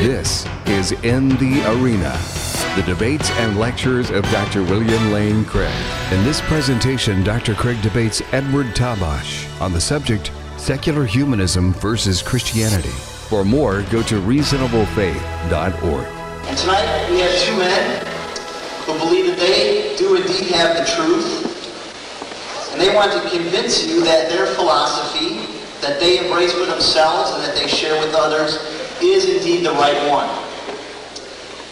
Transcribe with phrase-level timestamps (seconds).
[0.00, 2.18] This is In the Arena,
[2.74, 4.62] the debates and lectures of Dr.
[4.62, 5.70] William Lane Craig.
[6.10, 7.52] In this presentation, Dr.
[7.54, 12.88] Craig debates Edward Tabash on the subject Secular Humanism versus Christianity.
[12.88, 16.06] For more, go to reasonablefaith.org.
[16.46, 18.06] And tonight we have two men
[18.86, 22.72] who believe that they do indeed have the truth.
[22.72, 27.42] And they want to convince you that their philosophy that they embrace for themselves and
[27.42, 30.28] that they share with others is indeed the right one.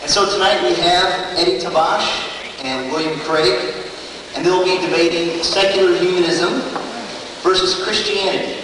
[0.02, 3.74] And so tonight we have Eddie Tabash and William Craig,
[4.34, 6.60] and they'll be debating secular humanism
[7.42, 8.60] versus Christianity.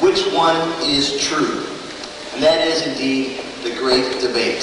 [0.00, 1.66] Which one is true?
[2.34, 4.62] And that is indeed the great debate.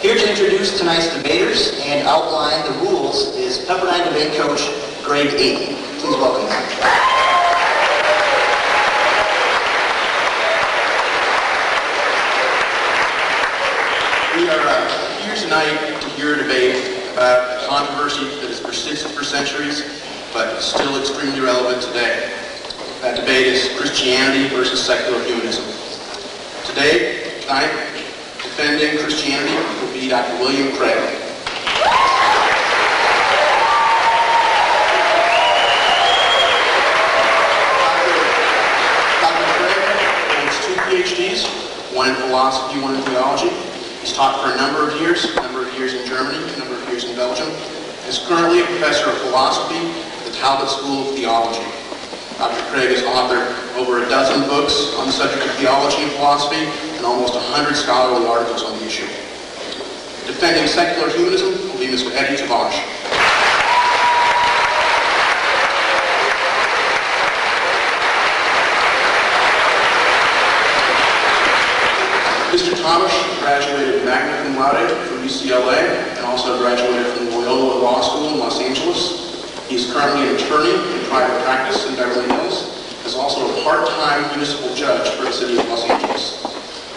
[0.00, 4.60] Here to introduce tonight's debaters and outline the rules is Pepperdine debate coach
[5.04, 5.76] Greg Aiken.
[5.98, 7.30] Please welcome him.
[14.36, 16.78] We are uh, here tonight to hear a debate
[17.12, 19.82] about a controversy that has persisted for centuries,
[20.32, 22.30] but is still extremely relevant today.
[23.02, 25.66] That debate is Christianity versus secular humanism.
[26.62, 27.66] Today, tonight,
[28.38, 30.38] defending Christianity will be Dr.
[30.38, 31.18] William Craig.
[40.86, 41.46] PhDs,
[41.94, 43.69] one in philosophy, one in theology.
[44.00, 46.74] He's taught for a number of years, a number of years in Germany, a number
[46.74, 47.48] of years in Belgium.
[47.48, 51.68] and Is currently a professor of philosophy at the Talbot School of Theology.
[52.40, 52.64] Dr.
[52.72, 53.44] Craig has authored
[53.76, 56.64] over a dozen books on the subject of theology and philosophy
[56.96, 59.04] and almost 100 scholarly articles on the issue.
[60.24, 62.10] Defending secular humanism will be Mr.
[62.16, 62.80] Eddie Tabash.
[72.50, 72.74] Mr.
[72.82, 75.86] Tabash graduated magna cum laude from UCLA
[76.18, 79.38] and also graduated from Loyola Law School in Los Angeles.
[79.68, 82.66] He is currently an attorney in private practice in Beverly Hills,
[83.06, 86.42] is also a part-time municipal judge for the city of Los Angeles.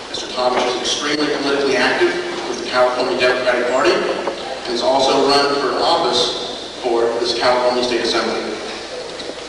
[0.09, 0.25] Mr.
[0.33, 2.09] Tabash is extremely politically active
[2.49, 8.01] with the California Democratic Party and has also run for office for this California State
[8.01, 8.41] Assembly.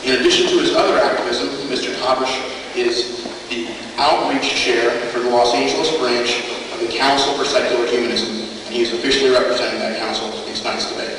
[0.05, 1.89] In addition to his other activism, Mr.
[1.97, 2.45] Tabash
[2.77, 3.67] is the
[3.97, 8.35] outreach chair for the Los Angeles branch of the Council for Secular Humanism,
[8.65, 11.17] and he is officially representing that council in tonight's debate.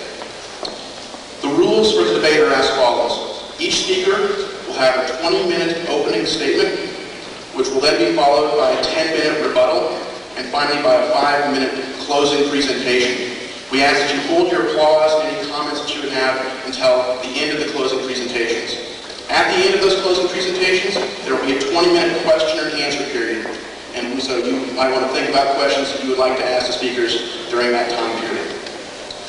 [1.42, 3.54] The rules for the debate are as follows.
[3.58, 4.16] Each speaker
[4.66, 6.90] will have a 20-minute opening statement,
[7.54, 9.88] which will then be followed by a 10-minute rebuttal,
[10.36, 11.72] and finally by a 5-minute
[12.04, 13.32] closing presentation.
[13.72, 17.18] We ask that you hold your applause and any comments that you would have until
[17.22, 18.85] the end of the closing presentations.
[19.28, 20.94] At the end of those closing presentations,
[21.24, 23.46] there will be a 20-minute question and answer period.
[23.94, 26.66] And so you might want to think about questions that you would like to ask
[26.68, 28.54] the speakers during that time period.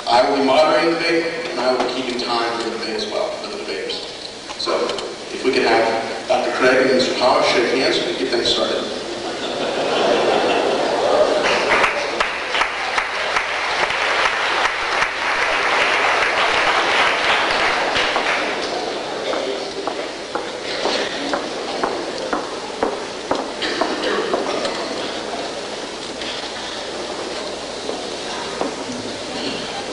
[0.07, 2.95] I will be moderating the debate, and I will be keeping time for the debate
[2.95, 4.05] as well, for the debaters.
[4.59, 4.85] So
[5.33, 6.51] if we could have Dr.
[6.57, 7.17] Craig and Mr.
[7.19, 8.83] Powell shake hands, we can get things started.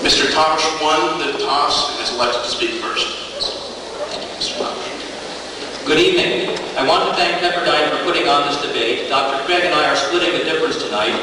[0.05, 0.31] Mr.
[0.35, 3.09] Tosh won the toss and is elected to speak first.
[4.37, 4.59] Mr.
[4.59, 5.87] Tosh.
[5.87, 6.59] Good evening.
[6.77, 9.09] I want to thank Pepperdine for putting on this debate.
[9.09, 9.43] Dr.
[9.47, 11.17] Craig and I are splitting the difference tonight.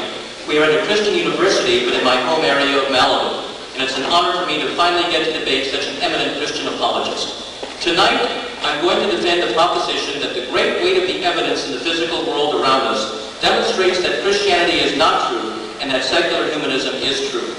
[0.52, 3.40] We are at a Christian university, but in my home area of Malibu.
[3.72, 6.68] And it's an honor for me to finally get to debate such an eminent Christian
[6.68, 7.56] apologist.
[7.80, 8.20] Tonight,
[8.60, 11.80] I'm going to defend the proposition that the great weight of the evidence in the
[11.80, 13.00] physical world around us
[13.40, 17.56] demonstrates that Christianity is not true and that secular humanism is true.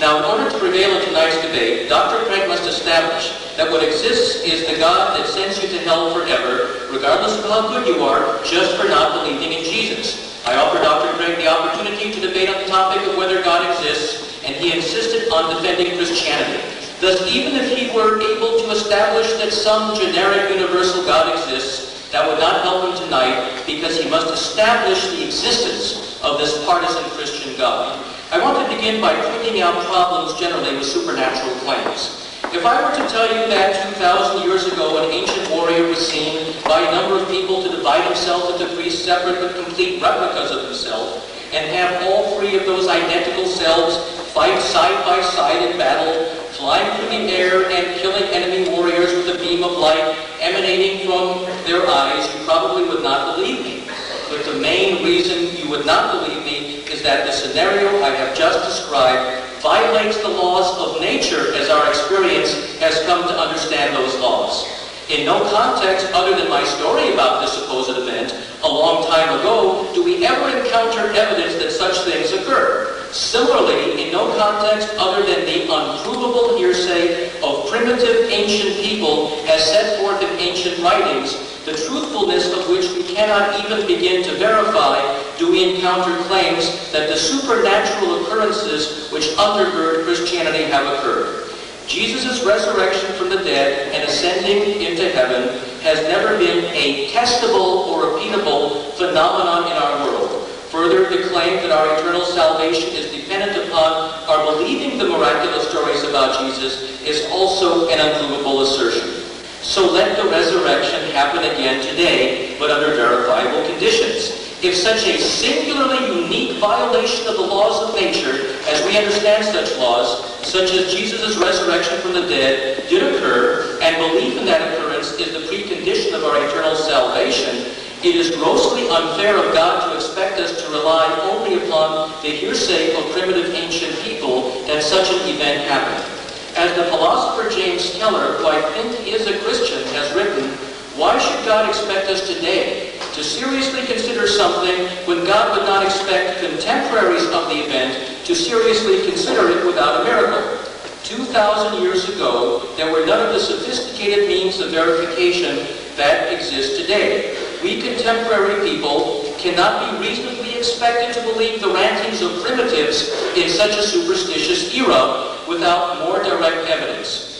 [0.00, 2.24] Now, in order to prevail in tonight's debate, Dr.
[2.24, 6.88] Craig must establish that what exists is the God that sends you to hell forever,
[6.88, 10.33] regardless of how good you are, just for not believing in Jesus.
[10.44, 11.16] I offered Dr.
[11.16, 15.32] Craig the opportunity to debate on the topic of whether God exists, and he insisted
[15.32, 16.60] on defending Christianity.
[17.00, 22.28] Thus, even if he were able to establish that some generic universal God exists, that
[22.28, 27.56] would not help him tonight because he must establish the existence of this partisan Christian
[27.56, 28.04] God.
[28.30, 32.23] I want to begin by pointing out problems generally with supernatural claims.
[32.52, 36.52] If I were to tell you that 2,000 years ago an ancient warrior was seen
[36.64, 40.64] by a number of people to divide himself into three separate but complete replicas of
[40.66, 43.96] himself, and have all three of those identical selves
[44.32, 49.34] fight side by side in battle, flying through the air and killing enemy warriors with
[49.34, 53.84] a beam of light emanating from their eyes, you probably would not believe me.
[54.28, 56.73] But the main reason you would not believe me
[57.04, 62.78] that the scenario I have just described violates the laws of nature as our experience
[62.80, 64.64] has come to understand those laws.
[65.10, 69.92] In no context other than my story about this supposed event a long time ago
[69.92, 73.04] do we ever encounter evidence that such things occur.
[73.12, 80.00] Similarly, in no context other than the unprovable hearsay of primitive ancient people as set
[80.00, 85.00] forth in ancient writings, the truthfulness of which we cannot even begin to verify,
[85.38, 91.50] do we encounter claims that the supernatural occurrences which undergird Christianity have occurred.
[91.86, 98.12] Jesus' resurrection from the dead and ascending into heaven has never been a testable or
[98.12, 100.48] repeatable phenomenon in our world.
[100.70, 106.02] Further, the claim that our eternal salvation is dependent upon our believing the miraculous stories
[106.04, 109.23] about Jesus is also an unprovable assertion.
[109.64, 114.52] So let the resurrection happen again today, but under verifiable conditions.
[114.62, 119.74] If such a singularly unique violation of the laws of nature, as we understand such
[119.78, 125.12] laws, such as Jesus' resurrection from the dead, did occur, and belief in that occurrence
[125.12, 127.72] is the precondition of our eternal salvation,
[128.04, 132.94] it is grossly unfair of God to expect us to rely only upon the hearsay
[132.96, 136.13] of primitive ancient people that such an event happened.
[136.56, 140.50] As the philosopher James Keller, who I think is a Christian, has written,
[140.94, 146.38] why should God expect us today to seriously consider something when God would not expect
[146.38, 150.60] contemporaries of the event to seriously consider it without a miracle?
[151.02, 155.66] 2,000 years ago, there were none of the sophisticated means of verification
[155.96, 157.36] that exist today.
[157.64, 163.76] We contemporary people cannot be reasonably expected to believe the rantings of primitives in such
[163.76, 167.30] a superstitious era without more direct evidence.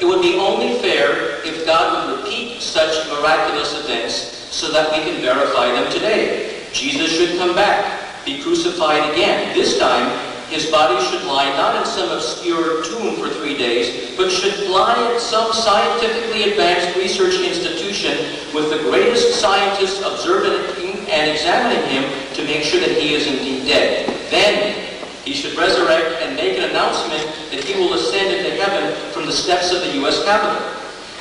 [0.00, 4.14] It would be only fair if God would repeat such miraculous events
[4.50, 6.66] so that we can verify them today.
[6.72, 9.54] Jesus should come back, be crucified again.
[9.54, 10.08] This time,
[10.48, 15.14] his body should lie not in some obscure tomb for three days, but should lie
[15.14, 18.18] at some scientifically advanced research institution
[18.52, 23.66] with the greatest scientists observing and examining him to make sure that he is indeed
[23.66, 24.08] dead.
[24.30, 24.89] Then
[25.30, 27.22] he should resurrect and make an announcement
[27.54, 30.24] that he will ascend into heaven from the steps of the U.S.
[30.24, 30.58] Capitol.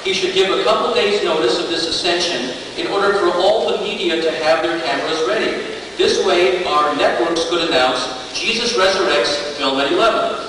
[0.03, 3.77] He should give a couple days' notice of this ascension in order for all the
[3.83, 5.61] media to have their cameras ready.
[5.95, 8.01] This way, our networks could announce
[8.33, 10.41] Jesus resurrects film at 11.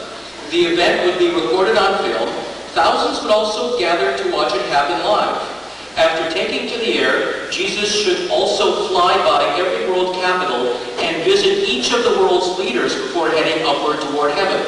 [0.52, 2.32] The event would be recorded on film.
[2.72, 5.59] Thousands would also gather to watch it happen live.
[5.96, 11.68] After taking to the air, Jesus should also fly by every world capital and visit
[11.68, 14.64] each of the world's leaders before heading upward toward heaven.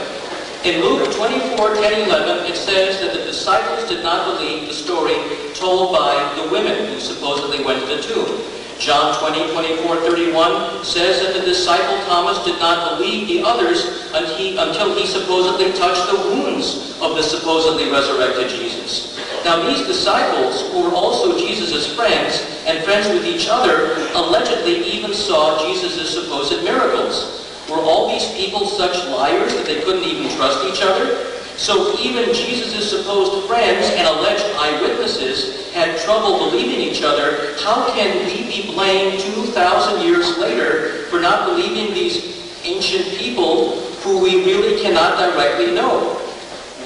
[0.64, 5.14] In Luke 24, 10, 11, it says that the disciples did not believe the story
[5.54, 8.61] told by the women who supposedly went to the tomb.
[8.82, 14.98] John 20, 24, 31 says that the disciple Thomas did not believe the others until
[14.98, 19.16] he supposedly touched the wounds of the supposedly resurrected Jesus.
[19.44, 25.14] Now these disciples, who were also Jesus' friends and friends with each other, allegedly even
[25.14, 27.46] saw Jesus' supposed miracles.
[27.70, 31.31] Were all these people such liars that they couldn't even trust each other?
[31.56, 37.54] So even Jesus' supposed friends and alleged eyewitnesses had trouble believing each other.
[37.60, 44.18] How can we be blamed 2,000 years later for not believing these ancient people who
[44.20, 46.18] we really cannot directly know?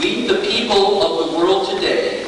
[0.00, 2.26] We, the people of the world today,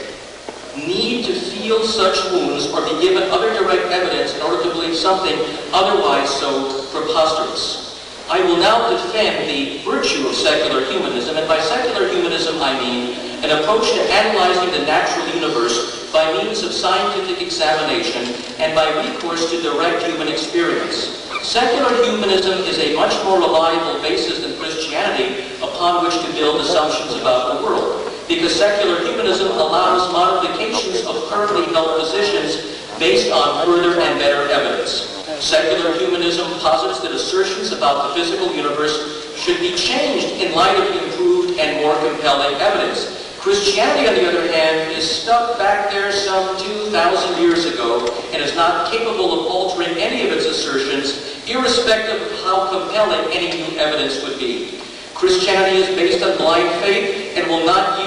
[0.77, 4.97] need to feel such wounds or be given other direct evidence in order to believe
[4.97, 5.37] something
[5.73, 7.88] otherwise so preposterous.
[8.31, 13.17] I will now defend the virtue of secular humanism, and by secular humanism I mean
[13.43, 19.51] an approach to analyzing the natural universe by means of scientific examination and by recourse
[19.51, 21.25] to direct human experience.
[21.41, 27.15] Secular humanism is a much more reliable basis than Christianity upon which to build assumptions
[27.15, 34.01] about the world because secular humanism allows modifications of currently held positions based on further
[34.01, 35.15] and better evidence.
[35.39, 41.05] Secular humanism posits that assertions about the physical universe should be changed in light of
[41.05, 43.15] improved and more compelling evidence.
[43.39, 48.55] Christianity, on the other hand, is stuck back there some 2,000 years ago and is
[48.57, 54.23] not capable of altering any of its assertions, irrespective of how compelling any new evidence
[54.25, 54.81] would be.
[55.15, 57.99] Christianity is based on blind faith and will not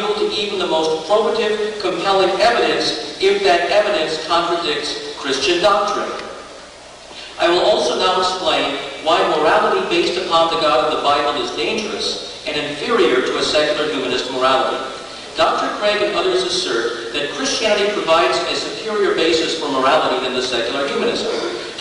[0.42, 6.10] even the most probative, compelling evidence if that evidence contradicts Christian doctrine.
[7.38, 11.56] I will also now explain why morality based upon the God of the Bible is
[11.56, 14.82] dangerous and inferior to a secular humanist morality.
[15.38, 15.70] Dr.
[15.78, 20.88] Craig and others assert that Christianity provides a superior basis for morality than the secular
[20.88, 21.30] humanism.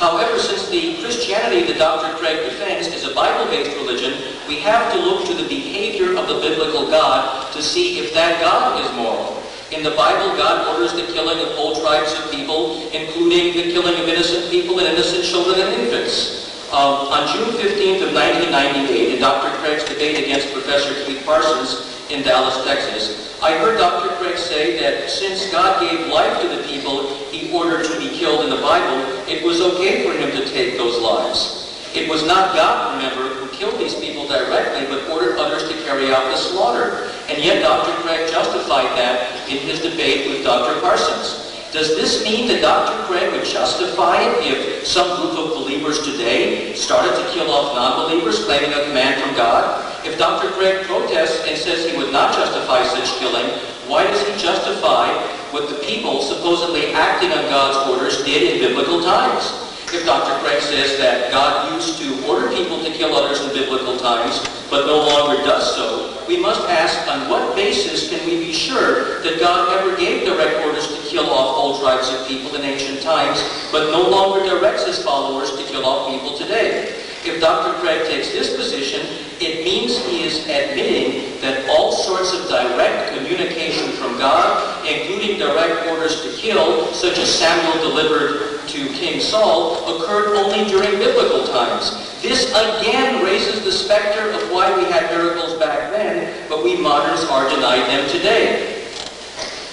[0.01, 2.17] However, since the Christianity that Dr.
[2.17, 4.17] Craig defends is a Bible-based religion,
[4.49, 8.41] we have to look to the behavior of the biblical God to see if that
[8.41, 9.37] God is moral.
[9.71, 14.01] In the Bible, God orders the killing of whole tribes of people, including the killing
[14.01, 16.49] of innocent people and innocent children and infants.
[16.73, 19.53] Um, on June 15th of 1998, in Dr.
[19.61, 24.15] Craig's debate against Professor Keith Parsons in Dallas, Texas, I heard Dr.
[24.17, 28.45] Craig say that since God gave life to the people he ordered to be killed
[28.45, 31.71] in the Bible, it was okay for him to take those lives.
[31.95, 36.13] It was not God, remember, who killed these people directly, but ordered others to carry
[36.13, 37.11] out the slaughter.
[37.29, 37.93] And yet Dr.
[38.03, 40.81] Craig justified that in his debate with Dr.
[40.81, 41.50] Parsons.
[41.73, 42.99] Does this mean that Dr.
[43.07, 48.45] Craig would justify it if some group of believers today started to kill off non-believers
[48.45, 49.79] claiming a command from God?
[50.05, 50.51] If Dr.
[50.59, 53.47] Craig protests and says he would not justify such killing,
[53.87, 55.15] why does he justify
[55.55, 59.55] what the people supposedly acting on God's orders did in biblical times?
[59.95, 60.43] If Dr.
[60.43, 64.87] Craig says that God used to order people to kill others in biblical times, but
[64.87, 69.41] no longer does so, we must ask on what basis can we be sure that
[69.41, 73.43] God ever gave direct orders to kill off whole tribes of people in ancient times,
[73.73, 77.10] but no longer directs his followers to kill off people today?
[77.23, 77.79] If Dr.
[77.81, 79.05] Craig takes this position,
[79.41, 85.87] it means he is admitting that all sorts of direct communication from God, including direct
[85.89, 91.93] orders to kill, such as Samuel delivered to King Saul, occurred only during biblical times.
[92.23, 97.25] This again raises the specter of why we had miracles back then, but we moderns
[97.25, 98.87] are denied them today.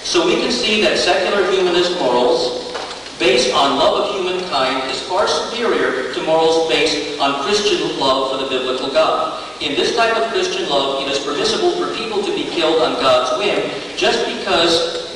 [0.02, 2.67] So we can see that secular humanist morals
[3.18, 8.44] based on love of humankind is far superior to morals based on Christian love for
[8.44, 9.44] the biblical God.
[9.60, 12.94] In this type of Christian love, it is permissible for people to be killed on
[13.02, 13.58] God's whim
[13.96, 15.06] just because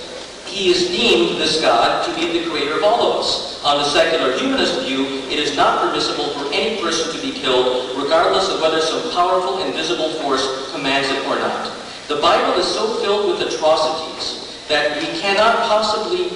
[0.47, 3.62] he is deemed, this God, to be the creator of all of us.
[3.64, 7.97] On the secular humanist view, it is not permissible for any person to be killed,
[7.97, 11.73] regardless of whether some powerful invisible force commands it or not.
[12.09, 16.28] The Bible is so filled with atrocities that we cannot possibly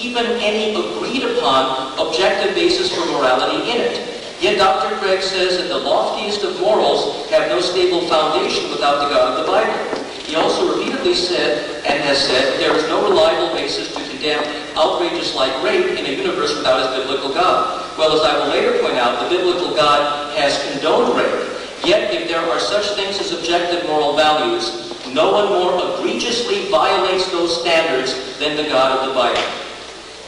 [0.00, 4.20] even any agreed upon objective basis for morality in it.
[4.40, 4.96] Yet Dr.
[4.96, 9.44] Craig says that the loftiest of morals have no stable foundation without the God of
[9.44, 10.00] the Bible.
[10.24, 14.40] He also repeatedly said and has said there is no reliable basis to condemn
[14.76, 17.84] outrages like rape in a universe without his biblical God.
[17.98, 21.50] Well, as I will later point out, the biblical God has condoned rape.
[21.84, 27.30] Yet if there are such things as objective moral values, no one more egregiously violates
[27.30, 29.69] those standards than the God of the Bible.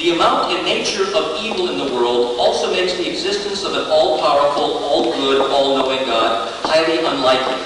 [0.02, 3.86] The amount and nature of evil in the world also makes the existence of an
[3.86, 7.62] all-powerful, all-good, all-knowing God highly unlikely.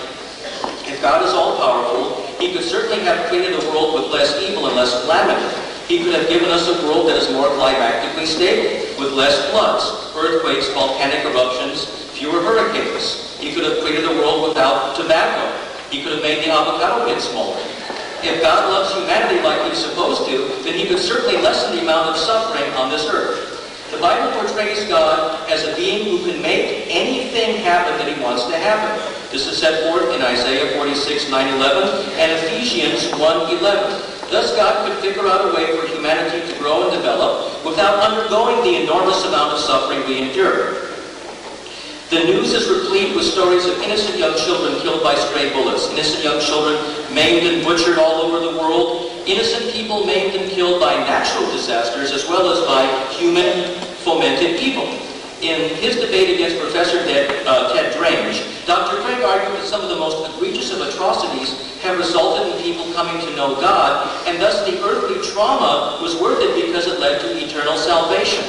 [0.85, 4.77] If God is all-powerful, he could certainly have created a world with less evil and
[4.77, 5.49] less calamity.
[5.89, 10.13] He could have given us a world that is more climatically stable, with less floods,
[10.15, 13.33] earthquakes, volcanic eruptions, fewer hurricanes.
[13.41, 15.41] He could have created a world without tobacco.
[15.89, 17.57] He could have made the avocado pit smaller.
[18.23, 22.11] If God loves humanity like he's supposed to, then he could certainly lessen the amount
[22.11, 23.91] of suffering on this earth.
[23.91, 28.45] The Bible portrays God as a being who can make anything happen that he wants
[28.47, 28.99] to happen.
[29.31, 34.03] This is set forth in Isaiah 46, 9, 11, and Ephesians 1, 11.
[34.31, 38.63] Thus God could figure out a way for humanity to grow and develop without undergoing
[38.65, 40.86] the enormous amount of suffering we endure.
[42.09, 46.23] The news is replete with stories of innocent young children killed by stray bullets, innocent
[46.23, 46.79] young children
[47.13, 52.13] maimed and butchered all over the world, innocent people maimed and killed by natural disasters
[52.13, 53.75] as well as by human
[54.07, 54.87] fomented evil.
[55.43, 57.93] In his debate against Professor Ted, uh, Ted
[58.67, 59.03] Dr.
[59.03, 63.21] Craig argued that some of the most egregious of atrocities have resulted in people coming
[63.27, 67.45] to know God, and thus the earthly trauma was worth it because it led to
[67.45, 68.45] eternal salvation.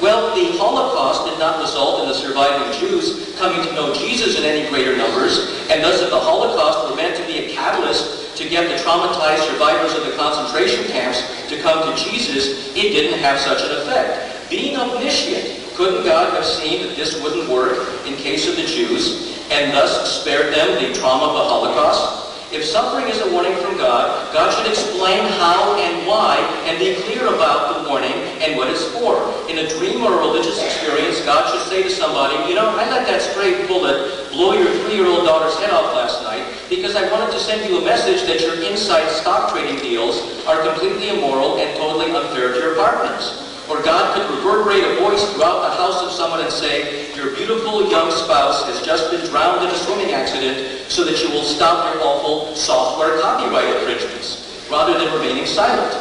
[0.00, 4.44] Well, the Holocaust did not result in the surviving Jews coming to know Jesus in
[4.44, 8.48] any greater numbers, and thus if the Holocaust were meant to be a catalyst to
[8.48, 13.38] get the traumatized survivors of the concentration camps to come to Jesus, it didn't have
[13.38, 14.48] such an effect.
[14.48, 17.76] Being omniscient, couldn't God have seen that this wouldn't work
[18.06, 22.29] in case of the Jews, and thus spared them the trauma of the Holocaust?
[22.52, 26.34] If suffering is a warning from God, God should explain how and why
[26.66, 28.10] and be clear about the warning
[28.42, 29.22] and what it's for.
[29.48, 32.90] In a dream or a religious experience, God should say to somebody, you know, I
[32.90, 37.30] let that stray bullet blow your three-year-old daughter's head off last night because I wanted
[37.30, 41.76] to send you a message that your inside stock trading deals are completely immoral and
[41.76, 43.49] totally unfair to your partners.
[43.70, 47.88] Or God could reverberate a voice throughout the house of someone and say, your beautiful
[47.88, 51.94] young spouse has just been drowned in a swimming accident so that you will stop
[51.94, 55.94] your awful software copyright infringements, rather than remaining silent.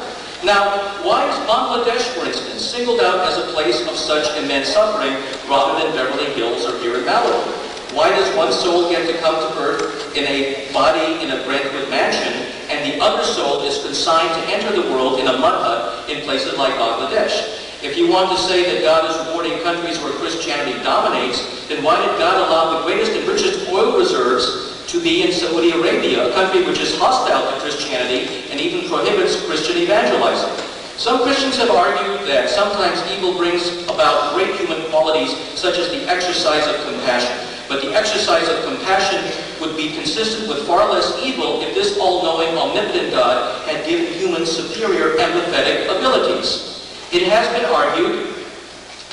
[0.44, 5.14] Now, why is Bangladesh, for instance, singled out as a place of such immense suffering
[5.48, 7.69] rather than Beverly Hills or here in Malibu?
[7.94, 11.90] Why does one soul get to come to earth in a body in a Brentwood
[11.90, 12.34] mansion
[12.70, 16.22] and the other soul is consigned to enter the world in a mud hut in
[16.22, 17.66] places like Bangladesh?
[17.82, 21.98] If you want to say that God is rewarding countries where Christianity dominates, then why
[21.98, 26.34] did God allow the greatest and richest oil reserves to be in Saudi Arabia, a
[26.34, 30.50] country which is hostile to Christianity and even prohibits Christian evangelizing.
[30.98, 36.10] Some Christians have argued that sometimes evil brings about great human qualities such as the
[36.10, 37.59] exercise of compassion.
[37.70, 39.22] But the exercise of compassion
[39.62, 44.50] would be consistent with far less evil if this all-knowing, omnipotent God had given humans
[44.50, 46.84] superior empathetic abilities.
[47.14, 48.36] It has been argued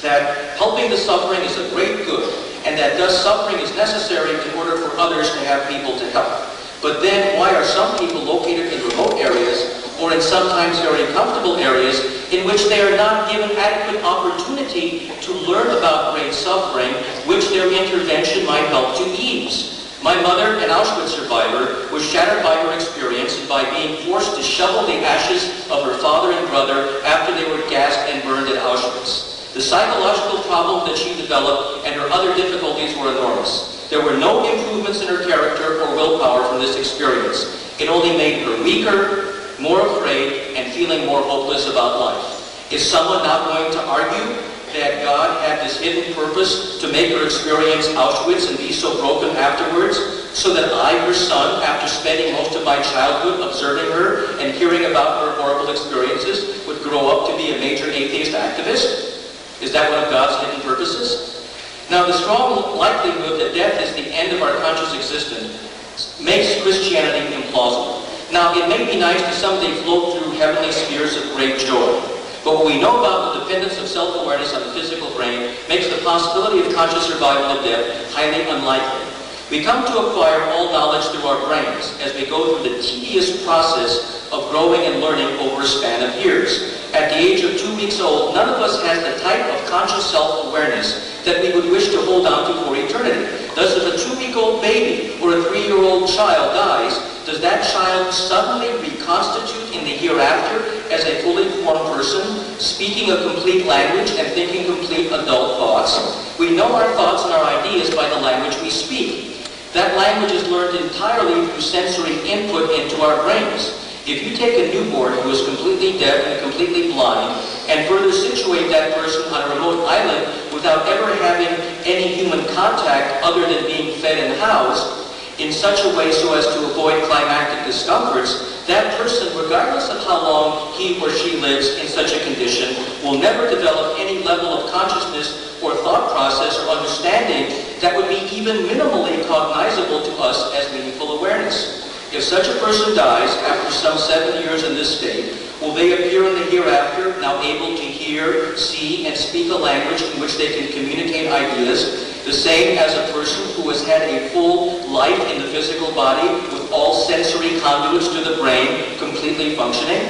[0.01, 2.33] that helping the suffering is a great good,
[2.65, 6.49] and that thus suffering is necessary in order for others to have people to help.
[6.81, 11.57] But then why are some people located in remote areas or in sometimes very comfortable
[11.57, 16.93] areas in which they are not given adequate opportunity to learn about great suffering,
[17.27, 19.77] which their intervention might help to ease?
[20.03, 24.43] My mother, an Auschwitz survivor, was shattered by her experience and by being forced to
[24.43, 28.63] shovel the ashes of her father and brother after they were gassed and burned at
[28.63, 29.53] Auschwitz.
[29.55, 33.89] The psychological problems that she developed and her other difficulties were enormous.
[33.89, 37.47] There were no improvements in her character or willpower from this experience.
[37.81, 42.73] It only made her weaker, more afraid, and feeling more hopeless about life.
[42.73, 44.43] Is someone not going to argue
[44.75, 49.37] that God had this hidden purpose to make her experience Auschwitz and be so broken
[49.37, 49.97] afterwards,
[50.37, 54.85] so that I, her son, after spending most of my childhood observing her and hearing
[54.85, 59.63] about her horrible experiences, would grow up to be a major atheist activist?
[59.63, 61.49] Is that one of God's hidden purposes?
[61.89, 67.35] Now, the strong likelihood that death is the end of our conscious existence makes Christianity
[67.35, 68.03] implausible.
[68.33, 72.03] Now, it may be nice to someday float through heavenly spheres of great joy,
[72.43, 76.03] but what we know about the dependence of self-awareness on the physical brain makes the
[76.03, 79.07] possibility of conscious survival of death highly unlikely.
[79.49, 83.45] We come to acquire all knowledge through our brains as we go through the tedious
[83.45, 86.75] process of growing and learning over a span of years.
[86.95, 90.11] At the age of two weeks old, none of us has the type of conscious
[90.11, 93.23] self-awareness that we would wish to hold on to for eternity.
[93.55, 99.75] Thus, if a two-week-old baby or a three-year-old child dies, does that child suddenly reconstitute
[99.75, 100.63] in the hereafter
[100.95, 102.23] as a fully formed person,
[102.63, 106.39] speaking a complete language and thinking complete adult thoughts?
[106.39, 109.43] We know our thoughts and our ideas by the language we speak.
[109.75, 113.75] That language is learned entirely through sensory input into our brains.
[114.07, 118.71] If you take a newborn who is completely deaf and completely blind and further situate
[118.71, 121.51] that person on a remote island without ever having
[121.85, 125.06] any human contact other than being fed and housed,
[125.39, 130.23] in such a way so as to avoid climactic discomforts, that person, regardless of how
[130.23, 134.71] long he or she lives in such a condition, will never develop any level of
[134.73, 140.73] consciousness or thought process or understanding that would be even minimally cognizable to us as
[140.73, 141.86] meaningful awareness.
[142.17, 146.25] If such a person dies after some seven years in this state, will they appear
[146.25, 150.59] in the hereafter, now able to hear, see, and speak a language in which they
[150.59, 155.43] can communicate ideas, the same as a person who has had a full life in
[155.43, 160.01] the physical body with all sensory conduits to the brain completely functioning?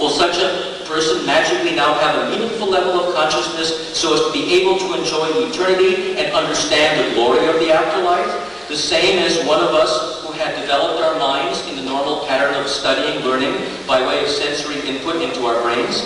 [0.00, 4.32] Will such a person magically now have a meaningful level of consciousness so as to
[4.32, 8.48] be able to enjoy eternity and understand the glory of the afterlife?
[8.68, 12.52] The same as one of us who had developed our minds in the normal pattern
[12.60, 16.04] of studying, learning, by way of sensory input into our brains?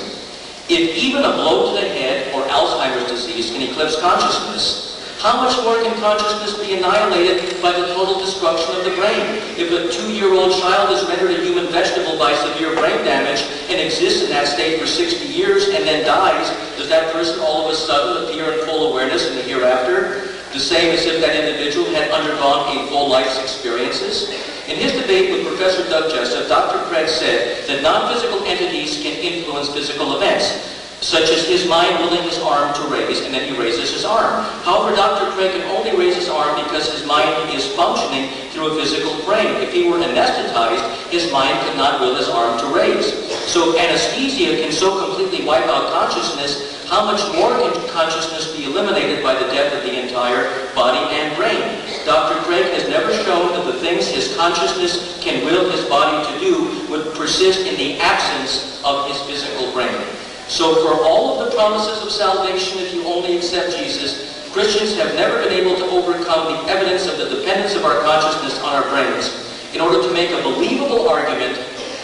[0.71, 5.59] If even a blow to the head or Alzheimer's disease can eclipse consciousness, how much
[5.65, 9.43] more can consciousness be annihilated by the total destruction of the brain?
[9.59, 14.23] If a two-year-old child is rendered a human vegetable by severe brain damage and exists
[14.23, 16.47] in that state for 60 years and then dies,
[16.79, 20.32] does that person all of a sudden appear in full awareness in the hereafter?
[20.53, 24.29] The same as if that individual had undergone a full life's experiences?
[24.69, 26.85] In his debate with Professor Doug Jesseph, Dr.
[26.93, 32.39] Craig said that non-physical entities can influence physical events such as his mind willing his
[32.39, 34.45] arm to raise, and then he raises his arm.
[34.63, 35.33] However, Dr.
[35.33, 39.57] Craig can only raise his arm because his mind is functioning through a physical brain.
[39.61, 43.11] If he were anesthetized, his mind could not will his arm to raise.
[43.51, 49.25] So anesthesia can so completely wipe out consciousness, how much more can consciousness be eliminated
[49.25, 51.81] by the death of the entire body and brain?
[52.05, 52.37] Dr.
[52.45, 56.69] Craig has never shown that the things his consciousness can will his body to do
[56.91, 60.05] would persist in the absence of his physical brain.
[60.49, 65.15] So for all of the promises of salvation, if you only accept Jesus, Christians have
[65.15, 68.87] never been able to overcome the evidence of the dependence of our consciousness on our
[68.93, 69.33] brains
[69.73, 71.57] in order to make a believable argument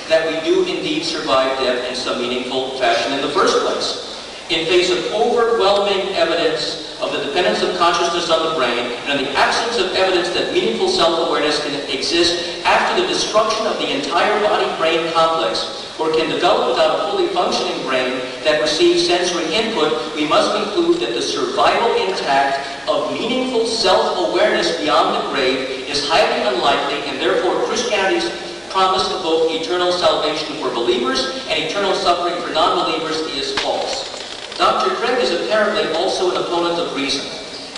[0.09, 4.08] that we do indeed survive death in some meaningful fashion in the first place.
[4.51, 9.31] In face of overwhelming evidence of the dependence of consciousness on the brain, and the
[9.37, 15.13] absence of evidence that meaningful self-awareness can exist after the destruction of the entire body-brain
[15.13, 20.57] complex, or can develop without a fully functioning brain that receives sensory input, we must
[20.57, 27.21] conclude that the survival intact of meaningful self-awareness beyond the grave is highly unlikely, and
[27.21, 28.31] therefore Christianity's
[28.71, 34.08] promise of both eternal salvation for believers and eternal suffering for non-believers is false.
[34.59, 34.91] Dr.
[34.97, 37.25] Craig is apparently also an opponent of reason.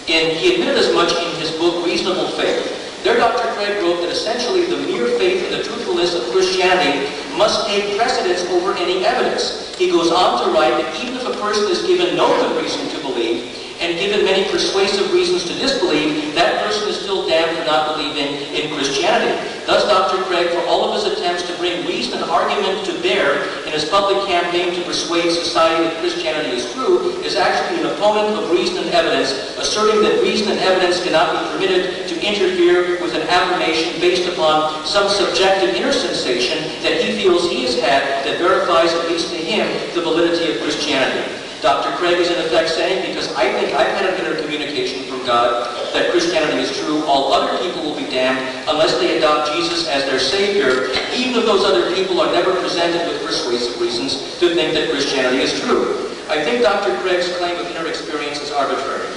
[0.08, 3.04] And he admitted as much in his book Reasonable Faith.
[3.04, 3.52] There Dr.
[3.52, 7.04] Craig wrote that essentially the mere faith in the truthfulness of Christianity
[7.36, 9.76] must take precedence over any evidence.
[9.76, 12.88] He goes on to write that even if a person is given no good reason
[12.88, 17.64] to believe, and given many persuasive reasons to disbelieve, that person is still damned for
[17.64, 19.32] not believing in Christianity.
[19.64, 20.22] Thus, Dr.
[20.24, 23.88] Craig, for all of his attempts to bring reason and argument to bear in his
[23.88, 28.84] public campaign to persuade society that Christianity is true, is actually an opponent of reason
[28.84, 33.98] and evidence, asserting that reason and evidence cannot be permitted to interfere with an affirmation
[34.00, 39.08] based upon some subjective inner sensation that he feels he has had that verifies, at
[39.08, 41.40] least to him, the validity of Christianity.
[41.60, 41.92] Dr.
[42.00, 45.68] Craig is in effect saying, because I think I've had an inner communication from God
[45.92, 50.04] that Christianity is true, all other people will be damned unless they adopt Jesus as
[50.04, 54.72] their Savior, even if those other people are never presented with persuasive reasons to think
[54.72, 56.08] that Christianity is true.
[56.32, 56.96] I think Dr.
[57.02, 59.12] Craig's claim of inner experience is arbitrary.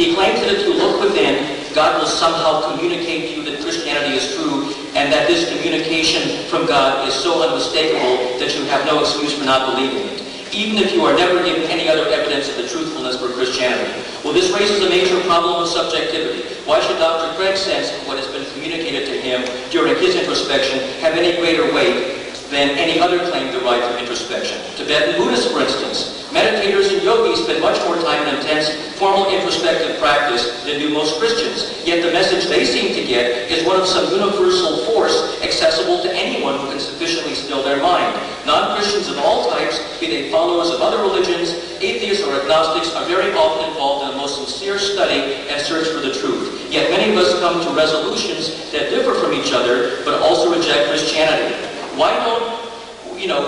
[0.00, 4.16] He claims that if you look within, God will somehow communicate to you that Christianity
[4.16, 9.00] is true and that this communication from God is so unmistakable that you have no
[9.00, 12.56] excuse for not believing it even if you are never given any other evidence of
[12.56, 14.02] the truthfulness for Christianity.
[14.22, 16.42] Well, this raises a major problem of subjectivity.
[16.64, 17.34] Why should Dr.
[17.36, 21.72] Craig's sense of what has been communicated to him during his introspection have any greater
[21.72, 24.60] weight than any other claim derived from introspection?
[24.76, 29.98] Tibetan Buddhists, for instance, meditators and yogis spend much more time in intense formal introspective
[29.98, 31.72] practice than do most Christians.
[31.84, 36.12] Yet the message they seem to get is one of some universal force accessible to
[36.12, 38.14] anyone who can sufficiently still their mind.
[38.46, 43.32] Non-Christians of all types, be they followers of other religions, atheists or agnostics, are very
[43.32, 46.66] often involved in the most sincere study and search for the truth.
[46.70, 50.88] Yet many of us come to resolutions that differ from each other, but also reject
[50.88, 51.54] Christianity.
[51.96, 52.35] Why don't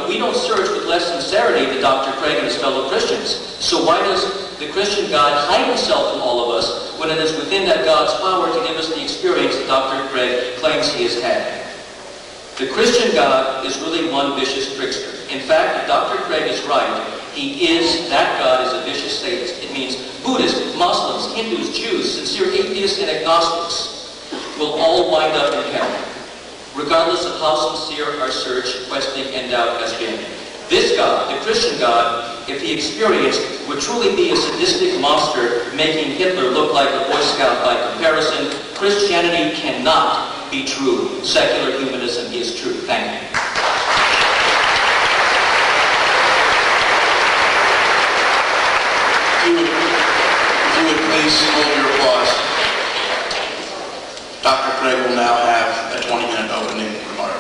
[0.08, 2.16] we don't search with less sincerity than Dr.
[2.18, 3.36] Craig and his fellow Christians.
[3.60, 7.36] So why does the Christian God hide himself from all of us when it is
[7.36, 10.08] within that God's power to give us the experience that Dr.
[10.08, 11.64] Craig claims he has had?
[12.58, 15.10] The Christian God is really one vicious trickster.
[15.32, 16.20] In fact, if Dr.
[16.24, 19.62] Craig is right, he is, that God is a vicious sadist.
[19.62, 19.94] It means
[20.24, 23.98] Buddhists, Muslims, Hindus, Jews, sincere atheists, and agnostics
[24.58, 26.17] will all wind up in hell,
[26.78, 30.14] regardless of how sincere our search, questing, and doubt has been.
[30.68, 36.12] This God, the Christian God, if he experienced, would truly be a sadistic monster, making
[36.12, 38.54] Hitler look like a Boy Scout by comparison.
[38.76, 41.22] Christianity cannot be true.
[41.24, 42.74] Secular humanism is true.
[42.86, 43.26] Thank you.
[49.48, 52.32] You would, if you would please hold your applause.
[54.42, 54.72] Dr.
[54.80, 57.36] Craig will now have a 20-minute opening remark.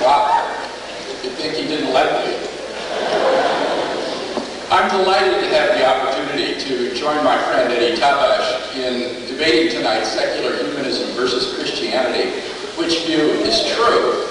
[0.00, 0.46] Wow.
[1.22, 2.34] You'd think he didn't me.
[4.70, 10.02] I'm delighted to have the opportunity to join my friend Eddie Tabash in debating tonight
[10.04, 12.40] secular humanism versus Christianity.
[12.76, 14.26] Which view is true?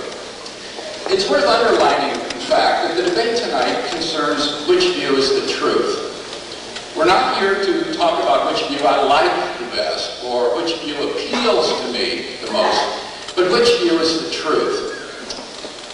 [1.07, 6.11] It's worth underlining, in fact, that the debate tonight concerns which view is the truth.
[6.97, 10.95] We're not here to talk about which view I like the best or which view
[10.95, 14.94] appeals to me the most, but which view is the truth.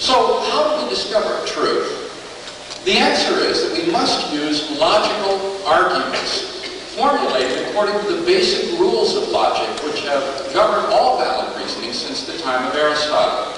[0.01, 2.81] So how do we discover truth?
[2.85, 6.65] The answer is that we must use logical arguments
[6.97, 10.23] formulated according to the basic rules of logic which have
[10.55, 13.53] governed all valid reasoning since the time of Aristotle.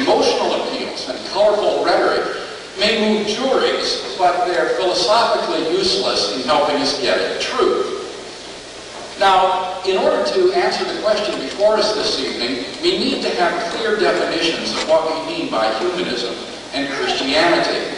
[0.00, 2.24] Emotional appeals and colorful rhetoric
[2.80, 8.05] may move juries, but they're philosophically useless in helping us get at truth.
[9.18, 13.72] Now, in order to answer the question before us this evening, we need to have
[13.72, 16.34] clear definitions of what we mean by humanism
[16.74, 17.96] and Christianity.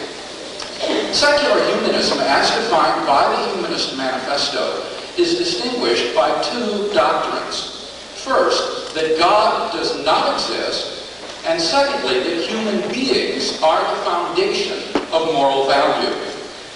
[1.11, 4.85] Secular humanism, as defined by the Humanist Manifesto,
[5.17, 7.91] is distinguished by two doctrines.
[8.23, 11.03] First, that God does not exist,
[11.45, 14.79] and secondly, that human beings are the foundation
[15.11, 16.15] of moral value.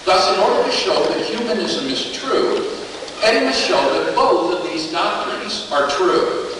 [0.03, 2.82] Thus, in order to show that humanism is true,
[3.23, 6.51] Eddie must show that both of these doctrines are true.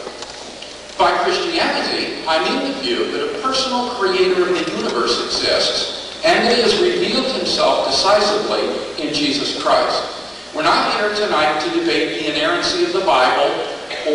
[0.98, 6.48] By Christianity, I mean the view that a personal creator of the universe exists and
[6.48, 8.64] that he has revealed himself decisively
[9.06, 10.02] in Jesus Christ.
[10.56, 13.52] We're not here tonight to debate the inerrancy of the Bible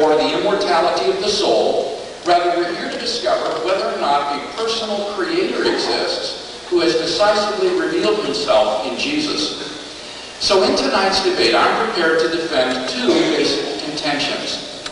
[0.01, 2.01] or the immortality of the soul.
[2.25, 7.79] Rather, we're here to discover whether or not a personal creator exists who has decisively
[7.79, 9.78] revealed himself in Jesus.
[10.41, 14.87] So in tonight's debate, I'm prepared to defend two basic contentions.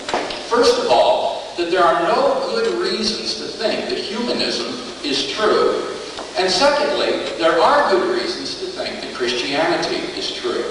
[0.51, 4.67] First of all, that there are no good reasons to think that humanism
[5.05, 5.95] is true.
[6.37, 10.65] And secondly, there are good reasons to think that Christianity is true.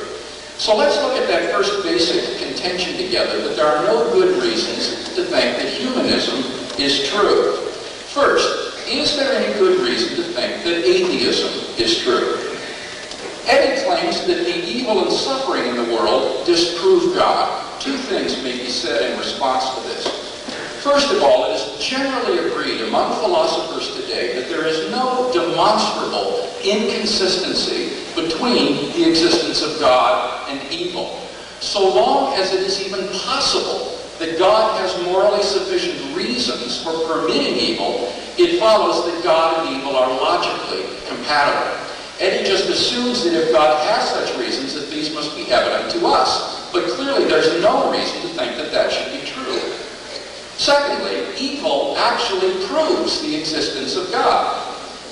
[0.57, 5.15] So let's look at that first basic contention together, that there are no good reasons
[5.15, 6.39] to think that humanism
[6.77, 7.55] is true.
[8.11, 12.54] First, is there any good reason to think that atheism is true?
[13.47, 17.81] Eddie claims that the evil and suffering in the world disprove God.
[17.81, 20.25] Two things may be said in response to this.
[20.81, 26.49] First of all, it is generally agreed among philosophers today that there is no demonstrable
[26.63, 31.19] inconsistency between the existence of God and evil.
[31.59, 37.55] So long as it is even possible that God has morally sufficient reasons for permitting
[37.55, 41.84] evil, it follows that God and evil are logically compatible.
[42.19, 46.07] Eddie just assumes that if God has such reasons, that these must be evident to
[46.07, 46.71] us.
[46.71, 49.59] But clearly there's no reason to think that that should be true.
[50.57, 54.61] Secondly, evil actually proves the existence of God.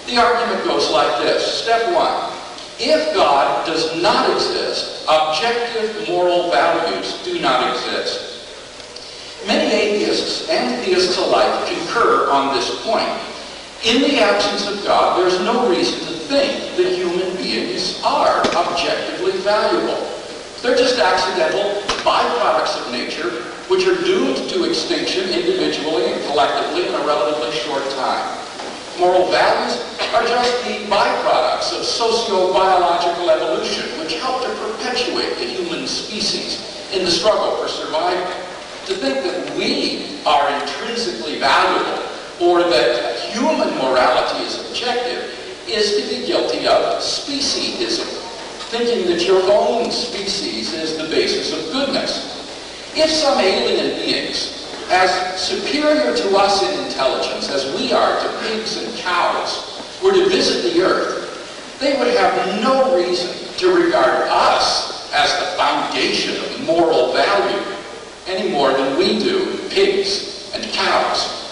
[0.07, 1.61] The argument goes like this.
[1.63, 2.31] Step one,
[2.79, 8.33] if God does not exist, objective moral values do not exist.
[9.45, 13.09] Many atheists and theists alike concur on this point.
[13.83, 19.37] In the absence of God, there's no reason to think that human beings are objectively
[19.45, 20.01] valuable.
[20.65, 23.29] They're just accidental byproducts of nature
[23.69, 28.25] which are doomed to extinction individually and collectively in a relatively short time.
[28.97, 29.77] Moral values
[30.13, 37.05] are just the byproducts of socio-biological evolution, which help to perpetuate the human species in
[37.05, 38.33] the struggle for survival.
[38.87, 42.03] To think that we are intrinsically valuable
[42.41, 48.05] or that human morality is objective is to be guilty of speciesism,
[48.69, 52.33] thinking that your own species is the basis of goodness.
[52.95, 58.77] If some alien beings, as superior to us in intelligence as we are to pigs
[58.77, 65.11] and cows, were to visit the earth, they would have no reason to regard us
[65.13, 67.75] as the foundation of moral value
[68.27, 71.43] any more than we do pigs and cows.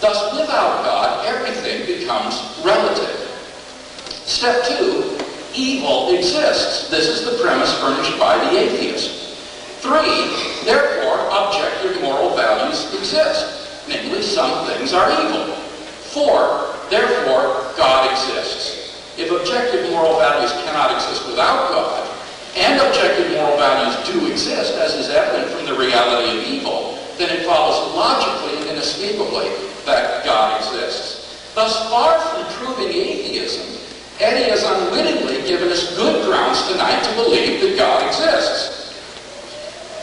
[0.00, 3.27] Thus, without God, everything becomes relative.
[4.28, 5.16] Step two,
[5.54, 6.90] evil exists.
[6.90, 9.40] This is the premise furnished by the atheist.
[9.80, 10.28] Three,
[10.68, 13.88] therefore, objective moral values exist.
[13.88, 15.56] Namely, some things are evil.
[16.12, 19.00] Four, therefore, God exists.
[19.16, 22.06] If objective moral values cannot exist without God,
[22.54, 27.30] and objective moral values do exist, as is evident from the reality of evil, then
[27.34, 29.48] it follows logically and inescapably
[29.86, 31.50] that God exists.
[31.54, 33.78] Thus far from proving atheism,
[34.20, 38.98] Eddie has unwittingly given us good grounds tonight to believe that God exists.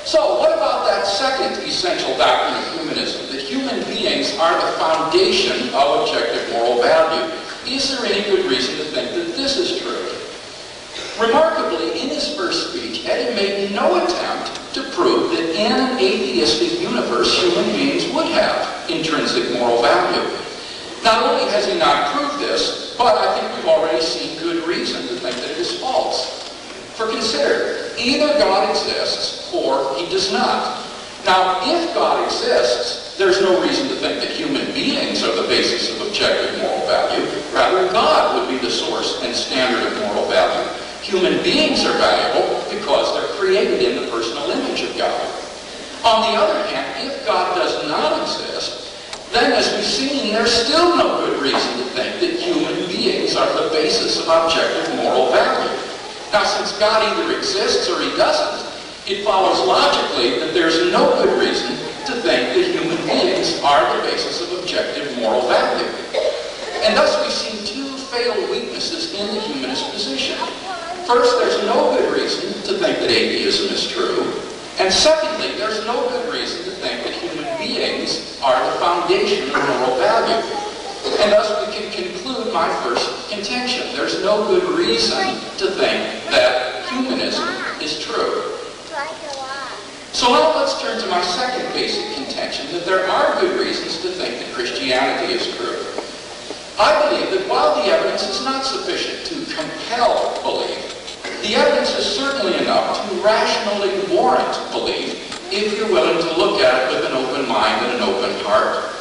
[0.05, 5.67] So what about that second essential doctrine of humanism, that human beings are the foundation
[5.75, 7.33] of objective moral value?
[7.67, 10.15] Is there any good reason to think that this is true?
[11.19, 16.79] Remarkably, in his first speech, Eddie made no attempt to prove that in an atheistic
[16.79, 20.23] universe, human beings would have intrinsic moral value.
[21.05, 25.03] Not only has he not proved this, but I think we've already seen good reason
[25.03, 26.49] to think that it is false.
[26.97, 30.81] For consider, either God exists or he does not.
[31.23, 35.93] Now, if God exists, there's no reason to think that human beings are the basis
[35.93, 37.23] of objective moral value.
[37.53, 40.67] Rather, God would be the source and standard of moral value.
[41.03, 45.21] Human beings are valuable because they're created in the personal image of God.
[46.03, 48.74] On the other hand, if God does not exist,
[49.35, 53.51] then as we've seen, there's still no good reason to think that human beings are
[53.51, 55.75] the basis of objective moral value.
[56.31, 58.63] Now, since God either exists or he doesn't,
[59.11, 61.71] it follows logically that there's no good reason
[62.07, 65.85] to think that human beings are the basis of objective moral value.
[66.87, 70.37] And thus we've seen two fatal weaknesses in the humanist position.
[71.05, 74.31] First, there's no good reason to think that atheism is true.
[74.77, 79.55] And secondly, there's no good reason to think that human beings are the foundation of
[79.55, 80.43] moral value.
[81.23, 83.95] And thus we can conclude my first contention.
[83.95, 87.47] There's no good reason to think that humanism
[87.81, 88.51] is true.
[90.11, 94.09] So now let's turn to my second basic contention, that there are good reasons to
[94.09, 95.75] think that Christianity is true.
[96.79, 101.04] I believe that while the evidence is not sufficient to compel belief,
[101.41, 105.21] the evidence is certainly enough to rationally warrant belief
[105.53, 108.91] if you're willing to look at it with an open mind and an open heart.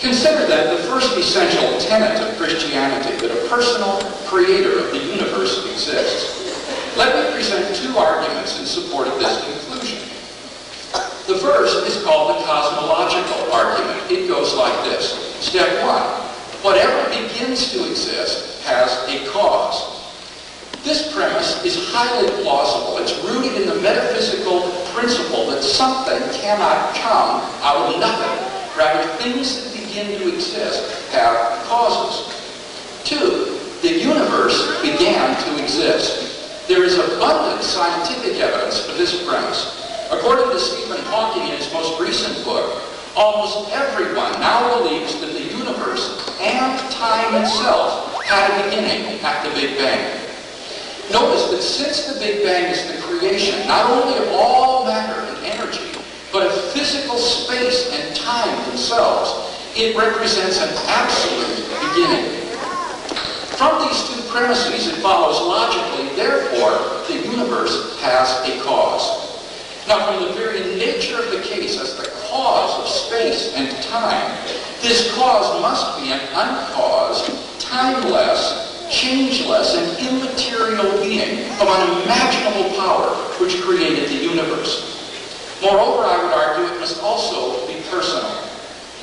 [0.00, 5.64] Consider that the first essential tenet of Christianity, that a personal creator of the universe
[5.70, 6.96] exists.
[6.96, 9.98] Let me present two arguments in support of this conclusion.
[11.26, 14.10] The first is called the cosmological argument.
[14.10, 15.16] It goes like this.
[15.40, 16.02] Step one,
[16.62, 19.93] whatever begins to exist has a cause.
[20.84, 22.98] This premise is highly plausible.
[22.98, 28.36] It's rooted in the metaphysical principle that something cannot come out of nothing.
[28.76, 32.28] Rather, things that begin to exist have causes.
[33.02, 36.68] Two, the universe began to exist.
[36.68, 39.88] There is abundant scientific evidence for this premise.
[40.10, 42.82] According to Stephen Hawking in his most recent book,
[43.16, 49.50] almost everyone now believes that the universe and time itself had a beginning at the
[49.58, 50.33] Big Bang.
[51.12, 55.46] Notice that since the Big Bang is the creation not only of all matter and
[55.46, 55.98] energy,
[56.32, 62.30] but of physical space and time themselves, it represents an absolute beginning.
[63.58, 66.72] From these two premises, it follows logically, therefore,
[67.06, 69.34] the universe has a cause.
[69.86, 74.34] Now, from the very nature of the case as the cause of space and time,
[74.80, 83.60] this cause must be an uncaused, timeless, changeless, and immaterial being of unimaginable power which
[83.62, 84.94] created the universe.
[85.62, 88.30] Moreover, I would argue it must also be personal.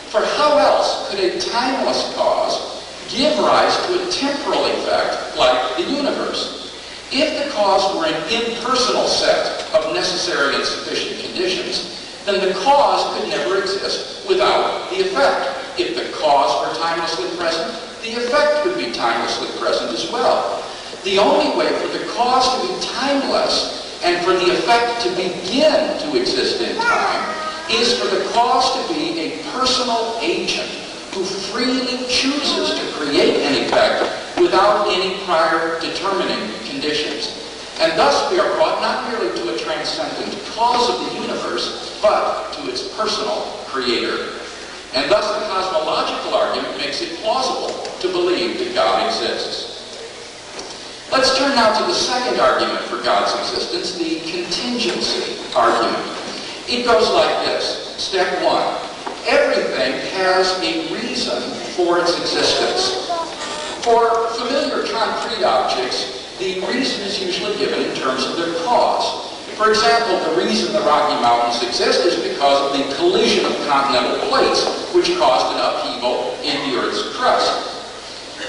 [0.09, 5.83] For how else could a timeless cause give rise to a temporal effect like the
[5.83, 6.73] universe?
[7.11, 13.17] If the cause were an impersonal set of necessary and sufficient conditions, then the cause
[13.17, 15.79] could never exist without the effect.
[15.79, 20.63] If the cause were timelessly present, the effect would be timelessly present as well.
[21.03, 25.99] The only way for the cause to be timeless and for the effect to begin
[25.99, 27.35] to exist in time
[27.69, 30.69] is for the cause to be a personal agent
[31.13, 37.40] who freely chooses to create an effect without any prior determining conditions.
[37.81, 42.53] And thus we are brought not merely to a transcendent cause of the universe, but
[42.53, 44.37] to its personal creator.
[44.93, 49.71] And thus the cosmological argument makes it plausible to believe that God exists.
[51.11, 56.05] Let's turn now to the second argument for God's existence, the contingency argument.
[56.69, 57.97] It goes like this.
[57.97, 58.77] Step one,
[59.25, 61.41] everything has a reason
[61.73, 63.09] for its existence.
[63.83, 69.29] For familiar concrete objects, the reason is usually given in terms of their cause.
[69.61, 74.17] For example, the reason the Rocky Mountains exist is because of the collision of continental
[74.27, 77.69] plates, which caused an upheaval in the Earth's crust.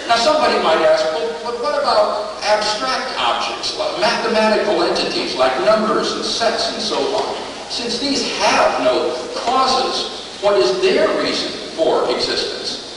[0.09, 6.12] Now somebody might ask, well, but what about abstract objects, like mathematical entities like numbers
[6.12, 7.37] and sets and so on?
[7.68, 9.12] Since these have no
[9.44, 12.88] causes, what is their reason for existence?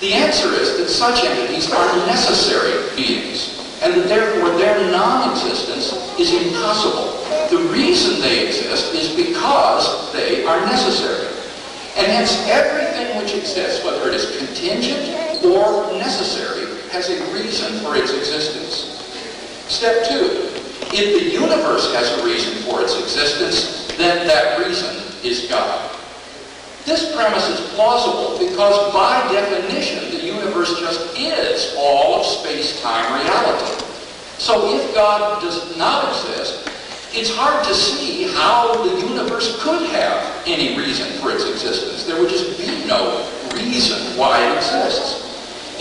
[0.00, 6.32] The answer is that such entities are necessary beings and that therefore their non-existence is
[6.32, 7.12] impossible.
[7.50, 11.28] The reason they exist is because they are necessary.
[11.96, 17.96] And hence everything which exists, whether it is contingent or necessary, has a reason for
[17.96, 18.92] its existence.
[19.68, 20.46] Step two,
[20.92, 25.90] if the universe has a reason for its existence, then that reason is God.
[26.86, 33.82] This premise is plausible because by definition the universe just is all of space-time reality.
[34.38, 36.70] So if God does not exist,
[37.12, 42.04] it's hard to see how the universe could have any reason for its existence.
[42.06, 45.26] There would just be no reason why it exists.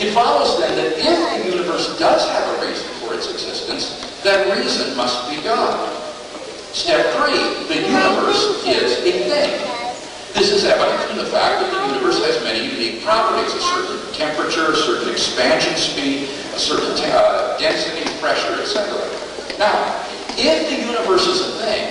[0.01, 4.57] It follows then that if the universe does have a reason for its existence, that
[4.57, 5.87] reason must be God.
[6.73, 9.74] Step three, the universe is a thing.
[10.35, 14.03] This is evident from the fact that the universe has many unique properties, a certain
[14.11, 18.99] temperature, a certain expansion speed, a certain uh, density, pressure, etc.
[19.55, 19.79] Now,
[20.35, 21.87] if the universe is a thing,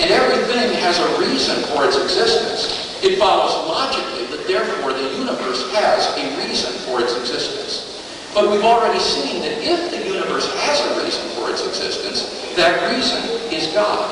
[0.00, 2.72] and everything has a reason for its existence,
[3.04, 8.00] it follows logically that therefore the universe has a reason for its existence.
[8.32, 12.80] But we've already seen that if the universe has a reason for its existence, that
[12.88, 13.20] reason
[13.52, 14.08] is God.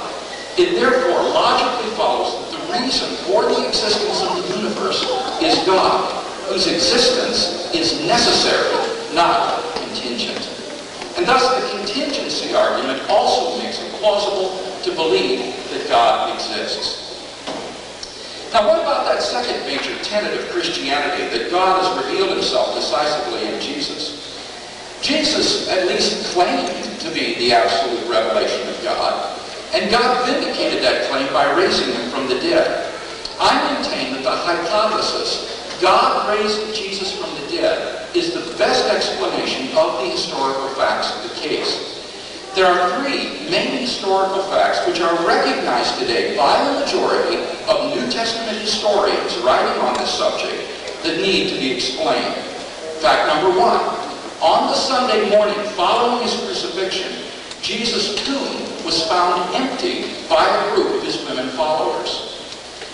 [0.60, 5.02] It therefore logically follows that the reason for the existence of the universe
[5.42, 8.72] is God, whose existence is necessary,
[9.14, 10.48] not contingent.
[11.16, 17.02] And thus the contingency argument also makes it plausible to believe that God exists.
[18.52, 23.48] Now, what about that second major tenet of Christianity, that God has revealed himself decisively
[23.48, 24.20] in Jesus?
[25.00, 29.38] Jesus at least claimed to be the absolute revelation of God,
[29.72, 32.92] and God vindicated that claim by raising him from the dead.
[33.40, 39.74] I maintain that the hypothesis, God raised Jesus from the dead, is the best explanation
[39.76, 41.88] of the historical facts of the case.
[42.54, 48.12] There are three main historical facts which are recognized today by the majority of New
[48.12, 50.60] Testament historians writing on this subject
[51.02, 52.34] that need to be explained.
[53.00, 53.80] Fact number one,
[54.44, 57.10] on the Sunday morning following his crucifixion,
[57.62, 62.36] Jesus' tomb was found empty by a group of his women followers.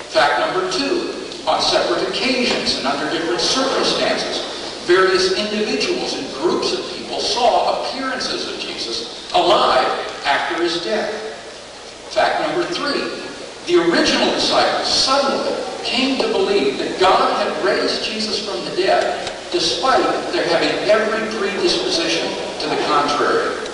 [0.09, 1.14] Fact number two,
[1.47, 4.45] on separate occasions and under different circumstances,
[4.86, 9.86] various individuals and groups of people saw appearances of Jesus alive
[10.24, 11.12] after his death.
[12.11, 13.05] Fact number three,
[13.66, 19.32] the original disciples suddenly came to believe that God had raised Jesus from the dead
[19.53, 22.28] despite their having every predisposition
[22.61, 23.68] to the contrary.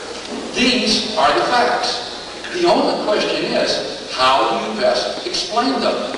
[0.55, 2.15] These are the facts.
[2.53, 6.15] The only question is, how do you best explain them?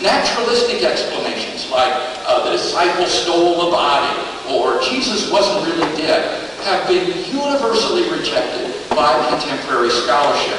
[0.00, 1.92] Naturalistic explanations like
[2.24, 4.16] uh, the disciples stole the body
[4.48, 10.58] or Jesus wasn't really dead have been universally rejected by contemporary scholarship.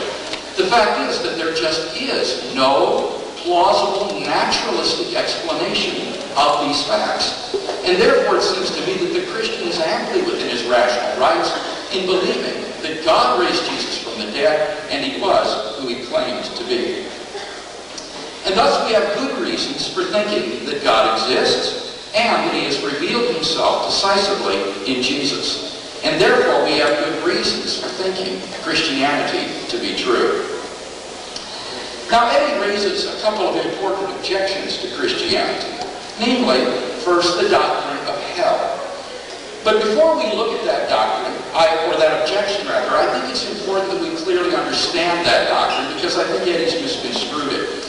[0.55, 7.55] The fact is that there just is no plausible naturalistic explanation of these facts.
[7.85, 11.78] And therefore it seems to me that the Christian is amply within his rational rights
[11.93, 16.45] in believing that God raised Jesus from the dead and he was who he claimed
[16.45, 17.05] to be.
[18.45, 22.83] And thus we have good reasons for thinking that God exists and that he has
[22.83, 24.57] revealed himself decisively
[24.91, 26.01] in Jesus.
[26.03, 30.45] And therefore, we have good reasons for thinking Christianity to be true.
[32.09, 35.85] Now, Eddie raises a couple of important objections to Christianity.
[36.19, 36.65] Namely,
[37.03, 38.88] first, the doctrine of hell.
[39.63, 43.43] But before we look at that doctrine, I, or that objection rather, I think it's
[43.59, 47.83] important that we clearly understand that doctrine because I think Eddie's misconstrued it.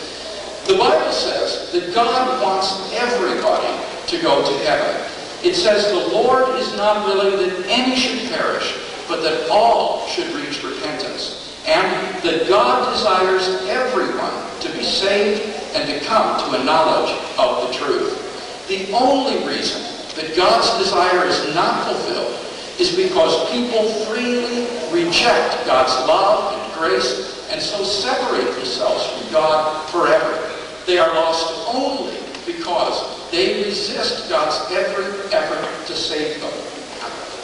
[0.66, 3.70] The Bible says that God wants everybody
[4.08, 5.10] to go to heaven.
[5.42, 10.26] It says, The Lord is not willing that any should perish, but that all should
[10.34, 11.56] reach repentance.
[11.66, 15.42] And that God desires everyone to be saved
[15.74, 18.66] and to come to a knowledge of the truth.
[18.68, 22.36] The only reason that God's desire is not fulfilled
[22.78, 29.88] is because people freely reject God's love and grace and so separate themselves from God
[29.90, 30.50] forever.
[30.86, 36.52] They are lost only because they resist God's every effort to save them.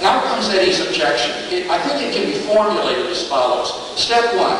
[0.00, 1.32] Now comes Eddie's objection.
[1.52, 3.98] It, I think it can be formulated as follows.
[3.98, 4.56] Step one,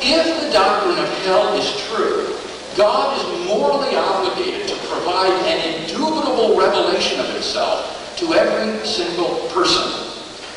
[0.00, 2.34] if the doctrine of hell is true,
[2.76, 10.10] God is morally obligated to provide an indubitable revelation of himself to every single person.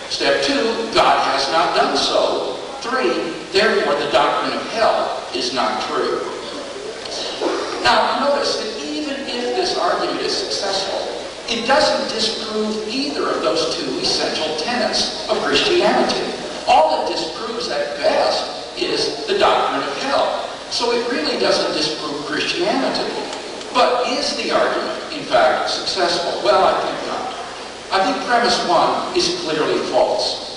[0.10, 0.64] Step two,
[0.96, 2.56] God has not done so.
[2.82, 6.22] Three, therefore the doctrine of hell is not true.
[7.84, 10.98] Now notice that even if this argument is successful,
[11.50, 16.34] it doesn't disprove either of those two essential tenets of Christianity.
[16.68, 20.57] All it disproves at best is the doctrine of hell.
[20.70, 23.14] So it really doesn't disprove Christianity.
[23.74, 26.44] But is the argument, in fact, successful?
[26.44, 27.28] Well, I think not.
[27.90, 30.48] I think premise one is clearly false.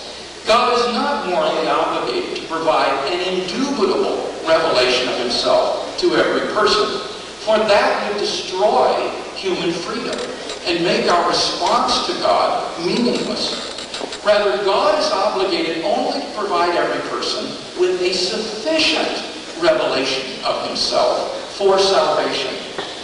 [0.47, 7.07] God is not morally obligated to provide an indubitable revelation of himself to every person.
[7.47, 10.19] For that would destroy human freedom
[10.67, 13.79] and make our response to God meaningless.
[14.25, 17.45] Rather, God is obligated only to provide every person
[17.81, 22.55] with a sufficient revelation of himself for salvation.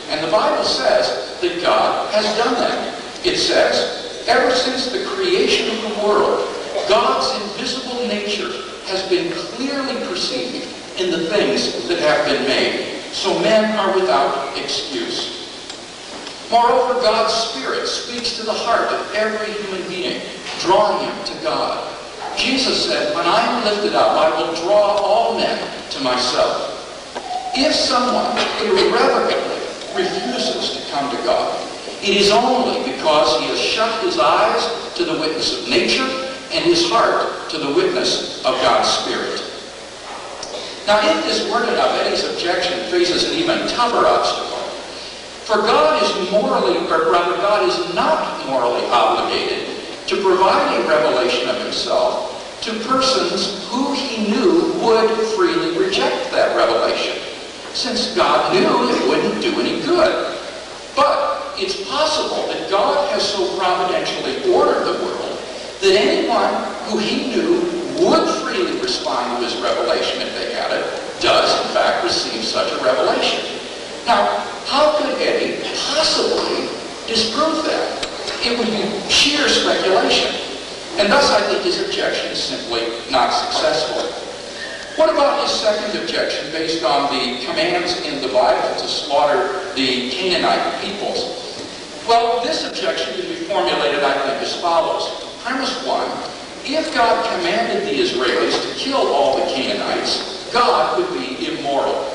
[0.08, 3.00] And the Bible says that God has done that.
[3.24, 6.48] It says, ever since the creation of the world,
[6.88, 8.50] God's invisible nature
[8.86, 10.66] has been clearly perceived
[11.00, 15.48] in the things that have been made so men are without excuse.
[16.50, 20.20] Moreover, God's Spirit speaks to the heart of every human being,
[20.60, 21.95] drawing him to God.
[22.38, 25.58] Jesus said, When I am lifted up, I will draw all men
[25.90, 26.72] to myself.
[27.54, 29.56] If someone irrevocably
[29.96, 31.62] refuses to come to God,
[32.02, 36.06] it is only because he has shut his eyes to the witness of nature
[36.52, 39.42] and his heart to the witness of God's Spirit.
[40.86, 44.58] Now, if this weren't enough, Eddie's objection faces an even tougher obstacle.
[45.48, 49.76] For God is morally, or rather, God is not morally obligated
[50.06, 56.56] to provide a revelation of himself to persons who he knew would freely reject that
[56.56, 57.20] revelation,
[57.74, 60.38] since God knew it wouldn't do any good.
[60.94, 65.38] But it's possible that God has so providentially ordered the world
[65.80, 66.54] that anyone
[66.88, 67.60] who he knew
[68.06, 70.84] would freely respond to his revelation if they had it,
[71.20, 73.40] does in fact receive such a revelation.
[74.06, 74.24] Now,
[74.66, 75.62] how could Eddie
[75.94, 76.68] possibly
[77.06, 78.06] disprove that?
[78.44, 80.34] It would be sheer speculation.
[80.98, 84.02] And thus I think his objection is simply not successful.
[84.96, 90.10] What about his second objection based on the commands in the Bible to slaughter the
[90.10, 91.44] Canaanite peoples?
[92.08, 95.26] Well, this objection can be formulated, I think, as follows.
[95.42, 96.08] Premise one,
[96.64, 102.10] if God commanded the Israelis to kill all the Canaanites, God would be immoral.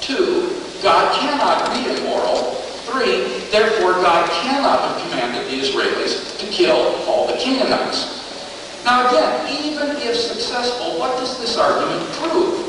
[0.00, 2.56] Two, God cannot be immoral.
[2.90, 8.18] Three, therefore God cannot have commanded the Israelis to kill all the Canaanites.
[8.84, 12.64] Now again, even if successful, what does this argument prove?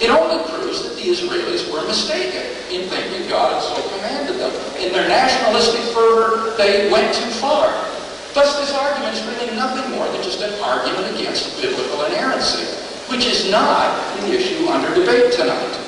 [0.00, 4.52] It only proves that the Israelis were mistaken in thinking God had so commanded them.
[4.78, 7.66] In their nationalistic fervor, they went too far.
[8.34, 12.62] Thus, this argument is really nothing more than just an argument against biblical inerrancy,
[13.10, 15.87] which is not the issue under debate tonight.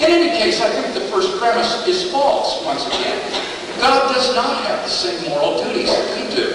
[0.00, 3.20] In any case, I think the first premise is false, once again.
[3.76, 6.48] God does not have the same moral duties that we do.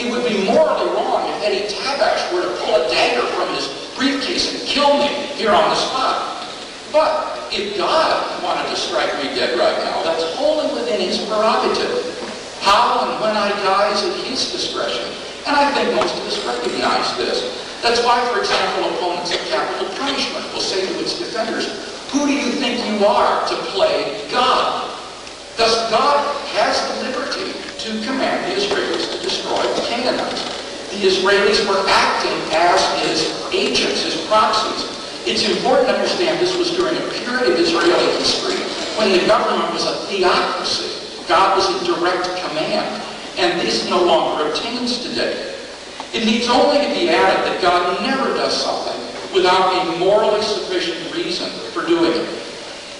[0.00, 3.68] It would be morally wrong if Eddie Tabash were to pull a dagger from his
[4.00, 6.48] briefcase and kill me here on the spot.
[6.88, 12.00] But if God wanted to strike me dead right now, that's wholly within his prerogative.
[12.64, 15.04] How and when I die is at his discretion.
[15.44, 17.44] And I think most of us recognize this.
[17.84, 21.68] That's why, for example, opponents of capital punishment will say to its defenders,
[22.10, 24.86] who do you think you are to play God?
[25.56, 26.20] Thus, God
[26.52, 30.44] has the liberty to command the Israelis to destroy the Canaanites.
[30.92, 34.84] The Israelis were acting as his agents, his proxies.
[35.26, 38.60] It's important to understand this was during a period of Israeli history
[38.96, 41.00] when the government was a theocracy.
[41.26, 43.02] God was in direct command.
[43.38, 45.54] And this no longer obtains today.
[46.12, 49.00] It needs only to be added that God never does something
[49.32, 52.39] without a morally sufficient reason for doing it.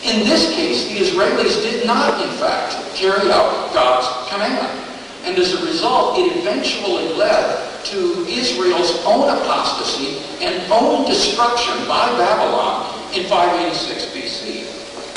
[0.05, 4.81] In this case, the Israelis did not, in fact, carry out God's command.
[5.25, 12.09] And as a result, it eventually led to Israel's own apostasy and own destruction by
[12.17, 14.65] Babylon in 586 BC.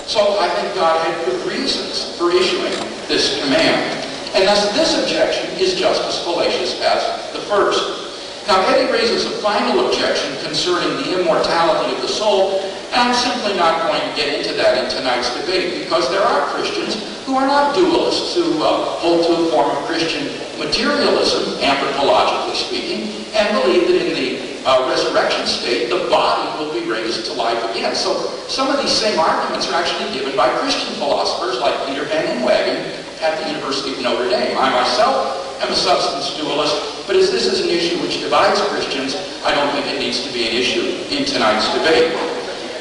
[0.05, 2.73] So I think God had good reasons for issuing
[3.07, 4.03] this command.
[4.35, 8.02] And thus this objection is just as fallacious as the first.
[8.47, 12.59] Now, Eddie raises a final objection concerning the immortality of the soul,
[12.91, 16.47] and I'm simply not going to get into that in tonight's debate because there are
[16.51, 20.27] Christians who are not dualists, who uh, hold to a form of Christian
[20.59, 26.83] materialism, anthropologically speaking, and believe that in the uh, resurrection state, the body will be
[26.89, 27.95] raised to life again.
[27.95, 32.27] So some of these same arguments are actually given by Christian philosophers like Peter Van
[32.27, 32.83] Inwagen
[33.23, 34.57] at the University of Notre Dame.
[34.57, 39.15] I myself am a substance dualist, but as this is an issue which divides Christians,
[39.45, 42.11] I don't think it needs to be an issue in tonight's debate.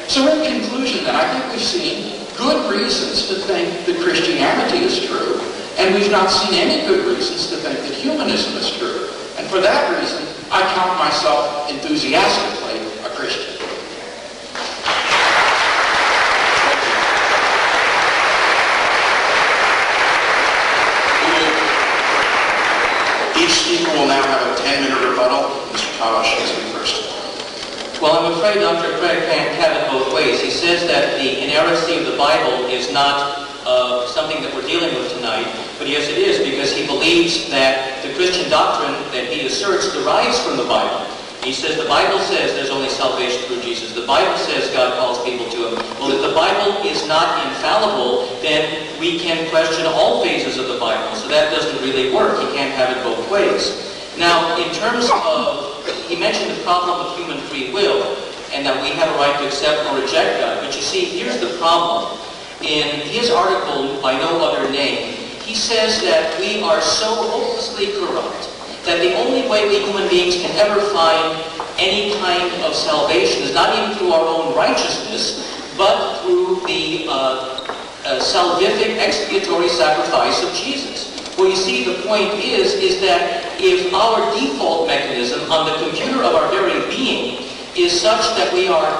[0.07, 5.05] So in conclusion then, I think we've seen good reasons to think that Christianity is
[5.05, 5.39] true,
[5.79, 9.07] and we've not seen any good reasons to think that humanism is true.
[9.39, 13.55] And for that reason, I count myself enthusiastically a Christian.
[23.43, 25.51] Each speaker will now have a 10-minute rebuttal.
[25.75, 25.91] Mr.
[25.99, 28.01] Tabash is first.
[28.01, 28.97] Well, I'm afraid Dr.
[28.99, 30.39] Craig can't have it both ways.
[30.39, 34.95] He says that the inerrancy of the Bible is not uh, something that we're dealing
[34.95, 35.43] with tonight,
[35.77, 40.39] but yes, it is because he believes that the Christian doctrine that he asserts derives
[40.39, 41.03] from the Bible.
[41.43, 43.91] He says the Bible says there's only salvation through Jesus.
[43.91, 45.75] The Bible says God calls people to him.
[45.99, 48.63] Well, if the Bible is not infallible, then
[48.97, 51.13] we can question all phases of the Bible.
[51.17, 52.41] So that doesn't really work.
[52.41, 53.91] You can't have it both ways.
[54.17, 58.15] Now, in terms of, he mentioned the problem of human free will,
[58.53, 60.63] and that we have a right to accept or reject God.
[60.63, 62.19] But you see, here's the problem.
[62.61, 68.47] In his article, by no other name, he says that we are so hopelessly corrupt
[68.85, 71.39] that the only way we human beings can ever find
[71.79, 77.63] any kind of salvation is not even through our own righteousness, but through the uh,
[78.05, 81.09] uh, salvific expiatory sacrifice of Jesus.
[81.37, 86.21] Well, you see, the point is, is that if our default mechanism on the computer
[86.21, 87.41] of our very being
[87.75, 88.91] is such that we are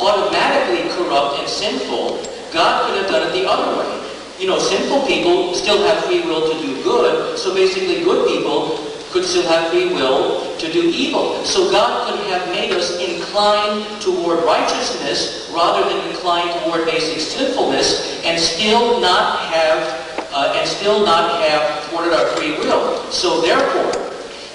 [0.00, 2.22] automatically corrupt and sinful,
[2.52, 3.96] God could have done it the other way.
[4.38, 8.89] You know, sinful people still have free will to do good, so basically good people
[9.10, 11.44] could still have free will to do evil.
[11.44, 18.22] So God could have made us inclined toward righteousness rather than inclined toward basic sinfulness
[18.24, 23.10] and still not have uh, and still not have thwarted our free will.
[23.10, 23.90] So therefore,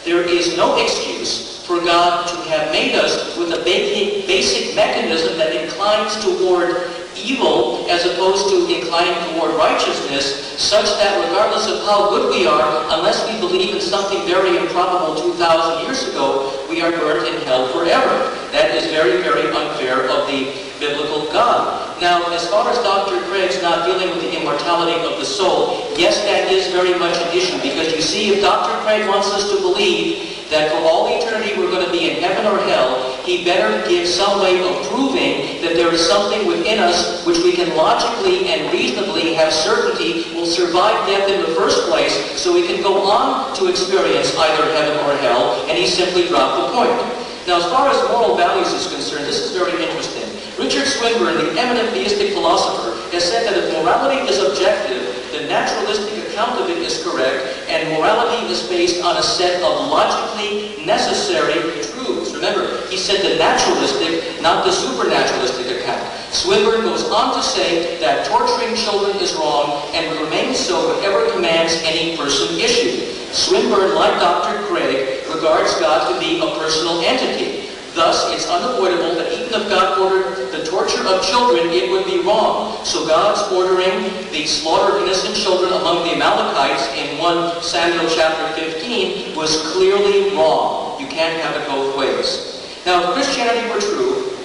[0.06, 5.56] there is no excuse for God to have made us with a basic mechanism that
[5.56, 12.30] inclines toward evil as opposed to inclining toward righteousness, such that regardless of how good
[12.30, 17.28] we are, unless we believe in something very improbable 2,000 years ago, we are burnt
[17.28, 18.32] in hell forever.
[18.52, 22.00] That is very, very unfair of the biblical God.
[22.02, 23.24] Now, as far as Dr.
[23.32, 27.38] Craig's not dealing with the immortality of the soul, yes, that is very much an
[27.38, 28.76] issue because you see, if Dr.
[28.84, 32.46] Craig wants us to believe that for all eternity we're going to be in heaven
[32.46, 37.26] or hell, he better give some way of proving that there is something within us
[37.26, 42.14] which we can logically and reasonably have certainty will survive death in the first place
[42.38, 46.62] so we can go on to experience either heaven or hell, and he simply dropped
[46.62, 47.26] the point.
[47.48, 50.26] Now, as far as moral values is concerned, this is very interesting.
[50.58, 56.15] Richard Swinburne, the eminent theistic philosopher, has said that if morality is objective, the naturalistic
[56.36, 61.56] account of it is correct, and morality is based on a set of logically necessary
[61.80, 62.36] truths.
[62.36, 66.04] Remember, he said the naturalistic, not the supernaturalistic account.
[66.34, 71.80] Swinburne goes on to say that torturing children is wrong and remains so whatever commands
[71.86, 73.14] any person issue.
[73.32, 74.62] Swinburne, like Dr.
[74.68, 77.65] Craig, regards God to be a personal entity.
[77.96, 82.20] Thus, it's unavoidable that even if God ordered the torture of children, it would be
[82.20, 82.84] wrong.
[82.84, 84.04] So God's ordering
[84.36, 90.36] the slaughter of innocent children among the Amalekites in 1 Samuel chapter 15 was clearly
[90.36, 91.00] wrong.
[91.00, 92.68] You can't have it both ways.
[92.86, 94.38] Now, if Christianity were true,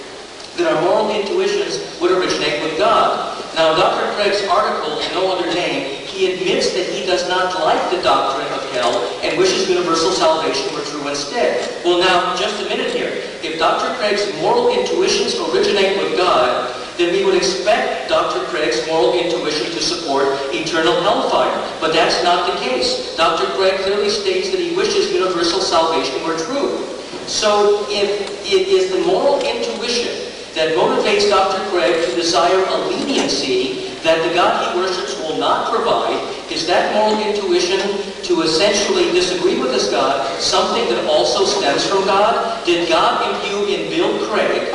[0.56, 3.36] then our moral intuitions would originate with God.
[3.56, 4.14] Now, Dr.
[4.14, 8.52] Craig's article, in no other name, he admits that he does not like the doctrine
[8.52, 8.92] of hell
[9.24, 11.64] and wishes universal salvation were true instead.
[11.82, 13.24] Well, now, just a minute here.
[13.40, 13.88] If Dr.
[13.96, 18.44] Craig's moral intuitions originate with God, then we would expect Dr.
[18.52, 21.56] Craig's moral intuition to support eternal hellfire.
[21.80, 23.16] But that's not the case.
[23.16, 23.46] Dr.
[23.56, 26.84] Craig clearly states that he wishes universal salvation were true.
[27.24, 31.64] So if it is the moral intuition that motivates Dr.
[31.70, 36.18] Craig to desire a leniency that the God he worships will not provide,
[36.50, 37.80] is that moral intuition
[38.24, 42.64] to essentially disagree with this God something that also stems from God?
[42.64, 44.74] Did God imbue in Bill Craig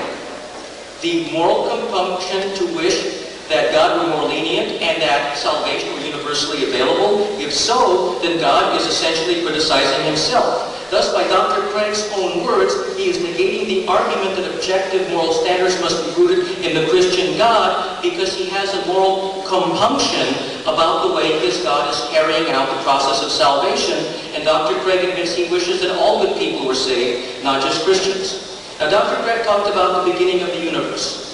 [1.02, 6.64] the moral compunction to wish that God were more lenient and that salvation were universally
[6.64, 7.28] available?
[7.40, 10.72] If so, then God is essentially criticizing himself.
[10.92, 11.66] Thus, by Dr.
[11.74, 16.64] Craig's own words, he is negating the argument that objective moral standards must be rooted
[16.64, 20.30] in the Christian God because he has a moral compunction
[20.70, 23.98] about the way his God is carrying out the process of salvation.
[24.36, 24.80] And Dr.
[24.82, 28.62] Craig admits he wishes that all good people were saved, not just Christians.
[28.80, 29.24] Now, Dr.
[29.24, 31.25] Craig talked about the beginning of the universe.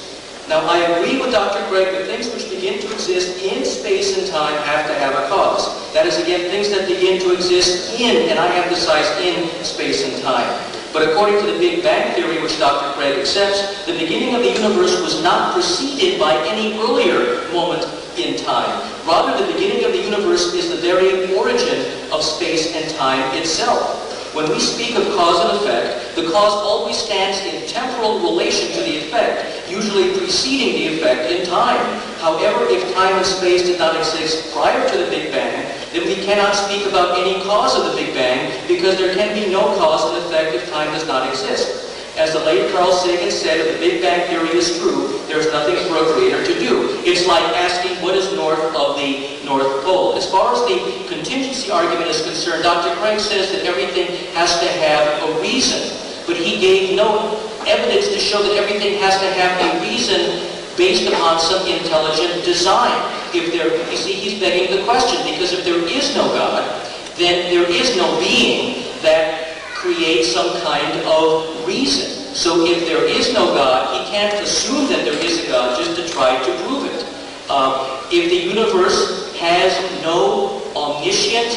[0.52, 1.64] Now, I agree with Dr.
[1.72, 5.30] Craig that things which begin to exist in space and time have to have a
[5.30, 5.64] cause.
[5.93, 10.22] That is, again, things that begin to exist in, and I emphasize in, space and
[10.22, 10.52] time.
[10.91, 12.91] But according to the Big Bang Theory, which Dr.
[12.99, 17.88] Craig accepts, the beginning of the universe was not preceded by any earlier moment
[18.20, 18.76] in time.
[19.08, 21.80] Rather, the beginning of the universe is the very origin
[22.12, 24.01] of space and time itself.
[24.34, 28.80] When we speak of cause and effect, the cause always stands in temporal relation to
[28.80, 32.00] the effect, usually preceding the effect in time.
[32.20, 36.24] However, if time and space did not exist prior to the Big Bang, then we
[36.24, 40.16] cannot speak about any cause of the Big Bang because there can be no cause
[40.16, 41.91] and effect if time does not exist.
[42.18, 45.80] As the late Carl Sagan said, if the Big Bang Theory is true, there's nothing
[45.88, 46.99] for a creator to do.
[47.07, 50.16] It's like asking what is north of the North Pole.
[50.16, 52.93] As far as the contingency argument is concerned, Dr.
[52.99, 55.80] Craig says that everything has to have a reason.
[56.28, 61.07] But he gave no evidence to show that everything has to have a reason based
[61.07, 62.91] upon some intelligent design.
[63.34, 66.68] If there, you see, he's begging the question, because if there is no God,
[67.16, 69.51] then there is no being that
[69.82, 72.36] create some kind of reason.
[72.36, 75.98] So if there is no God, he can't assume that there is a God just
[75.98, 77.02] to try to prove it.
[77.50, 77.74] Um,
[78.12, 79.74] if the universe has
[80.04, 81.50] no omniscient,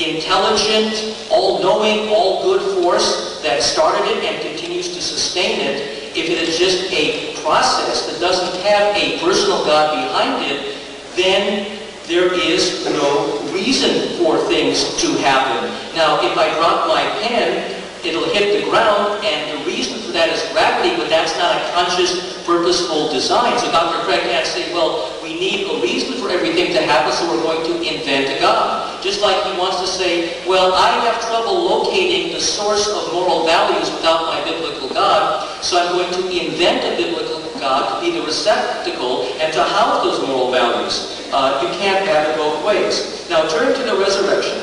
[0.00, 6.58] intelligent, all-knowing, all-good force that started it and continues to sustain it, if it is
[6.58, 10.76] just a process that doesn't have a personal God behind it,
[11.14, 11.79] then
[12.10, 15.62] there is no reason for things to happen.
[15.94, 17.70] Now, if I drop my pen,
[18.02, 21.62] it'll hit the ground, and the reason for that is gravity, but that's not a
[21.70, 23.54] conscious, purposeful design.
[23.62, 24.02] So Dr.
[24.02, 27.62] Craig can't say, well, we need a reason for everything to happen, so we're going
[27.70, 28.90] to invent a God.
[29.04, 33.46] Just like he wants to say, well, I have trouble locating the source of moral
[33.46, 38.18] values without my biblical God, so I'm going to invent a biblical God to be
[38.18, 41.19] the receptacle and to house those moral values.
[41.30, 43.22] Uh, you can't have it both ways.
[43.30, 44.58] Now, turning to the resurrection.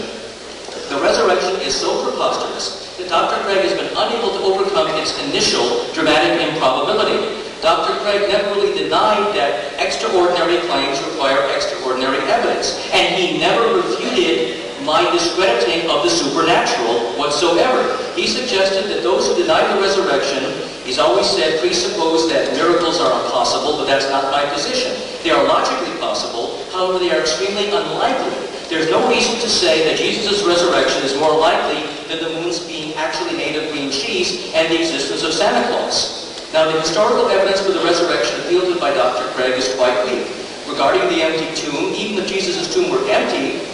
[0.91, 3.39] The resurrection is so preposterous that Dr.
[3.47, 7.39] Craig has been unable to overcome its initial dramatic improbability.
[7.63, 7.95] Dr.
[8.03, 15.07] Craig never really denied that extraordinary claims require extraordinary evidence, and he never refuted my
[15.15, 17.79] discrediting of the supernatural whatsoever.
[18.15, 20.43] He suggested that those who deny the resurrection,
[20.87, 24.95] he's always said, presuppose that miracles are impossible, but that's not my position.
[25.21, 28.31] They are logically possible, however, they are extremely unlikely.
[28.71, 32.95] There's no reason to say that Jesus' resurrection is more likely than the moon's being
[32.95, 36.23] actually made of green cheese and the existence of Santa Claus.
[36.53, 39.27] Now, the historical evidence for the resurrection fielded by Dr.
[39.35, 40.31] Craig is quite weak.
[40.67, 43.66] Regarding the empty tomb, even if Jesus' tomb were empty,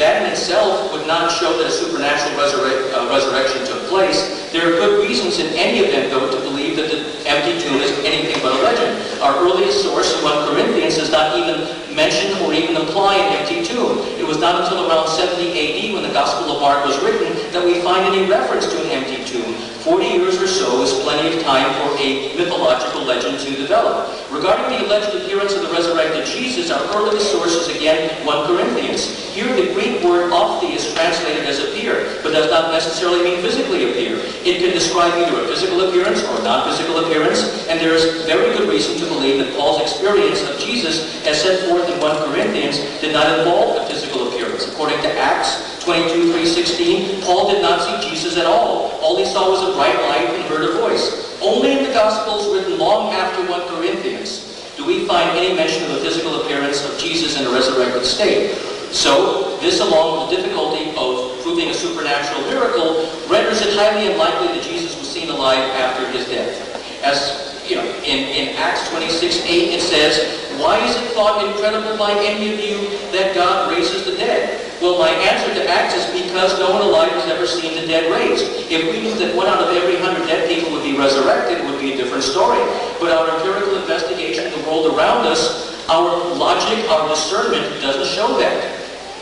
[0.00, 4.48] that in itself would not show that a supernatural resurre uh, resurrection took place.
[4.50, 7.92] There are good reasons in any event, though, to believe that the empty tomb is
[8.00, 8.96] anything but a legend.
[9.20, 14.00] Our earliest source, 1 Corinthians, does not even mention or even imply an empty tomb.
[14.16, 17.62] It was not until around 70 AD, when the Gospel of Mark was written, that
[17.62, 19.69] we find any reference to an empty tomb.
[19.80, 24.12] 40 years or so is plenty of time for a mythological legend to develop.
[24.30, 29.08] Regarding the alleged appearance of the resurrected Jesus, our earliest source is again 1 Corinthians.
[29.32, 33.88] Here the Greek word ophthe is translated as appear, but does not necessarily mean physically
[33.90, 34.20] appear.
[34.44, 38.68] It can describe either a physical appearance or non-physical appearance, and there is very good
[38.68, 43.12] reason to believe that Paul's experience of Jesus, as set forth in 1 Corinthians, did
[43.12, 44.19] not involve a physical
[44.68, 48.92] According to Acts 22, 316, Paul did not see Jesus at all.
[49.00, 51.38] All he saw was a bright light and heard a voice.
[51.40, 55.90] Only in the Gospels written long after 1 Corinthians do we find any mention of
[55.90, 58.56] the physical appearance of Jesus in a resurrected state.
[58.92, 64.48] So, this along with the difficulty of proving a supernatural miracle renders it highly unlikely
[64.56, 66.48] that Jesus was seen alive after his death.
[67.04, 71.96] As you know, in, in Acts 26, 8 it says, Why is it thought incredible
[71.96, 74.60] by any of you that God raises the dead?
[74.82, 78.12] Well, my answer to Acts is because no one alive has ever seen the dead
[78.12, 78.44] raised.
[78.70, 81.64] If we knew that one out of every hundred dead people would be resurrected, it
[81.64, 82.60] would be a different story.
[83.00, 88.38] But our empirical investigation of the world around us, our logic, our discernment doesn't show
[88.38, 88.79] that.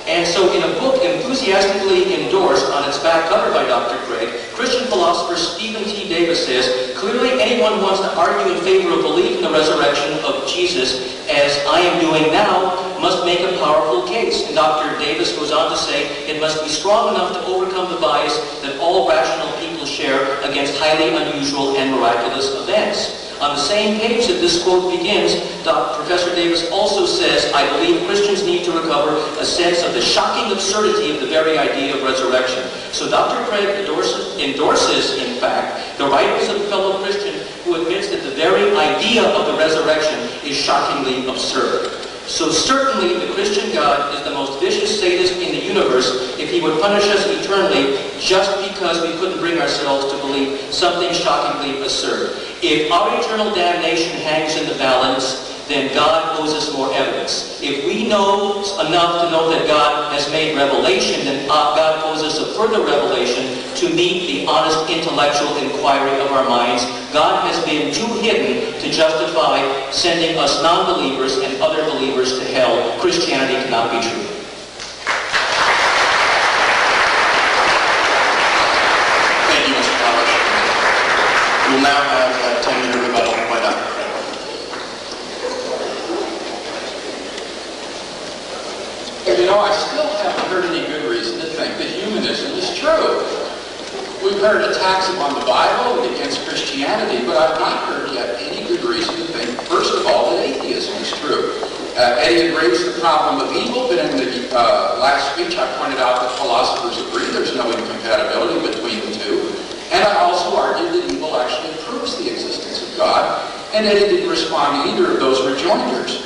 [0.08, 4.00] And so in a book enthusiastically endorsed on its back cover by Dr.
[4.08, 6.08] Craig, Christian philosopher Stephen T.
[6.08, 10.18] Davis says, clearly anyone who wants to argue in favor of belief in the resurrection
[10.24, 14.46] of Jesus, as I am doing now, must make a powerful case.
[14.46, 14.98] And Dr.
[14.98, 18.32] Davis goes on to say, it must be strong enough to overcome the bias
[18.62, 23.27] that all rational people share against highly unusual and miraculous events.
[23.40, 25.94] On the same page that this quote begins, Dr.
[25.94, 30.50] Professor Davis also says, I believe Christians need to recover a sense of the shocking
[30.50, 32.64] absurdity of the very idea of resurrection.
[32.90, 33.38] So Dr.
[33.48, 38.34] Craig endorses, endorses, in fact, the writings of a fellow Christian who admits that the
[38.34, 42.07] very idea of the resurrection is shockingly absurd.
[42.28, 46.60] So certainly the Christian God is the most vicious sadist in the universe if he
[46.60, 52.36] would punish us eternally just because we couldn't bring ourselves to believe something shockingly absurd.
[52.62, 57.60] If our eternal damnation hangs in the balance, then God owes us more evidence.
[57.62, 62.22] If we know enough to know that God has made revelation, then uh, God owes
[62.22, 63.44] us a further revelation
[63.76, 66.84] to meet the honest intellectual inquiry of our minds.
[67.12, 69.60] God has been too hidden to justify
[69.90, 72.98] sending us non-believers and other believers to hell.
[73.00, 74.24] Christianity cannot be true.
[79.52, 79.96] Thank you, Mr.
[80.00, 80.32] College.
[81.68, 83.84] We'll now have uh, a 10-minute rebuttal by Dr.
[83.92, 84.08] Craig.
[89.38, 93.18] You know, I still haven't heard any good reason to think that humanism is true.
[94.22, 98.66] We've heard attacks upon the Bible and against Christianity, but I've not heard yet any
[98.70, 101.58] good reason to think, first of all, that atheism is true.
[101.98, 105.98] Uh, Eddie raised the problem of evil, but in the uh, last speech I pointed
[105.98, 109.42] out that philosophers agree there's no incompatibility between the two.
[109.90, 113.42] And I also argued that evil actually proves the existence of God,
[113.74, 116.22] and Eddie didn't respond to either of those rejoinders.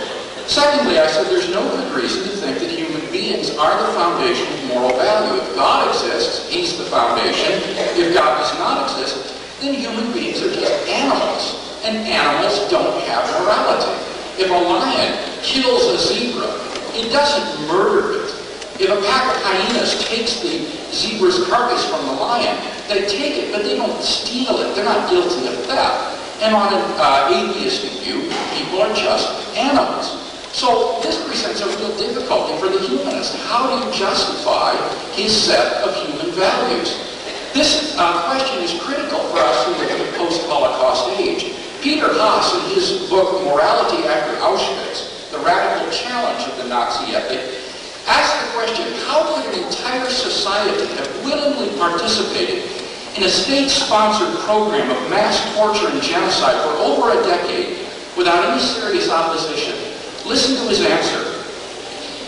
[0.52, 4.44] Secondly, I said there's no good reason to think that human beings are the foundation
[4.52, 5.40] of moral value.
[5.40, 7.56] If God exists, he's the foundation.
[7.96, 9.32] If God does not exist,
[9.64, 11.56] then human beings are just animals.
[11.88, 13.96] And animals don't have morality.
[14.36, 16.44] If a lion kills a zebra,
[17.00, 18.28] it doesn't murder it.
[18.76, 22.60] If a pack of hyenas takes the zebra's carcass from the lion,
[22.92, 24.76] they take it, but they don't steal it.
[24.76, 26.44] They're not guilty of theft.
[26.44, 30.21] And on an uh, atheistic view, people are just animals.
[30.52, 33.36] So this presents a real difficulty for the humanist.
[33.48, 34.76] How do you justify
[35.16, 36.92] his set of human values?
[37.54, 41.56] This uh, question is critical for us in the post-Holocaust age.
[41.80, 47.40] Peter Haas, in his book Morality After Auschwitz, The Radical Challenge of the Nazi Ethic,
[48.06, 52.68] asks the question, how could an entire society have willingly participated
[53.16, 58.60] in a state-sponsored program of mass torture and genocide for over a decade without any
[58.60, 59.91] serious opposition?
[60.26, 61.42] Listen to his answer.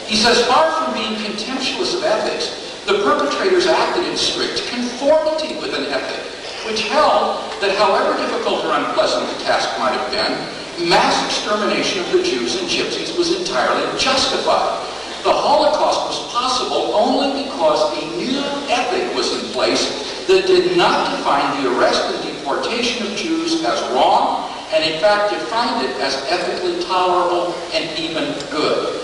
[0.07, 5.75] He says, far from being contemptuous of ethics, the perpetrators acted in strict conformity with
[5.75, 6.21] an ethic,
[6.67, 12.13] which held that however difficult or unpleasant the task might have been, mass extermination of
[12.13, 14.83] the Jews and Gypsies was entirely justified.
[15.23, 21.17] The Holocaust was possible only because a new ethic was in place that did not
[21.17, 26.15] define the arrest and deportation of Jews as wrong, and in fact defined it as
[26.31, 29.01] ethically tolerable and even good.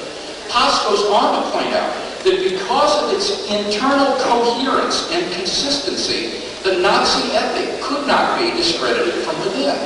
[0.49, 1.91] Haas goes on to point out
[2.25, 9.25] that because of its internal coherence and consistency, the Nazi ethic could not be discredited
[9.25, 9.77] from within.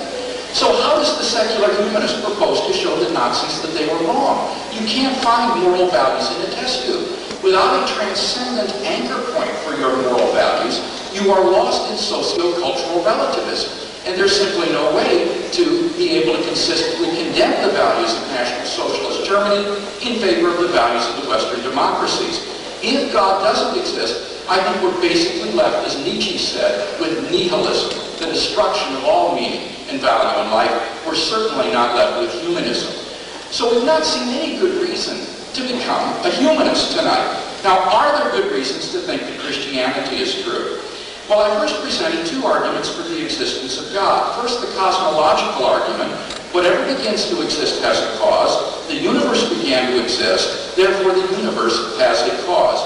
[0.54, 4.54] So how does the secular humanist propose to show the Nazis that they were wrong?
[4.72, 7.10] You can't find moral values in a test tube.
[7.42, 10.80] Without a transcendent anchor point for your moral values,
[11.12, 13.83] you are lost in socio-cultural relativism.
[14.04, 18.66] And there's simply no way to be able to consistently condemn the values of National
[18.66, 19.64] Socialist Germany
[20.04, 22.44] in favor of the values of the Western democracies.
[22.82, 28.26] If God doesn't exist, I think we're basically left, as Nietzsche said, with nihilism, the
[28.26, 31.06] destruction of all meaning and value in life.
[31.06, 32.92] We're certainly not left with humanism.
[33.50, 35.16] So we've not seen any good reason
[35.54, 37.40] to become a humanist tonight.
[37.64, 40.80] Now, are there good reasons to think that Christianity is true?
[41.28, 44.38] Well, I first presented two arguments for the existence of God.
[44.38, 46.12] First, the cosmological argument.
[46.52, 48.86] Whatever begins to exist has a cause.
[48.88, 50.76] The universe began to exist.
[50.76, 52.78] Therefore, the universe has a cause.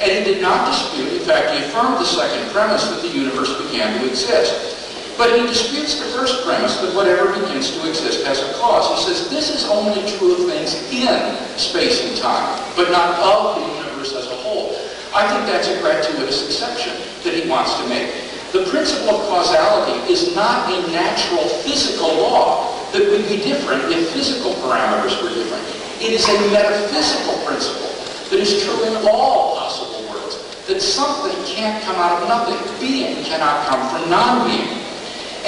[0.00, 3.54] And he did not dispute, in fact, he affirmed the second premise that the universe
[3.70, 5.16] began to exist.
[5.16, 8.98] But he disputes the first premise that whatever begins to exist has a cause.
[8.98, 11.16] He says this is only true of things in
[11.56, 14.74] space and time, but not of the universe as a whole.
[15.16, 16.92] I think that's a gratuitous exception
[17.24, 18.12] that he wants to make.
[18.52, 24.12] The principle of causality is not a natural physical law that would be different if
[24.12, 25.64] physical parameters were different.
[26.04, 27.88] It is a metaphysical principle
[28.28, 30.36] that is true in all possible worlds,
[30.68, 32.60] that something can't come out of nothing.
[32.76, 34.84] Being cannot come from non-being.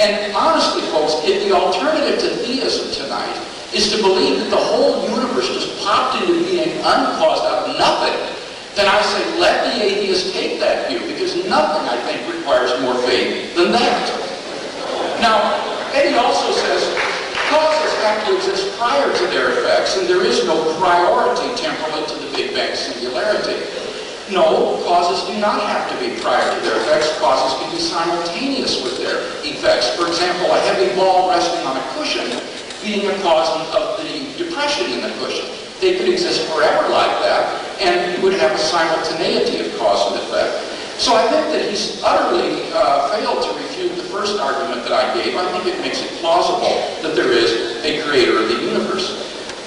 [0.01, 3.37] And honestly, folks, if the alternative to theism tonight
[3.77, 8.38] is to believe that the whole universe just popped into being uncaused out of nothing,
[8.79, 12.95] then I say let the atheist take that view, because nothing, I think, requires more
[13.03, 14.07] faith than that.
[15.19, 15.59] Now,
[15.91, 16.79] Eddie also says
[17.51, 22.15] causes have to exist prior to their effects, and there is no priority temporal to
[22.23, 23.59] the Big Bang singularity.
[24.31, 27.11] No, causes do not have to be prior to their effects.
[27.19, 29.91] Causes can be simultaneous with their effects.
[29.97, 32.31] For example, a heavy ball resting on a cushion
[32.79, 35.49] being a cause of the depression in the cushion.
[35.81, 40.21] They could exist forever like that, and you would have a simultaneity of cause and
[40.21, 40.51] effect.
[40.99, 45.15] So I think that he's utterly uh, failed to refute the first argument that I
[45.15, 45.35] gave.
[45.35, 49.15] I think it makes it plausible that there is a creator of the universe.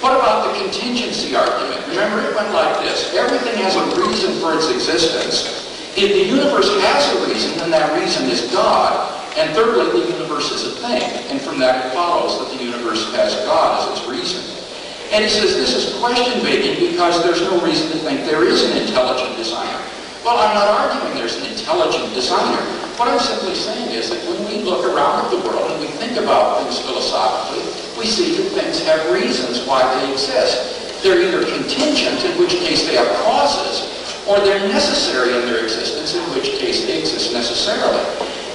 [0.04, 1.80] What about the contingency argument?
[1.88, 3.14] Remember, it went like this.
[3.14, 5.62] Everything has a reason for its existence.
[5.96, 9.08] If the universe has a reason, then that reason is God.
[9.38, 11.00] And thirdly, the universe is a thing.
[11.32, 14.51] And from that it follows that the universe has God as its reason.
[15.12, 18.64] And he says this is question begging because there's no reason to think there is
[18.64, 19.76] an intelligent designer.
[20.24, 22.64] Well, I'm not arguing there's an intelligent designer.
[22.96, 25.88] What I'm simply saying is that when we look around at the world and we
[26.00, 27.60] think about things philosophically,
[28.00, 31.04] we see that things have reasons why they exist.
[31.04, 33.84] They're either contingent, in which case they have causes,
[34.24, 38.00] or they're necessary in their existence, in which case they exist necessarily.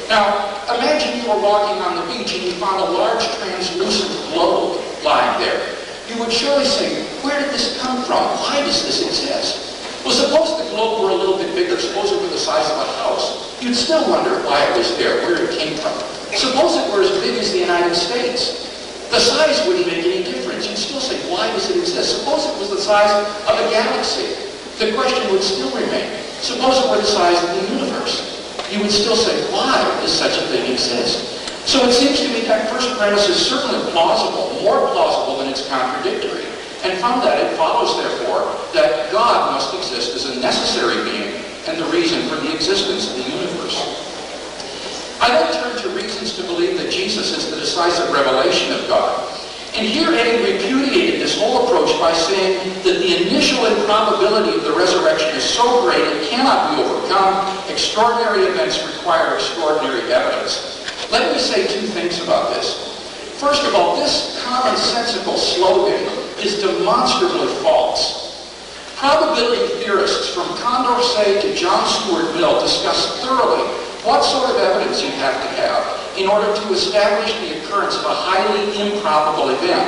[0.09, 4.81] Now, imagine you were walking on the beach and you found a large translucent globe
[5.05, 5.76] lying there
[6.09, 8.23] you would surely say, where did this come from?
[8.39, 10.05] Why does this exist?
[10.05, 12.77] Well, suppose the globe were a little bit bigger, suppose it were the size of
[12.79, 13.59] a house.
[13.61, 15.91] You'd still wonder why it was there, where it came from.
[16.31, 18.63] Suppose it were as big as the United States.
[19.11, 20.67] The size wouldn't make any difference.
[20.67, 22.19] You'd still say, why does it exist?
[22.19, 23.11] Suppose it was the size
[23.47, 24.35] of a galaxy.
[24.79, 26.07] The question would still remain.
[26.39, 28.37] Suppose it were the size of the universe.
[28.71, 31.46] You would still say, why does such a thing exist?
[31.67, 35.67] So it seems to me that first premise is certainly plausible, more plausible than it's
[35.67, 36.47] contradictory.
[36.87, 41.75] and from that it follows, therefore, that God must exist as a necessary being and
[41.75, 43.75] the reason for the existence of the universe.
[45.19, 49.27] I then turn to reasons to believe that Jesus is the decisive revelation of God.
[49.75, 54.71] And here Eddie repudiated this whole approach by saying that the initial improbability of the
[54.71, 57.43] resurrection is so great it cannot be overcome.
[57.67, 60.76] Extraordinary events require extraordinary evidence.
[61.11, 62.83] Let me say two things about this.
[63.39, 66.03] First of all, this commonsensical slogan
[66.43, 68.27] is demonstrably false.
[68.97, 73.63] Probability theorists from Condorcet to John Stuart Mill discuss thoroughly
[74.03, 78.05] what sort of evidence you have to have in order to establish the occurrence of
[78.05, 79.85] a highly improbable event.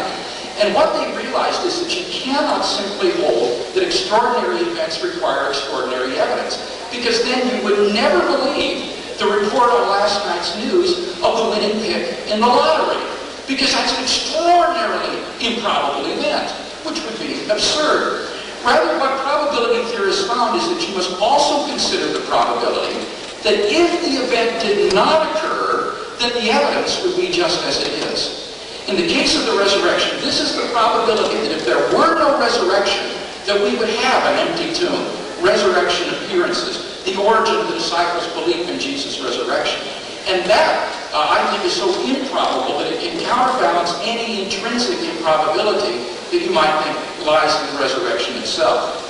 [0.61, 6.20] And what they realized is that you cannot simply hold that extraordinary events require extraordinary
[6.20, 6.59] evidence,
[6.91, 11.76] because then you would never believe the report on last night's news of the winning
[11.84, 13.03] pick in the lottery,
[13.47, 16.47] because that's an extraordinarily improbable event,
[16.88, 18.32] which would be absurd.
[18.63, 22.95] Rather, what probability theorists found is that you must also consider the probability
[23.43, 27.91] that if the event did not occur, then the evidence would be just as it
[28.07, 28.47] is.
[28.88, 32.39] In the case of the resurrection, this is the probability that if there were no
[32.39, 33.03] resurrection,
[33.47, 35.07] that we would have an empty tomb,
[35.42, 39.82] resurrection appearances, the origin of the disciples' belief in Jesus' resurrection.
[40.28, 46.06] And that, uh, I think, is so improbable that it can counterbalance any intrinsic improbability
[46.30, 49.06] that you might think lies in the resurrection itself.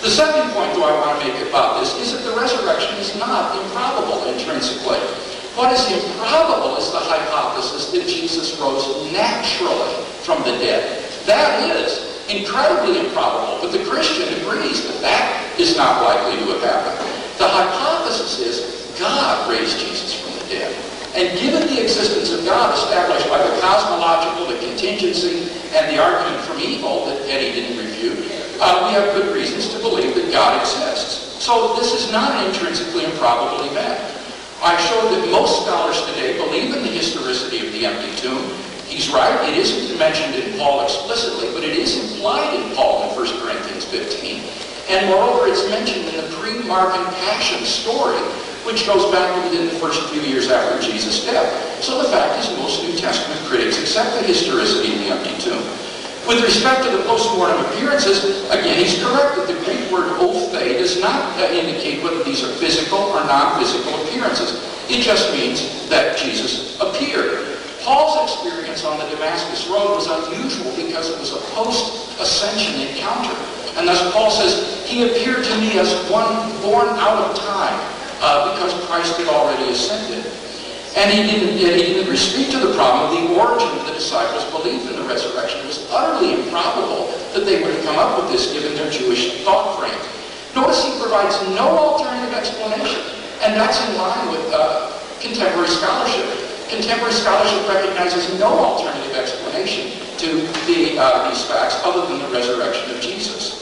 [0.00, 3.14] The second point, though, I want to make about this is that the resurrection is
[3.20, 4.96] not improbable intrinsically.
[5.60, 9.92] What is improbable is the hypothesis that Jesus rose naturally
[10.24, 11.04] from the dead.
[11.26, 16.62] That is incredibly improbable, but the Christian agrees that that is not likely to have
[16.62, 16.98] happened.
[17.38, 20.70] The hypothesis is God raised Jesus from the dead.
[21.14, 26.44] And given the existence of God established by the cosmological, the contingency, and the argument
[26.46, 28.14] from evil that Eddie didn't review,
[28.60, 31.42] uh, we have good reasons to believe that God exists.
[31.42, 33.98] So this is not an intrinsically improbable event.
[34.62, 38.44] I showed that most scholars today believe in the historicity of the empty tomb.
[38.90, 43.14] He's right, it isn't mentioned in Paul explicitly, but it is implied in Paul in
[43.14, 44.42] 1 Corinthians 15.
[44.90, 48.18] And moreover, it's mentioned in the pre-Markan Passion story,
[48.66, 51.46] which goes back to within the first few years after Jesus' death.
[51.80, 55.62] So the fact is most New Testament critics accept the historicity of the empty tomb.
[56.26, 61.00] With respect to the post-mortem appearances, again, he's correct that the Greek word ophthe does
[61.00, 64.58] not uh, indicate whether these are physical or non-physical appearances.
[64.90, 67.59] It just means that Jesus appeared.
[67.82, 73.32] Paul's experience on the Damascus Road was unusual because it was a post-ascension encounter.
[73.76, 76.28] And thus Paul says, he appeared to me as one
[76.60, 77.78] born out of time
[78.20, 80.26] uh, because Christ had already ascended.
[80.96, 84.44] And he didn't, he didn't speak to the problem of the origin of the disciples'
[84.50, 85.60] belief in the resurrection.
[85.60, 89.44] It was utterly improbable that they would have come up with this given their Jewish
[89.44, 89.94] thought frame.
[90.54, 93.00] Notice he provides no alternative explanation,
[93.46, 94.90] and that's in line with uh,
[95.22, 96.49] contemporary scholarship.
[96.70, 99.90] Contemporary scholarship recognizes no alternative explanation
[100.22, 103.58] to the, uh, these facts other than the resurrection of Jesus.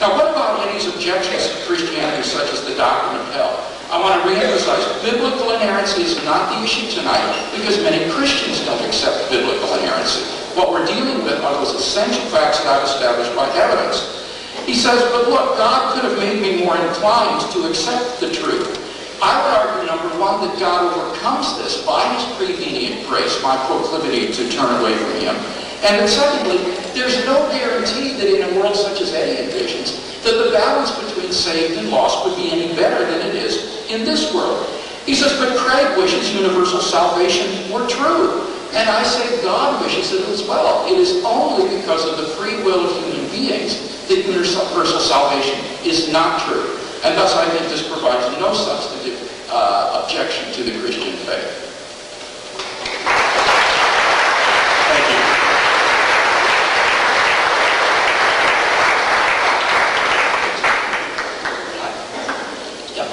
[0.00, 3.52] Now, what about Eddie's objections to Christianity, such as the doctrine of hell?
[3.92, 8.80] I want to reemphasize, biblical inerrancy is not the issue tonight because many Christians don't
[8.80, 10.24] accept biblical inerrancy.
[10.56, 14.24] What we're dealing with are those essential facts not established by evidence.
[14.64, 18.87] He says, but look, God could have made me more inclined to accept the truth.
[19.20, 24.30] I would argue, number one, that God overcomes this by his prevenient grace, my proclivity
[24.30, 25.36] to turn away from him.
[25.82, 26.58] And then secondly,
[26.94, 31.32] there's no guarantee that in a world such as Eddie envisions, that the balance between
[31.32, 34.66] saved and lost would be any better than it is in this world.
[35.06, 38.44] He says, but Craig wishes universal salvation were true.
[38.74, 40.86] And I say God wishes it as well.
[40.86, 46.12] It is only because of the free will of human beings that universal salvation is
[46.12, 46.77] not true.
[47.04, 51.67] And thus I think this provides no substantive uh, objection to the Christian faith.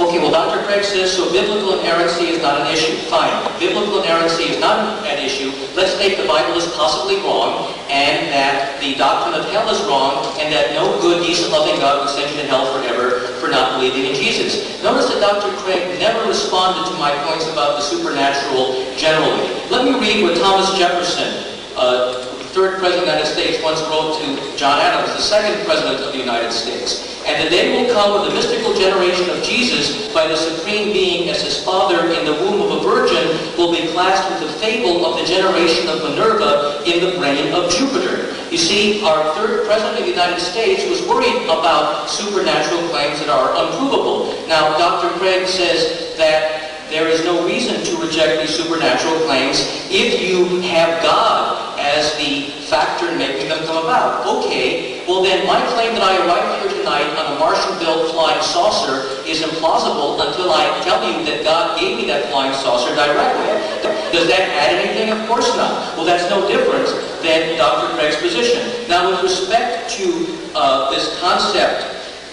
[0.06, 0.62] Okay, well, Dr.
[0.70, 2.94] Craig says, so biblical inerrancy is not an issue.
[3.10, 3.34] Fine.
[3.58, 5.50] Biblical inerrancy is not an issue.
[5.74, 10.30] Let's take the Bible as possibly wrong, and that the doctrine of hell is wrong,
[10.38, 13.82] and that no good, decent, loving God would send you to hell forever for not
[13.82, 14.78] believing in Jesus.
[14.86, 15.50] Notice that Dr.
[15.66, 19.50] Craig never responded to my points about the supernatural generally.
[19.74, 21.34] Let me read what Thomas Jefferson,
[21.74, 22.22] uh,
[22.54, 26.14] third president of the United States, once wrote to John Adams, the second president of
[26.14, 27.15] the United States.
[27.26, 31.30] And the day will come when the mystical generation of Jesus by the Supreme Being
[31.30, 35.06] as his Father in the womb of a virgin will be classed with the fable
[35.06, 38.32] of the generation of Minerva in the brain of Jupiter.
[38.52, 43.30] You see, our third president of the United States was worried about supernatural claims that
[43.30, 44.32] are unprovable.
[44.48, 45.10] Now, Dr.
[45.18, 49.60] Craig says that there is no reason to reject these supernatural claims
[49.90, 54.26] if you have God as the factor in making them come about.
[54.26, 59.22] Okay, well then my claim that I arrived here tonight on a Martian-built flying saucer
[59.30, 63.56] is implausible until I tell you that God gave me that flying saucer directly.
[64.12, 65.12] Does that add anything?
[65.12, 65.96] Of course not.
[65.98, 66.88] Well, that's no different
[67.22, 67.94] than Dr.
[67.98, 68.88] Craig's position.
[68.88, 71.84] Now, with respect to uh, this concept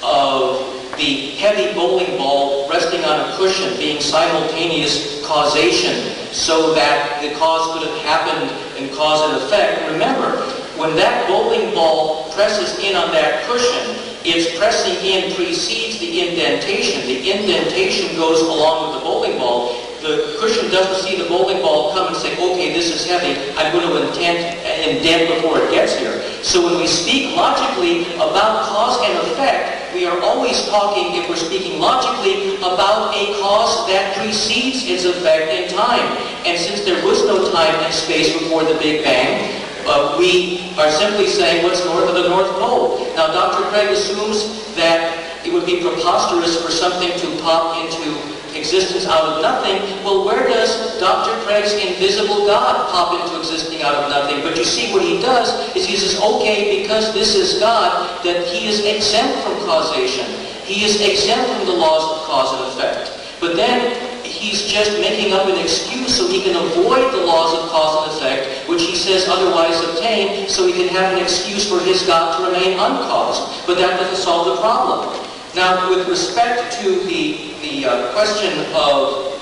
[0.03, 7.35] of the heavy bowling ball resting on a cushion being simultaneous causation so that the
[7.35, 9.91] cause could have happened and cause and effect.
[9.91, 10.41] Remember,
[10.79, 17.07] when that bowling ball presses in on that cushion, its pressing in precedes the indentation.
[17.07, 19.77] The indentation goes along with the bowling ball.
[20.03, 23.71] The cushion doesn't see the bowling ball come and say, okay, this is heavy, I'm
[23.71, 26.21] going to indent, indent before it gets here.
[26.43, 31.37] So when we speak logically about cause and effect, we are always talking, if we're
[31.39, 36.19] speaking logically, about a cause that precedes its effect in time.
[36.51, 40.91] And since there was no time and space before the Big Bang, uh, we are
[40.91, 43.07] simply saying what's north of the North Pole.
[43.15, 43.71] Now, Dr.
[43.71, 48.32] Craig assumes that it would be preposterous for something to pop into
[48.63, 49.83] existence out of nothing.
[50.07, 50.71] Well, where does
[51.03, 51.35] Dr.
[51.43, 54.39] Craig's invisible God pop into existing out of nothing?
[54.47, 58.47] But you see what he does is he says, okay, because this is God, that
[58.47, 60.31] he is exempt from causation.
[60.63, 63.11] He is exempt from the laws of cause and effect.
[63.43, 67.69] But then he's just making up an excuse so he can avoid the laws of
[67.69, 71.83] cause and effect, which he says otherwise obtain, so he can have an excuse for
[71.83, 73.67] his God to remain uncaused.
[73.67, 75.32] But that doesn't solve the problem.
[75.55, 79.37] Now, with respect to the, the uh, question of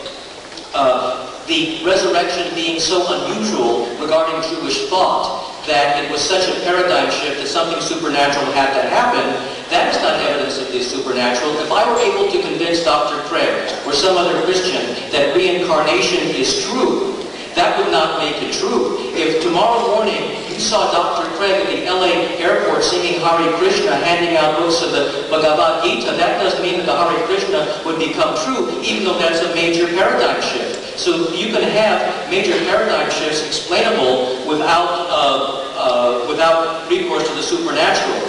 [0.74, 7.10] uh, the resurrection being so unusual regarding Jewish thought that it was such a paradigm
[7.12, 9.22] shift that something supernatural had to happen,
[9.70, 11.54] that is not evidence of the supernatural.
[11.62, 13.22] If I were able to convince Dr.
[13.30, 14.82] Craig or some other Christian
[15.14, 17.22] that reincarnation is true,
[17.54, 18.98] that would not make it true.
[19.14, 21.26] If tomorrow morning saw Dr.
[21.36, 26.12] Craig at the LA airport singing Hare Krishna, handing out books of the Bhagavad Gita,
[26.12, 29.86] that doesn't mean that the Hare Krishna would become true, even though that's a major
[29.88, 30.98] paradigm shift.
[30.98, 37.42] So you can have major paradigm shifts explainable without, uh, uh, without recourse to the
[37.42, 38.20] supernatural.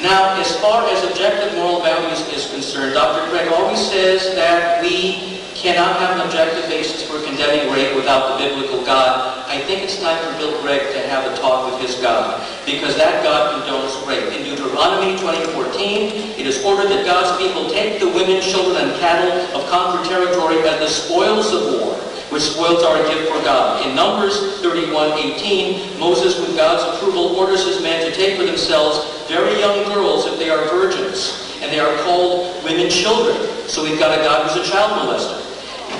[0.00, 3.28] Now, as far as objective moral values is concerned, Dr.
[3.30, 8.48] Craig always says that we cannot have an objective basis for condemning rape without the
[8.48, 9.44] biblical God.
[9.46, 12.96] I think it's time for Bill Craig to have a talk with his God, because
[12.96, 14.32] that God condones rape.
[14.32, 19.30] In Deuteronomy 20:14, it is ordered that God's people take the women, children, and cattle
[19.52, 21.92] of conquered territory as the spoils of war,
[22.30, 23.84] which spoils are a gift for God.
[23.84, 29.60] In Numbers 31:18, Moses, with God's approval, orders his men to take for themselves very
[29.60, 33.36] young girls if they are virgins, and they are called women children.
[33.68, 35.49] So we've got a God who's a child molester.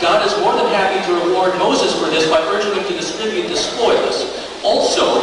[0.01, 3.49] God is more than happy to reward Moses for this by urging him to distribute
[3.49, 4.33] the spoils.
[4.65, 5.21] Also,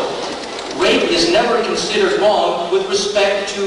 [0.78, 3.62] rape is never considered wrong with respect to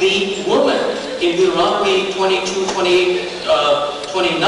[0.00, 0.76] the woman.
[1.22, 4.42] In Deuteronomy 22, 28, uh, 29,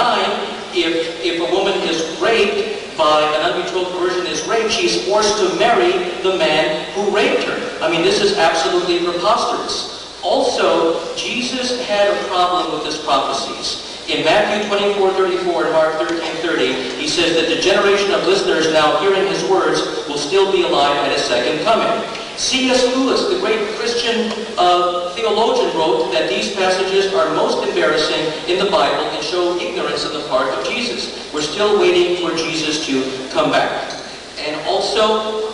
[0.75, 5.57] if, if a woman is raped by an unbetrothed virgin is raped, she's forced to
[5.57, 5.93] marry
[6.23, 7.79] the man who raped her.
[7.81, 10.19] I mean, this is absolutely preposterous.
[10.25, 13.88] Also, Jesus had a problem with his prophecies.
[14.09, 18.73] In Matthew 24, 34 and Mark 13, 30, he says that the generation of listeners
[18.73, 22.09] now hearing his words will still be alive at his second coming.
[22.39, 22.87] C.S.
[22.97, 28.71] Lewis, the great Christian uh, theologian, wrote that these passages are most embarrassing in the
[28.71, 31.31] Bible and show ignorance on the part of Jesus.
[31.35, 33.93] We're still waiting for Jesus to come back.
[34.39, 35.53] And also,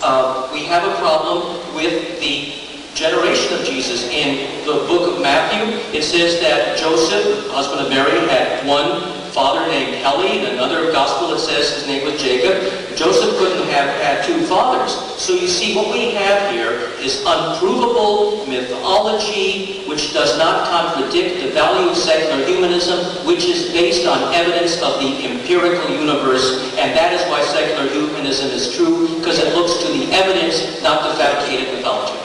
[0.00, 4.08] uh, we have a problem with the generation of Jesus.
[4.10, 9.66] In the book of Matthew, it says that Joseph, husband of Mary, had one father
[9.68, 10.40] named Heli.
[10.40, 12.60] In another gospel, it says his name was Jacob.
[12.96, 14.92] Joseph couldn't have had two fathers.
[15.20, 21.50] So you see, what we have here is unprovable mythology which does not contradict the
[21.50, 26.74] value of secular humanism, which is based on evidence of the empirical universe.
[26.78, 31.02] And that is why secular humanism is true, because it looks to the evidence, not
[31.02, 32.20] the fabricated mythology.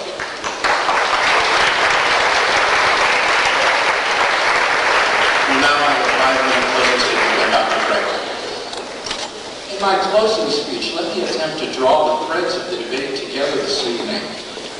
[9.74, 13.53] In my closing speech, let me attempt to draw the threads of the debate together
[13.62, 14.18] this evening.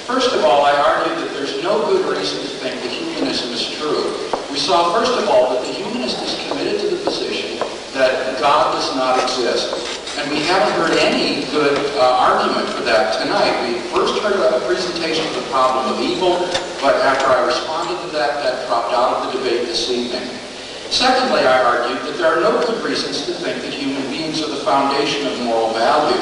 [0.10, 3.70] First of all, I argued that there's no good reason to think that humanism is
[3.78, 4.02] true.
[4.50, 7.62] We saw, first of all, that the humanist is committed to the position
[7.94, 10.18] that God does not exist.
[10.18, 13.54] And we haven't heard any good uh, argument for that tonight.
[13.62, 16.50] We first heard about a presentation of the problem of evil,
[16.82, 20.45] but after I responded to that, that dropped out of the debate this evening.
[20.92, 24.50] Secondly, I argued that there are no good reasons to think that human beings are
[24.50, 26.22] the foundation of moral value.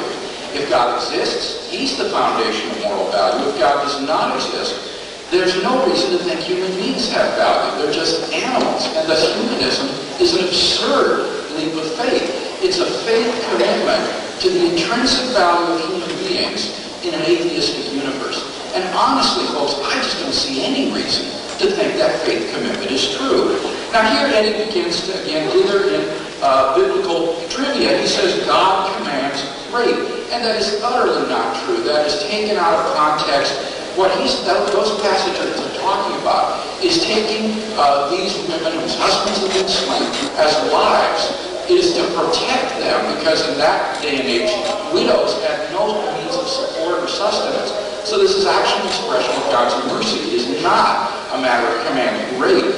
[0.55, 3.49] If God exists, he's the foundation of moral value.
[3.49, 4.93] If God does not exist,
[5.31, 7.81] there's no reason to think human beings have value.
[7.81, 8.85] They're just animals.
[8.95, 9.89] And thus humanism
[10.21, 11.25] is an absurd
[11.57, 12.29] leap of faith.
[12.61, 14.03] It's a faith commitment
[14.41, 16.71] to the intrinsic value of human beings
[17.03, 18.45] in an atheistic universe.
[18.73, 23.15] And honestly, folks, I just don't see any reason to think that faith commitment is
[23.15, 23.59] true.
[23.91, 26.01] Now here Eddie begins to, again, dither in
[26.41, 27.97] uh, biblical trivia.
[27.99, 29.41] He says God commands
[29.73, 30.13] rape.
[30.33, 31.81] And that is utterly not true.
[31.83, 33.53] That is taken out of context.
[33.97, 39.53] What he's, those passages are talking about is taking uh, these women whose husbands have
[39.53, 40.09] been slain
[40.41, 41.29] as wives
[41.69, 44.51] is to protect them because in that day and age,
[44.91, 47.71] widows had no means of support or sustenance.
[48.03, 50.19] So this is actually an expression of God's mercy.
[50.33, 52.77] It is not a matter of commanding rape.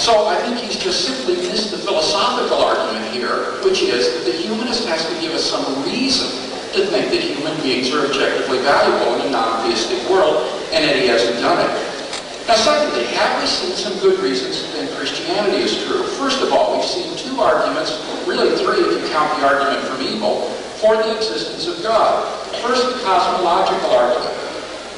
[0.00, 4.32] So I think he's just simply missed the philosophical argument here, which is that the
[4.32, 6.32] humanist has to give us some reason
[6.72, 11.06] to think that human beings are objectively valuable in a non-theistic world, and that he
[11.06, 11.72] hasn't done it.
[12.48, 16.02] Now secondly, have we seen some good reasons think Christianity is true?
[16.16, 17.92] First of all, we've seen two arguments,
[18.26, 20.48] really three if you count the argument from evil,
[20.80, 22.24] for the existence of God.
[22.64, 24.34] First, the cosmological argument.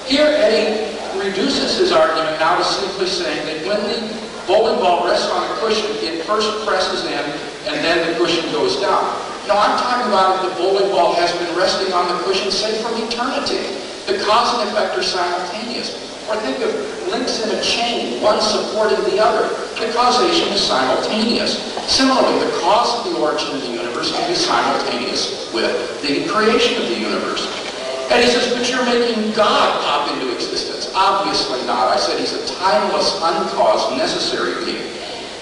[0.06, 3.98] Here, Eddie reduces his argument now to simply saying that when the
[4.46, 7.24] bowling ball rests on a cushion, it first presses in
[7.68, 9.02] and then the cushion goes down.
[9.48, 12.80] No, I'm talking about if the bowling ball has been resting on the cushion, say,
[12.82, 13.60] from eternity.
[14.08, 16.00] The cause and effect are simultaneous.
[16.28, 16.72] Or think of
[17.08, 19.48] links in a chain, one supporting the other.
[19.76, 21.60] The causation is simultaneous.
[21.84, 26.80] Similarly, the cause of the origin of the universe can be simultaneous with the creation
[26.80, 27.44] of the universe.
[28.10, 30.73] And he says, but you're making God pop into existence.
[30.94, 31.90] Obviously not.
[31.90, 34.94] I said he's a timeless, uncaused, necessary being.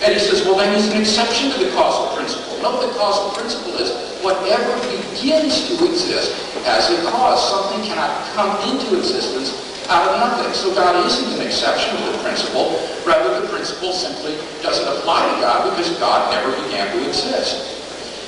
[0.02, 2.58] And he says, well, then he's an exception to the causal principle.
[2.62, 3.92] No, the causal principle is
[4.24, 7.38] whatever begins to exist has a cause.
[7.50, 9.50] Something cannot come into existence
[9.88, 10.52] out of nothing.
[10.54, 12.78] So God isn't an exception to the principle.
[13.04, 17.81] Rather, the principle simply doesn't apply to God because God never began to exist.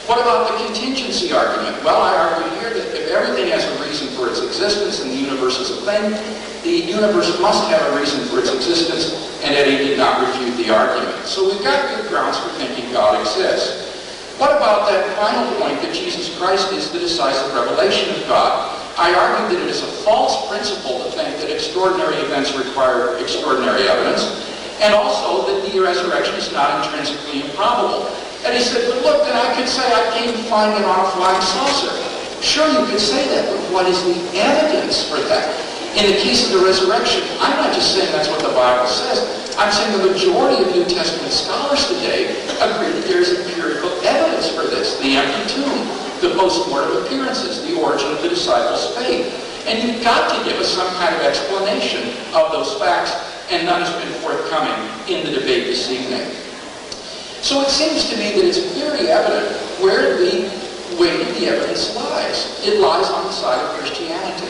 [0.05, 1.83] What about the contingency argument?
[1.83, 5.17] Well, I argue here that if everything has a reason for its existence and the
[5.17, 6.13] universe is a thing,
[6.61, 10.69] the universe must have a reason for its existence, and Eddie did not refute the
[10.69, 11.25] argument.
[11.25, 14.37] So we've got good grounds for thinking God exists.
[14.37, 18.77] What about that final point that Jesus Christ is the decisive revelation of God?
[19.01, 23.89] I argue that it is a false principle to think that extraordinary events require extraordinary
[23.89, 24.45] evidence,
[24.85, 28.13] and also that the resurrection is not intrinsically improbable.
[28.45, 30.85] And he said, but look, then I could say I came to find an
[31.16, 31.97] flying saucer.
[32.45, 35.49] Sure, you could say that, but what is the evidence for that?
[35.97, 39.25] In the case of the resurrection, I'm not just saying that's what the Bible says.
[39.57, 44.51] I'm saying the majority of New Testament scholars today agree that there is empirical evidence
[44.53, 44.99] for this.
[45.01, 45.81] The empty tomb,
[46.21, 49.31] the post-mortem appearances, the origin of the disciples' faith.
[49.65, 53.16] And you've got to give us some kind of explanation of those facts,
[53.49, 54.77] and none has been forthcoming
[55.09, 56.29] in the debate this evening.
[57.45, 60.49] So it seems to me that it's very evident where the
[60.97, 62.57] weight of the evidence lies.
[62.65, 64.49] It lies on the side of Christianity.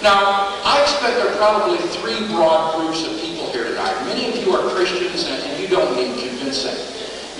[0.00, 3.92] Now, I expect there are probably three broad groups of people here tonight.
[4.08, 6.72] Many of you are Christians and, and you don't need convincing.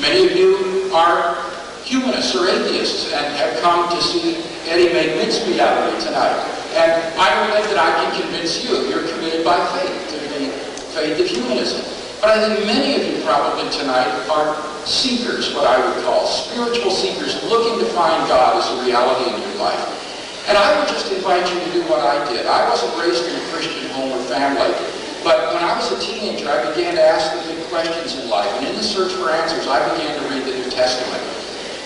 [0.04, 1.32] Many of you are
[1.88, 6.36] humanists or atheists and have come to see Eddie make mincemeat out of me tonight.
[6.76, 8.84] And I don't think that I can convince you.
[8.92, 10.52] You're committed by faith to the
[10.92, 12.03] faith of humanism.
[12.24, 14.56] But I think many of you probably tonight are
[14.88, 19.36] seekers, what I would call spiritual seekers, looking to find God as a reality in
[19.44, 19.76] your life.
[20.48, 22.48] And I would just invite you to do what I did.
[22.48, 24.72] I wasn't raised in a Christian home or family,
[25.20, 28.48] but when I was a teenager, I began to ask the big questions in life.
[28.56, 31.20] And in the search for answers, I began to read the New Testament.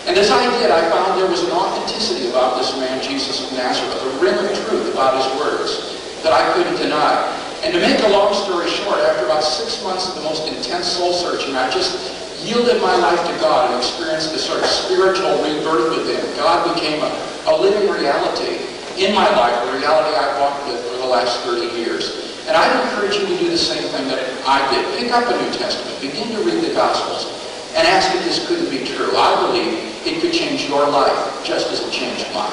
[0.06, 3.58] And as I did, I found there was an authenticity about this man, Jesus of
[3.58, 7.26] Nazareth, a rim of truth about his words that I couldn't deny.
[7.62, 10.86] And to make a long story short, after about six months of the most intense
[10.86, 11.96] soul searching, I just
[12.44, 16.22] yielded my life to God and experienced this sort of spiritual rebirth within.
[16.36, 17.10] God became a,
[17.50, 18.62] a living reality
[18.98, 22.28] in my life, a reality I've walked with for the last 30 years.
[22.48, 24.98] And I'd encourage you to do the same thing that I did.
[24.98, 27.28] Pick up a New Testament, begin to read the Gospels,
[27.76, 29.14] and ask if this couldn't be true.
[29.16, 32.48] I believe it could change your life just as it changed mine.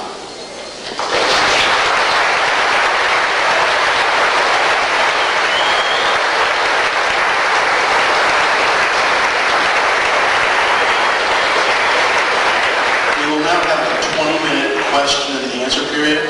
[13.15, 16.21] We will now have a 20-minute question and answer period.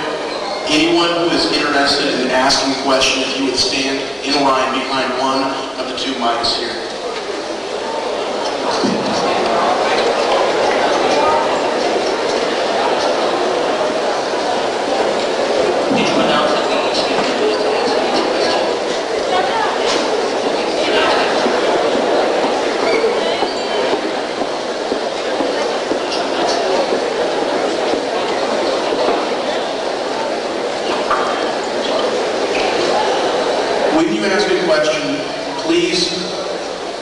[0.69, 5.11] Anyone who is interested in asking a question, if you would stand in line behind
[5.19, 5.43] one
[5.77, 6.71] of the two mics here.
[15.91, 18.85] Did you announce that we each get a minute to answer each question?
[33.95, 35.21] When you ask a question,
[35.69, 36.09] please,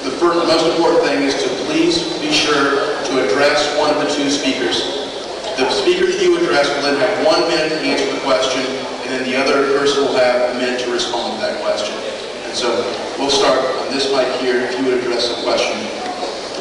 [0.04, 4.10] the first, most important thing is to please be sure to address one of the
[4.12, 5.08] two speakers.
[5.56, 8.60] The speaker that you address will then have one minute to answer the question,
[9.08, 11.96] and then the other person will have a minute to respond to that question.
[12.44, 12.84] And so
[13.16, 15.80] we'll start on this mic here, if you would address the question.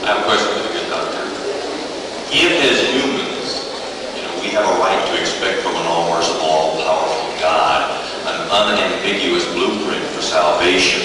[0.06, 1.26] I have a question for the good doctor.
[2.30, 3.66] If as humans,
[4.14, 9.44] you know, we have a right to expect from an all-merciful, all-powerful God an unambiguous
[9.50, 11.02] blueprint for salvation,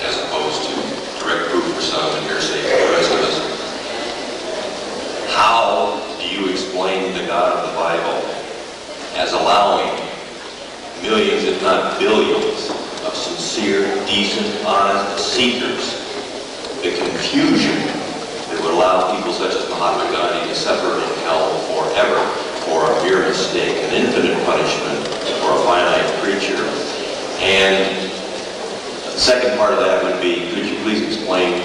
[0.00, 0.74] as opposed to
[1.20, 3.36] direct proof for some and hearsay for the rest of us,
[5.34, 8.16] how do you explain the God of the Bible
[9.16, 9.92] as allowing
[11.02, 12.70] millions, if not billions,
[13.04, 16.02] of sincere, decent, honest seekers
[16.82, 17.76] the confusion
[18.48, 22.24] that would allow people such as Mahatma Gandhi to suffer in hell forever
[22.64, 25.06] for a mere mistake, an infinite punishment
[25.40, 26.64] for a finite creature.
[27.40, 28.15] And
[29.16, 31.56] the second part of that would be, could you please explain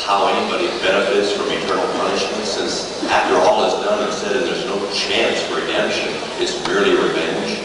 [0.00, 4.80] how anybody benefits from eternal punishment since after all is done and said there's no
[4.96, 6.08] chance for redemption,
[6.40, 7.60] it's merely revenge?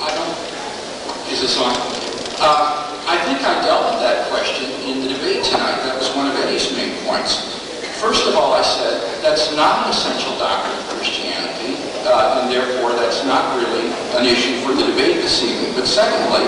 [0.00, 0.32] I don't,
[1.28, 1.76] is this on?
[2.40, 5.84] Uh, I think I dealt with that question in the debate tonight.
[5.84, 7.60] That was one of Eddie's main points.
[8.00, 11.57] First of all, I said that's not an essential doctrine of Christianity,
[12.06, 15.74] uh, and therefore that's not really an issue for the debate this evening.
[15.74, 16.46] But secondly,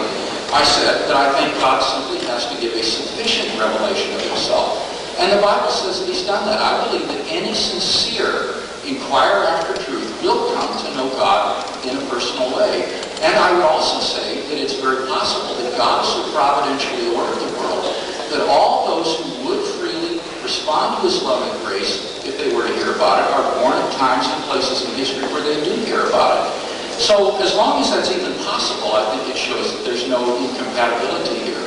[0.53, 4.83] I said that I think God simply has to give a sufficient revelation of himself.
[5.19, 6.59] And the Bible says that he's done that.
[6.59, 12.05] I believe that any sincere inquirer after truth will come to know God in a
[12.11, 12.89] personal way.
[13.21, 17.53] And I would also say that it's very possible that God so providentially ordered the
[17.61, 17.85] world
[18.33, 22.67] that all those who would freely respond to his love and grace, if they were
[22.67, 25.75] to hear about it, are born at times and places in history where they do
[25.85, 26.71] hear about it.
[27.11, 31.43] So as long as that's even possible, I think it shows that there's no incompatibility
[31.43, 31.59] here.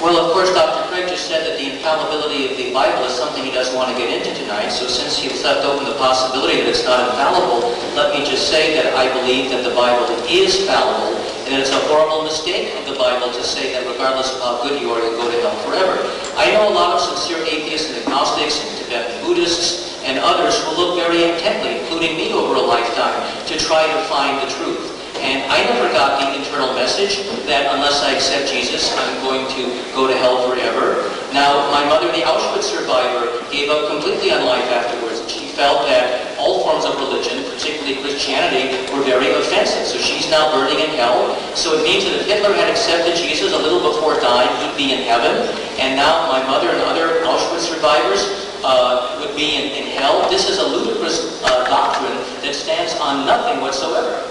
[0.00, 0.88] Well, of course, Dr.
[0.88, 3.96] Craig just said that the infallibility of the Bible is something he doesn't want to
[4.00, 4.72] get into tonight.
[4.72, 8.72] So since he's left open the possibility that it's not infallible, let me just say
[8.72, 12.96] that I believe that the Bible is fallible and it's a horrible mistake of the
[12.96, 15.92] Bible to say that regardless of how good you are, you'll go to hell forever.
[16.40, 20.76] I know a lot of sincere atheists and agnostics and Tibetan Buddhists and others who
[20.76, 24.96] look very intently, including me over a lifetime, to try to find the truth.
[25.20, 29.62] And I never got the internal message that unless I accept Jesus, I'm going to
[29.92, 31.04] go to hell forever.
[31.36, 35.20] Now, my mother, the Auschwitz survivor, gave up completely on life afterwards.
[35.28, 39.84] She felt that all forms of religion, particularly Christianity, were very offensive.
[39.84, 41.36] So she's now burning in hell.
[41.52, 44.96] So it means that if Hitler had accepted Jesus a little before dying, he'd be
[44.96, 45.52] in heaven.
[45.76, 50.28] And now my mother and other Auschwitz survivors uh, would be in, in hell.
[50.30, 54.26] This is a ludicrous uh, doctrine that stands on nothing whatsoever.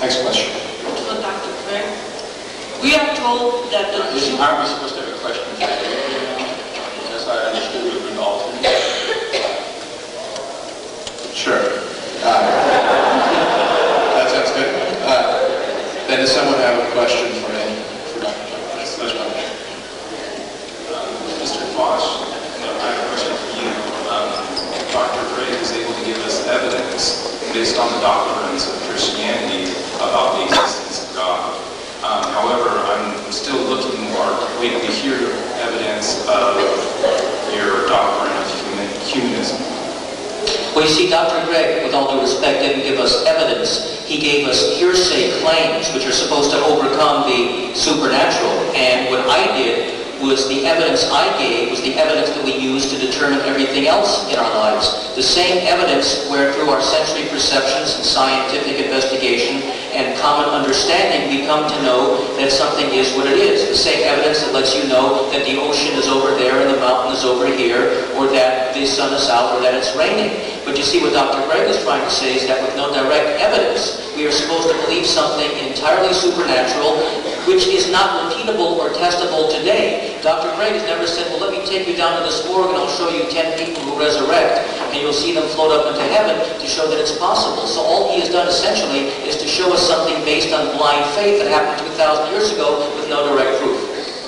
[0.00, 0.50] Next question.
[1.06, 1.52] So, Dr.
[1.64, 1.86] Craig,
[2.82, 5.44] we are told that the Isn't, aren't we supposed to have a question?
[7.14, 8.64] As I understood it, an alternate.
[11.32, 11.80] Sure.
[12.22, 13.00] Uh,
[14.14, 14.70] That sounds good.
[15.04, 17.82] Uh, Then does someone have a question for Andy,
[18.12, 18.44] for Dr.
[18.48, 18.60] John?
[18.78, 18.96] Yes,
[21.56, 21.63] Dr.
[21.74, 22.22] Tabash,
[22.62, 23.66] I have a question for you.
[24.06, 24.30] Um,
[24.94, 25.26] Dr.
[25.34, 30.46] Craig is able to give us evidence based on the doctrines of Christianity about the
[30.46, 31.50] existence of God.
[32.06, 35.18] Um, however, I'm still looking or waiting to hear
[35.66, 36.62] evidence of
[37.58, 39.58] your doctrine of human, humanism.
[40.78, 41.42] Well, you see, Dr.
[41.50, 43.98] Craig, with all due respect, didn't give us evidence.
[44.06, 48.54] He gave us hearsay claims, which are supposed to overcome the supernatural.
[48.78, 49.93] And what I did
[50.24, 54.24] was the evidence I gave was the evidence that we use to determine everything else
[54.32, 55.14] in our lives.
[55.14, 59.60] The same evidence where through our sensory perceptions and scientific investigation
[59.92, 63.68] and common understanding we come to know that something is what it is.
[63.68, 66.80] The same evidence that lets you know that the ocean is over there and the
[66.80, 70.53] mountain is over here or that the sun is out or that it's raining.
[70.64, 71.44] But you see, what Dr.
[71.44, 74.76] Craig is trying to say is that with no direct evidence, we are supposed to
[74.88, 76.96] believe something entirely supernatural,
[77.44, 80.16] which is not repeatable or testable today.
[80.24, 80.48] Dr.
[80.56, 82.88] Craig has never said, well, let me take you down to this morgue and I'll
[82.96, 86.66] show you 10 people who resurrect, and you'll see them float up into heaven to
[86.66, 87.68] show that it's possible.
[87.68, 91.44] So all he has done essentially is to show us something based on blind faith
[91.44, 93.76] that happened 2,000 years ago with no direct proof.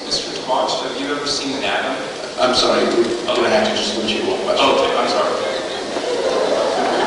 [0.04, 0.36] Mr.
[0.36, 1.96] Tabash, have you ever seen an atom?
[2.36, 4.68] I'm sorry, we're going to have to just limit you one question.
[4.68, 5.32] Okay, I'm sorry.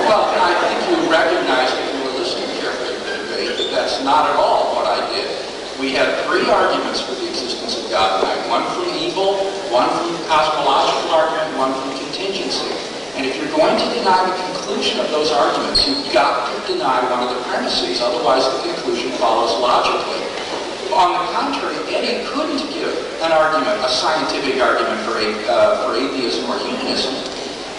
[0.10, 4.02] Well, I think you recognized if you were listening carefully to the debate that that's
[4.02, 5.30] not at all what I did.
[5.78, 8.42] We had three arguments for the existence of God tonight.
[8.50, 9.38] One from evil,
[9.70, 12.74] one from cosmological argument, one from contingency.
[13.22, 17.06] And if you're going to deny the conclusion of those arguments, you've got to deny
[17.06, 20.26] one of the premises, otherwise the conclusion follows logically.
[20.90, 26.02] On the contrary, Eddie couldn't give an argument, a scientific argument for, a, uh, for
[26.02, 27.14] atheism or humanism,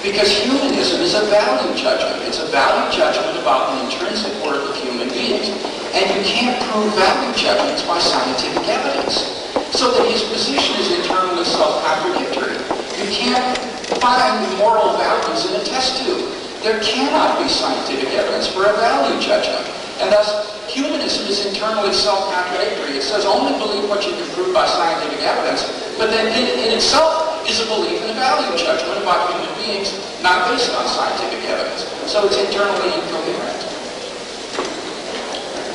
[0.02, 2.24] because humanism is a value judgment.
[2.24, 5.52] It's a value judgment about the intrinsic worth of human beings.
[5.92, 9.44] And you can't prove value judgments by scientific evidence.
[9.76, 12.56] So that his position is internally self-contradictory.
[12.96, 13.58] You can't
[14.00, 16.32] find moral values in a test tube.
[16.64, 19.68] There cannot be scientific evidence for a value judgment.
[20.00, 22.96] And thus, humanism is internally self-contradictory.
[22.96, 25.68] It says only believe what you can prove by scientific evidence,
[25.98, 29.94] but then in, in itself is a belief and a value judgment about human beings
[30.22, 31.88] not based on scientific evidence.
[32.10, 33.60] So it's internally incoherent.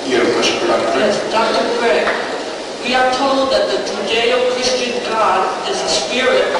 [0.06, 0.86] You have a question for Dr.
[0.94, 1.02] Craig?
[1.02, 1.66] Yes, Dr.
[1.82, 2.06] Craig,
[2.86, 6.54] we are told that the Judeo-Christian God is a spirit,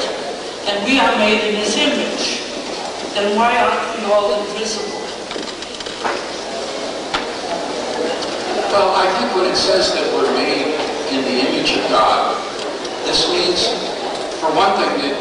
[0.66, 2.42] and we are made in his image.
[3.14, 4.98] Then why aren't we all invisible?
[8.74, 10.74] Well, I think when it says that we're made
[11.14, 12.34] in the image of God,
[13.06, 13.70] this means,
[14.40, 15.16] for one thing, that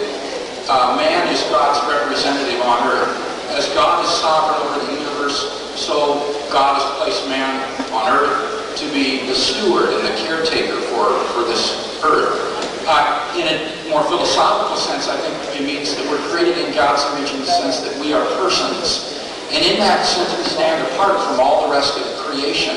[0.68, 3.14] uh, man is God's representative on earth.
[3.56, 6.20] As God is sovereign over the universe, so
[6.52, 7.62] God has placed man
[7.94, 12.36] on earth to be the steward and the caretaker for, for this earth.
[12.88, 17.02] Uh, in a more philosophical sense, I think it means that we're created in God's
[17.16, 19.16] image in the sense that we are persons.
[19.56, 22.76] And in that sense, we stand apart from all the rest of creation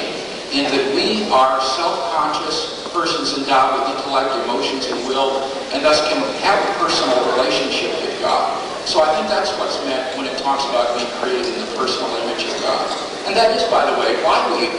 [0.53, 5.45] in that we are self-conscious persons endowed with intellect, emotions, and will,
[5.77, 8.57] and thus can have a personal relationship with God.
[8.89, 12.09] So I think that's what's meant when it talks about being created in the personal
[12.25, 12.89] image of God.
[13.29, 14.73] And that is, by the way, why we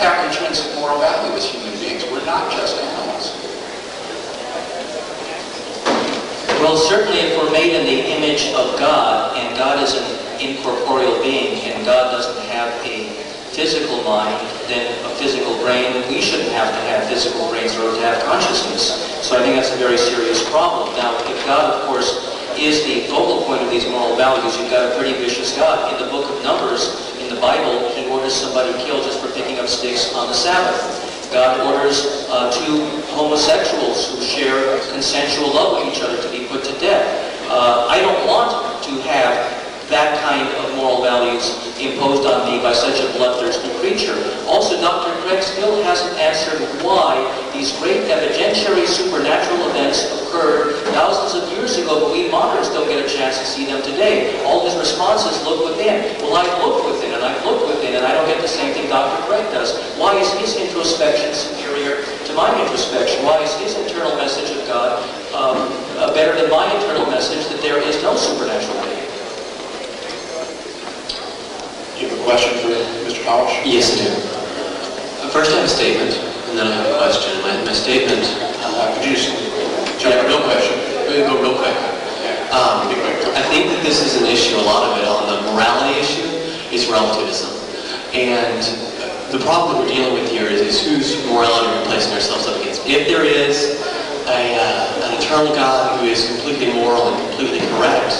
[0.00, 2.02] have intrinsic moral value as human beings.
[2.08, 3.36] We're not just animals.
[6.64, 10.08] Well, certainly if we're made in the image of God, and God is an
[10.40, 12.99] incorporeal being, and God doesn't have a
[13.60, 14.40] physical mind,
[14.72, 18.16] than a physical brain, we shouldn't have to have physical brains in order to have
[18.24, 18.96] consciousness.
[19.20, 20.96] So I think that's a very serious problem.
[20.96, 22.08] Now, if God, of course,
[22.56, 25.92] is the focal point of these moral values, you've got a pretty vicious God.
[25.92, 29.60] In the book of Numbers, in the Bible, he orders somebody killed just for picking
[29.60, 30.80] up sticks on the Sabbath.
[31.28, 36.64] God orders uh, two homosexuals who share consensual love with each other to be put
[36.64, 37.04] to death.
[37.44, 38.56] Uh, I don't want
[38.88, 39.36] to have
[39.90, 44.14] that kind of moral values imposed on me by such a bloodthirsty creature.
[44.46, 45.10] Also, Dr.
[45.22, 47.18] Craig still hasn't answered why
[47.52, 53.04] these great evidentiary supernatural events occurred thousands of years ago, but we moderns don't get
[53.04, 54.40] a chance to see them today.
[54.44, 56.06] All his responses look within.
[56.22, 58.88] Well, I've looked within, and I've looked within, and I don't get the same thing
[58.88, 59.20] Dr.
[59.26, 59.74] Craig does.
[59.98, 63.24] Why is his introspection superior to my introspection?
[63.24, 65.02] Why is his internal message of God
[65.34, 65.58] um,
[65.98, 69.10] uh, better than my internal message that there is no supernatural being?
[72.00, 72.70] You have a question for
[73.10, 73.26] Mr.
[73.26, 73.50] Powers?
[73.66, 74.10] Yes, I do.
[74.14, 76.14] Uh, First, I have a statement,
[76.46, 77.34] and then I have a question.
[77.42, 78.22] My, my statement,
[78.62, 79.34] Uh, Could you just
[79.98, 80.78] jump in real question?
[81.10, 81.74] we're going to go real quick.
[82.54, 82.86] Um,
[83.34, 86.22] I think that this is an issue, a lot of it on the morality issue,
[86.70, 87.50] is relativism.
[88.14, 88.62] And
[89.34, 92.62] the problem that we're dealing with here is, is whose morality we're placing ourselves up
[92.62, 92.86] against.
[92.86, 93.74] If there is
[94.30, 98.14] a, uh, an eternal God who is completely moral and completely correct,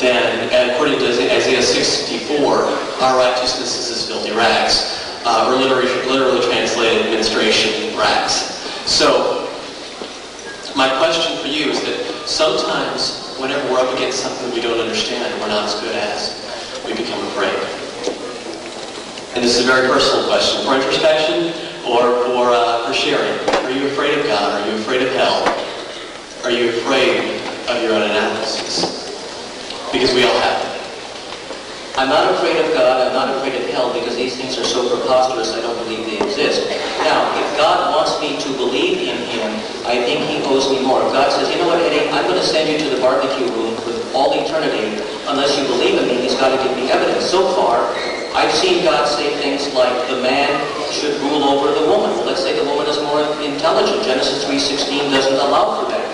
[0.00, 2.64] then according to Isaiah 64,
[3.00, 8.32] our righteousness is as filthy rags, uh, or literally, literally translated administration rags.
[8.88, 9.48] So
[10.76, 15.32] my question for you is that sometimes whenever we're up against something we don't understand
[15.32, 16.36] and we're not as good as,
[16.86, 17.56] we become afraid.
[19.34, 21.52] And this is a very personal question for introspection
[21.86, 23.38] or for, uh, for sharing.
[23.64, 24.60] Are you afraid of God?
[24.60, 25.44] Are you afraid of hell?
[26.44, 29.09] Are you afraid of your own analysis?
[29.92, 30.70] Because we all have it.
[31.98, 34.86] I'm not afraid of God, I'm not afraid of hell, because these things are so
[34.86, 36.70] preposterous I don't believe they exist.
[37.02, 39.50] Now, if God wants me to believe in Him,
[39.84, 41.02] I think He owes me more.
[41.02, 43.50] If God says, you know what, Eddie, I'm going to send you to the barbecue
[43.50, 47.26] room for all eternity, unless you believe in me, He's got to give me evidence.
[47.26, 47.90] so far,
[48.32, 50.54] I've seen God say things like the man
[50.94, 52.14] should rule over the woman.
[52.24, 54.06] Let's say the woman is more intelligent.
[54.06, 56.09] Genesis 3.16 doesn't allow for that.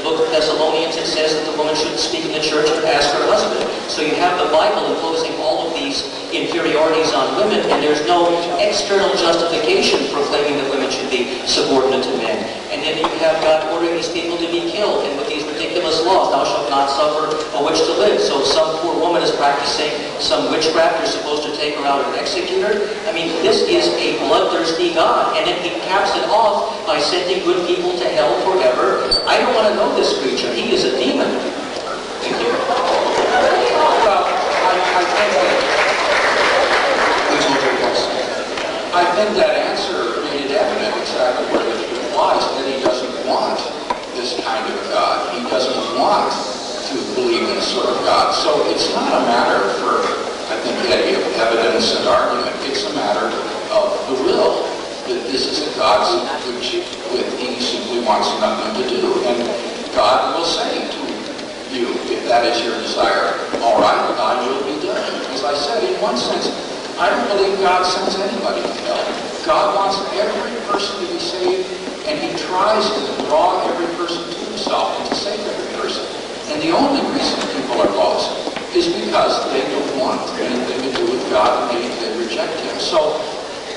[0.00, 2.80] The book of Thessalonians, it says that the woman shouldn't speak in the church and
[2.88, 3.68] ask her husband.
[3.92, 8.32] So you have the Bible imposing all of these inferiorities on women, and there's no
[8.56, 12.40] external justification proclaiming that women should be subordinate to men.
[12.72, 16.00] And then you have God ordering these people to be killed, and with these ridiculous
[16.08, 18.16] laws, thou shalt not suffer a witch to live.
[18.20, 22.16] So some poor woman is practicing some witchcraft, you're supposed to take her out and
[22.16, 22.88] execute her.
[23.04, 25.36] I mean, this is a bloodthirsty God.
[25.36, 29.04] And then he caps it off by sending good people to hell forever.
[29.28, 30.48] I don't want to know this creature.
[30.54, 31.28] He is a demon.
[32.24, 32.48] Thank you.
[34.00, 35.60] Well, I, I think that,
[37.28, 38.00] Please hold your applause.
[38.96, 43.89] I think that answer made it evident exactly what it implies, that he doesn't want
[44.14, 45.34] this kind of God.
[45.34, 48.34] He doesn't want to believe in a sort of God.
[48.34, 50.02] So it's not a matter for,
[50.50, 52.56] I think, Eddie, of evidence and argument.
[52.66, 53.30] It's a matter
[53.70, 54.66] of the will.
[55.06, 56.06] That this is a God
[56.46, 59.10] which with he simply wants nothing to do.
[59.26, 59.42] And
[59.94, 61.02] God will say to
[61.74, 65.02] you, if that is your desire, all right, thy will be done.
[65.34, 66.46] As I said, in one sense,
[66.98, 69.02] I don't believe God sends anybody to hell.
[69.46, 71.66] God wants every person to be saved,
[72.06, 76.04] and he tries to draw every person to himself and to save every person.
[76.52, 81.04] And the only reason people are lost is because they don't want anything to do
[81.12, 82.78] with God and they, they reject him.
[82.78, 83.18] So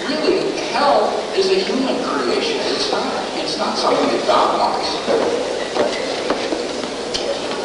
[0.07, 2.57] really, hell is a human creation.
[2.73, 4.89] It's not, it's not something that God wants.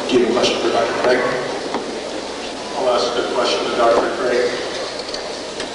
[0.09, 0.93] Do you have a question for Dr.
[1.05, 1.21] Craig?
[2.77, 4.09] I'll ask a question to Dr.
[4.17, 4.68] Craig.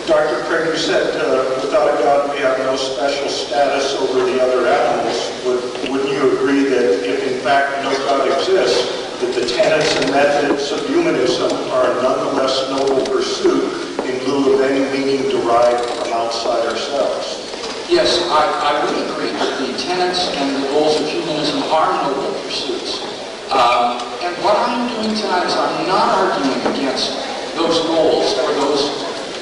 [0.07, 0.69] Dr.
[0.69, 5.17] You said uh, without a God we have no special status over the other animals.
[5.49, 8.85] Would, wouldn't you agree that if in fact no God exists,
[9.21, 13.65] that the tenets and methods of humanism are a nonetheless noble pursuit
[14.05, 17.41] in lieu of any meaning derived from outside ourselves?
[17.89, 22.37] Yes, I, I would agree that the tenets and the goals of humanism are noble
[22.45, 23.01] pursuits.
[23.49, 27.17] Um, and what I'm doing tonight is I'm not arguing against
[27.57, 28.14] those goals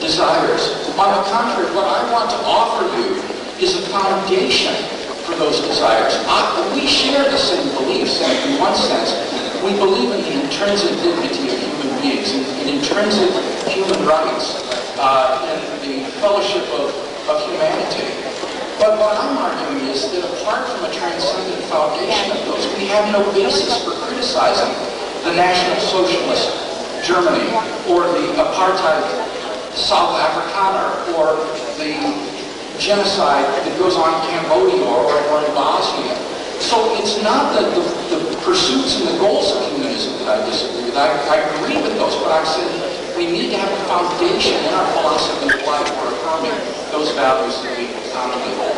[0.03, 0.75] desires.
[0.99, 3.23] On the contrary, what I want to offer you
[3.63, 4.75] is a foundation
[5.23, 6.13] for those desires.
[6.27, 6.43] I,
[6.75, 9.15] we share the same beliefs, and in one sense,
[9.63, 13.31] we believe in the intrinsic dignity of human beings, in, in intrinsic
[13.71, 14.59] human rights,
[14.99, 16.91] uh, in the fellowship of,
[17.31, 18.11] of humanity.
[18.83, 23.07] But what I'm arguing is that apart from a transcendent foundation of those, we have
[23.15, 24.75] no basis for criticizing
[25.23, 26.51] the National Socialist
[27.07, 27.47] Germany
[27.87, 29.32] or the apartheid
[29.75, 31.37] South Africana or
[31.81, 31.97] the
[32.79, 36.17] genocide that goes on in Cambodia or, or in Bosnia.
[36.61, 37.83] So it's not the, the,
[38.17, 40.97] the pursuits and the goals of humanism that I disagree with.
[40.97, 44.73] I, I agree with those, but I'm saying we need to have a foundation in
[44.73, 46.57] our philosophy of life for affirming
[46.93, 48.72] those values that we commonly hold.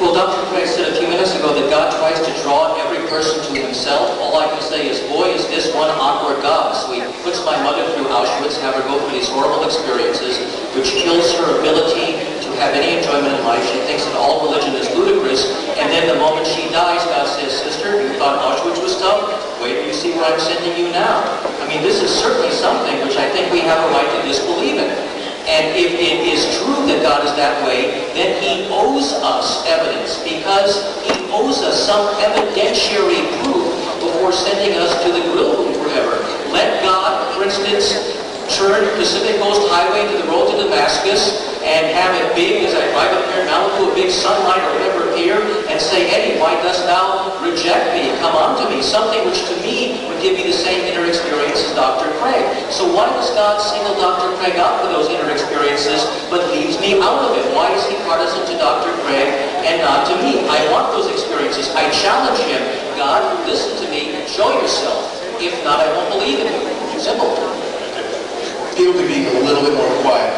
[0.00, 0.48] Well, Dr.
[0.48, 4.16] Craig said a few minutes ago that God tries to draw every person to himself.
[4.16, 6.72] All I can say is, boy, is this one awkward God.
[6.72, 10.40] So he puts my mother through Auschwitz, have her go through these horrible experiences,
[10.72, 13.60] which kills her ability to have any enjoyment in life.
[13.68, 15.52] She thinks that all religion is ludicrous.
[15.76, 19.36] And then the moment she dies, God says, sister, you thought Auschwitz was tough?
[19.60, 21.20] Wait till you see where I'm sending you now.
[21.60, 24.80] I mean, this is certainly something which I think we have a right to disbelieve
[24.80, 25.09] in.
[25.50, 30.22] And if it is true that God is that way, then he owes us evidence
[30.22, 33.66] because he owes us some evidentiary proof
[33.98, 36.22] before sending us to the grill room forever.
[36.54, 38.14] Let God, for instance,
[38.54, 42.88] turn Pacific Coast Highway to the road to Damascus and have it big as I
[42.92, 45.36] drive up here in Malibu, a big sunlight or whatever appear,
[45.68, 48.08] and say, Eddie, why dost thou reject me?
[48.24, 48.80] Come unto me.
[48.80, 52.08] Something which to me would give me the same inner experience as Dr.
[52.16, 52.44] Craig.
[52.72, 54.32] So why does God single Dr.
[54.40, 57.44] Craig out for those inner experiences, but leaves me out of it?
[57.52, 58.92] Why is he partisan to Dr.
[59.04, 59.28] Craig
[59.68, 60.40] and not to me?
[60.48, 61.68] I want those experiences.
[61.76, 62.62] I challenge him.
[62.96, 64.16] God, listen to me.
[64.26, 65.20] Show yourself.
[65.40, 67.00] If not, I won't believe in you.
[67.00, 67.32] Simple.
[68.80, 70.32] Can be a little bit more quiet,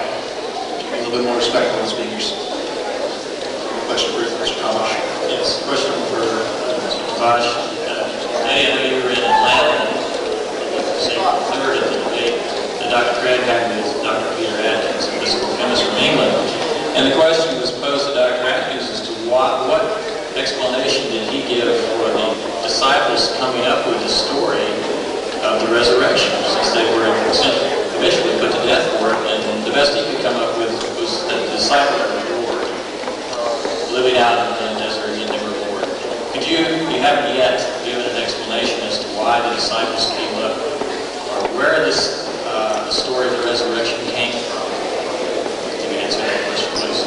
[1.03, 2.31] a little bit more respectful of speakers.
[3.91, 4.55] Question for Mr.
[4.63, 4.95] Tabash.
[5.27, 7.03] Yes, question for Mr.
[7.19, 7.49] Tabash.
[7.91, 9.99] Uh, Eddie, I know you were in Atlanta,
[11.03, 11.19] say
[11.59, 12.39] third at the debate
[12.79, 13.19] that Dr.
[13.19, 14.31] Had with Dr.
[14.39, 16.39] Peter Atkins, a physical chemist from England.
[16.95, 18.47] And the question was posed to Dr.
[18.47, 19.83] Atkins as to what, what
[20.39, 21.67] explanation did he give
[21.99, 22.31] for the
[22.63, 24.71] disciples coming up with the story
[25.43, 27.11] of the resurrection, since they were
[27.99, 30.52] eventually put to death for it, and the best he could come up
[31.63, 32.67] disciple of the Lord,
[33.95, 35.87] living out in the desert in the reward.
[36.35, 36.59] Could you,
[36.91, 41.79] you haven't yet given an explanation as to why the disciples came up, or where
[41.87, 44.67] this uh, the story of the resurrection came from?
[45.87, 47.07] Can you answer that question, please?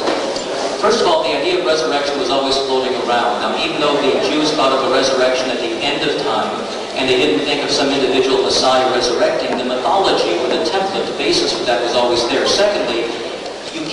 [0.80, 3.44] First of all, the idea of resurrection was always floating around.
[3.44, 6.48] Now, even though the Jews thought of the resurrection at the end of time,
[6.96, 11.18] and they didn't think of some individual Messiah resurrecting, the mythology or the template, the
[11.20, 12.48] basis for that was always there.
[12.48, 13.04] Secondly,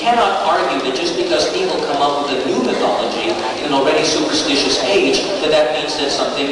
[0.03, 4.03] cannot argue that just because people come up with a new mythology in an already
[4.03, 6.51] superstitious age, that that means that something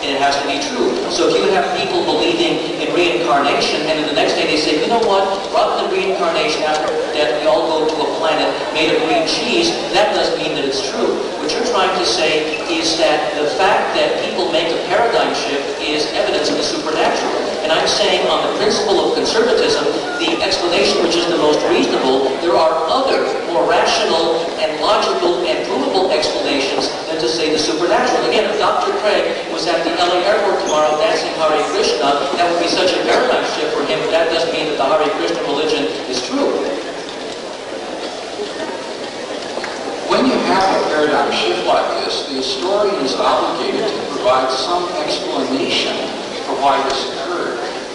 [0.00, 0.90] it has to be true.
[1.12, 4.80] So if you have people believing in reincarnation, and then the next day they say,
[4.80, 5.22] you know what,
[5.54, 9.70] rather than reincarnation, after death we all go to a planet made of green cheese,
[9.94, 11.14] that doesn't mean that it's true.
[11.38, 15.78] What you're trying to say is that the fact that people make a paradigm shift
[15.78, 17.39] is evidence of the supernatural.
[17.70, 19.86] And I'm saying on the principle of conservatism,
[20.18, 25.62] the explanation which is the most reasonable, there are other more rational and logical and
[25.70, 28.26] provable explanations than to say the supernatural.
[28.26, 28.90] Again, if Dr.
[28.98, 29.22] Craig
[29.54, 33.46] was at the LA airport tomorrow dancing Hare Krishna, that would be such a paradigm
[33.54, 36.50] shift for him, but that doesn't mean that the Hare Krishna religion is true.
[40.10, 44.90] When you have a paradigm shift like this, the historian is obligated to provide some
[45.06, 45.94] explanation
[46.50, 47.29] for why this occurred.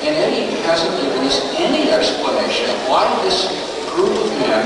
[0.06, 3.50] And Eddie hasn't given us any explanation of why this
[3.90, 4.62] group of men,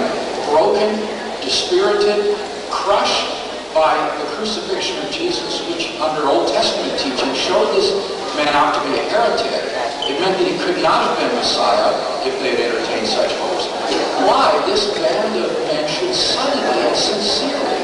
[0.51, 0.91] broken,
[1.39, 2.35] dispirited,
[2.67, 3.31] crushed
[3.71, 7.87] by the crucifixion of Jesus, which under Old Testament teaching showed this
[8.35, 9.47] man out to be a heretic.
[10.11, 11.95] It meant that he could not have been Messiah
[12.27, 13.71] if they had entertained such hopes.
[14.27, 17.79] Why this band of men should suddenly and sincerely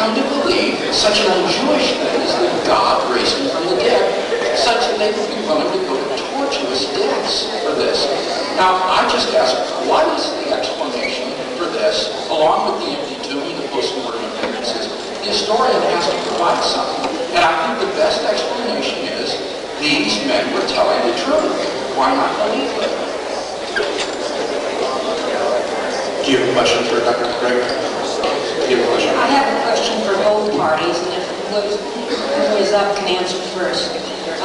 [0.00, 4.56] come to believe such an un-Jewish thing as that God raised him from the dead,
[4.56, 8.06] such that they would be willing to go to tortuous deaths for this.
[8.54, 9.58] Now, I just ask,
[9.90, 11.26] what is the explanation
[11.58, 14.86] for this, along with the empty tomb and the post-mortem appearances?
[15.26, 17.02] The historian has to provide something.
[17.34, 19.34] And I think the best explanation is
[19.82, 21.50] these men were telling the truth.
[21.98, 22.94] Why not believe them?
[26.22, 27.26] Do you have a question for Dr.
[27.42, 27.58] Craig?
[27.58, 29.10] Do you have a question?
[29.18, 33.38] I have a question for both parties, and if whoever's- whoever is up can answer
[33.58, 33.90] first.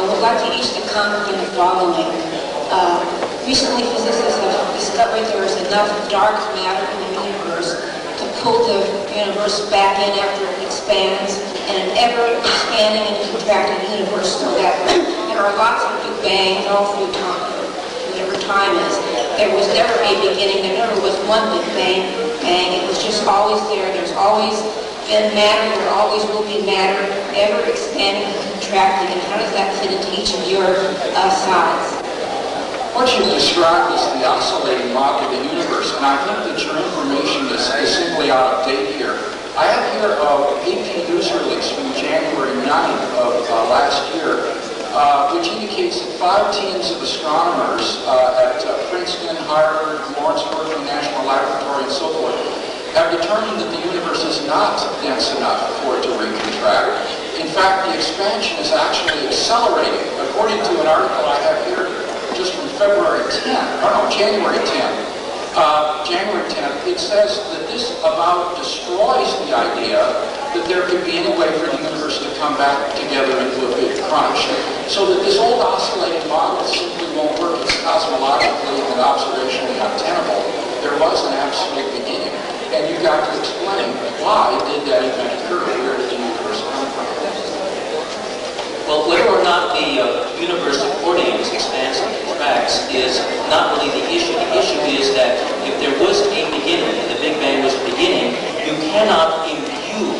[0.02, 2.10] I would like you each to comment on the following.
[2.73, 3.06] Uh,
[3.45, 7.73] Recently, physicists have discovered there is enough dark matter in the universe
[8.22, 8.82] to pull the
[9.18, 14.78] universe back in after it expands in an ever-expanding and contracting universe so that
[15.34, 17.49] there are lots of big bangs all through time,
[18.14, 18.94] whatever time is.
[19.41, 22.14] There was never a beginning, there never was one big bang,
[22.45, 22.78] bang.
[22.78, 23.90] It was just always there.
[23.90, 24.53] There's always
[25.12, 27.04] been matter, there always will be matter,
[27.36, 29.12] ever expanding and contracting.
[29.12, 32.00] And how does that fit into each of your uh, sides?
[32.96, 36.80] What you've described is the oscillating model of the universe, and I think that your
[36.80, 39.20] information is, is simply out of date here.
[39.60, 40.32] I have here a
[40.64, 44.48] AP news release from January 9th of uh, last year,
[44.96, 50.80] uh, which indicates that five teams of astronomers uh, at uh, Princeton, Harvard, Lawrence Berkeley
[50.88, 52.51] National Laboratory, and so forth,
[52.93, 57.07] have determined that the universe is not dense enough for it to recontract.
[57.39, 60.03] In fact, the expansion is actually accelerating.
[60.31, 61.88] According to an article I have here,
[62.35, 65.11] just from February 10th, or no, January 10th,
[65.55, 69.99] uh, January 10th, it says that this about destroys the idea
[70.51, 73.76] that there could be any way for the universe to come back together into a
[73.76, 74.47] big crunch.
[74.91, 77.55] So that this old oscillating model simply won't work.
[77.63, 80.43] It's cosmologically and observationally untenable.
[80.84, 82.35] There was an absolute beginning.
[82.72, 83.91] And you've got to explain
[84.23, 85.60] why did that event occur?
[85.60, 87.07] Where did the universe come from?
[88.88, 92.31] Well, whether or not the uh, universe accordions expands and
[92.95, 93.19] is
[93.52, 94.34] not really the issue.
[94.34, 95.35] The issue is that
[95.68, 98.34] if there was a beginning, and the Big Bang was a beginning,
[98.65, 100.18] you cannot impute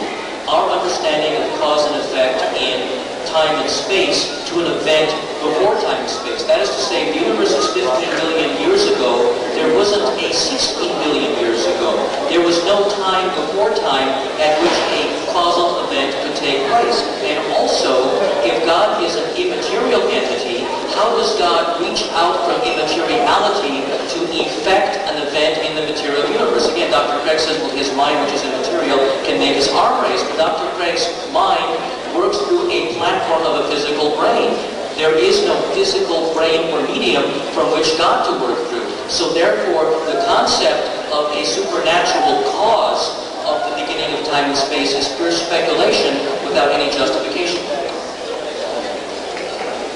[0.48, 2.84] our understanding of cause and effect in
[3.32, 5.10] time and space to an event
[5.42, 6.46] before time and space.
[6.46, 7.90] That is to say, the universe is 15
[8.22, 11.98] million years ago, there wasn't a 16 million years ago.
[12.30, 15.02] There was no time before time at which a
[15.34, 17.02] causal event could take place.
[17.26, 23.82] And also, if God is an immaterial entity, how does God reach out from immateriality
[23.86, 26.70] to effect an event in the material universe?
[26.70, 27.18] Again, Dr.
[27.26, 30.22] Craig says, well, his mind, which is immaterial, can make his arm raise.
[30.30, 30.70] but Dr.
[30.78, 31.74] Craig's mind
[32.14, 34.81] works through a platform of a physical brain.
[35.02, 37.26] There is no physical brain or medium
[37.58, 38.86] from which God to work through.
[39.10, 40.78] So therefore, the concept
[41.10, 43.10] of a supernatural cause
[43.42, 46.14] of the beginning of time and space is pure speculation
[46.46, 47.66] without any justification.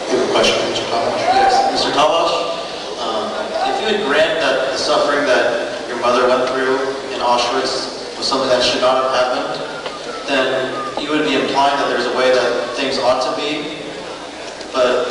[0.09, 0.89] You have a question, Mr.
[0.89, 1.21] Thomas?
[1.37, 1.93] Yes, Mr.
[1.93, 2.33] Tabash,
[3.05, 3.29] um,
[3.69, 6.81] if you would grant that the suffering that your mother went through
[7.13, 9.53] in Auschwitz was something that should not have happened,
[10.25, 13.84] then you would be implying that there's a way that things ought to be.
[14.75, 15.07] But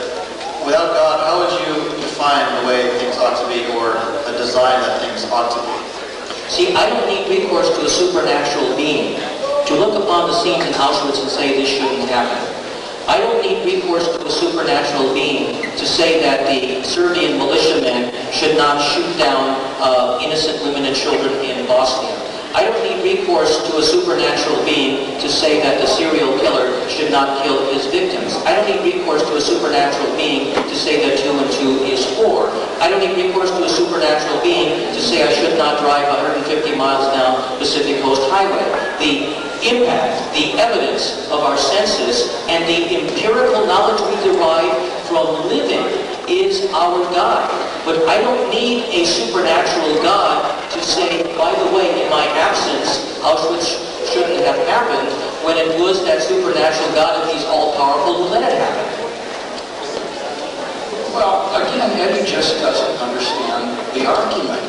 [0.69, 3.97] without God, how would you define the way things ought to be or
[4.29, 5.77] a design that things ought to be?
[6.53, 10.75] See, I don't need recourse to a supernatural being to look upon the scenes in
[10.75, 12.37] Auschwitz and say this shouldn't happen.
[13.09, 18.59] I don't need recourse to a supernatural being to say that the Serbian militiamen should
[18.59, 22.13] not shoot down uh, innocent women and children in Bosnia.
[22.55, 27.11] I don't need recourse to a supernatural being to say that the serial killer should
[27.11, 28.31] not kill his victims.
[28.47, 32.07] I don't need recourse to a supernatural being to say that two and two is
[32.15, 32.51] four.
[32.79, 36.79] I don't need recourse to a supernatural being to say I should not drive 150
[36.79, 38.63] miles down Pacific Coast Highway.
[39.03, 39.35] The
[39.67, 44.79] impact, the evidence of our senses, and the empirical knowledge we derive
[45.11, 47.49] from living is our God.
[47.85, 50.41] But I don't need a supernatural God
[50.73, 53.81] to say, by the way, in my absence, Auschwitz
[54.13, 55.13] shouldn't have happened,
[55.45, 58.87] when it was that supernatural God, if he's all-powerful, who let it happen.
[61.13, 64.65] Well, again, Eddie just doesn't understand the argument.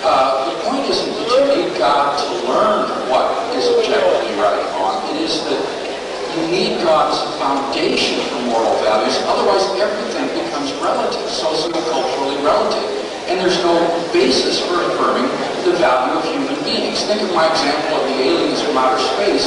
[0.00, 4.70] Uh, the point isn't that you need God to learn what is objectively right and
[4.80, 4.96] wrong.
[5.12, 5.60] It is that
[6.38, 9.18] you need God as a foundation for moral values.
[9.28, 10.39] Otherwise, everything
[10.70, 12.86] becomes relative, socioculturally relative.
[13.26, 13.74] And there's no
[14.12, 15.26] basis for affirming
[15.64, 17.02] the value of human beings.
[17.06, 19.46] Think of my example of the aliens from outer space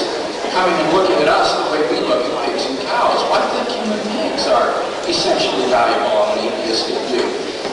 [0.52, 3.20] coming and looking at us the way we look at pigs and cows.
[3.28, 4.72] Why do you think human beings are
[5.08, 7.26] essentially valuable on an atheistic view?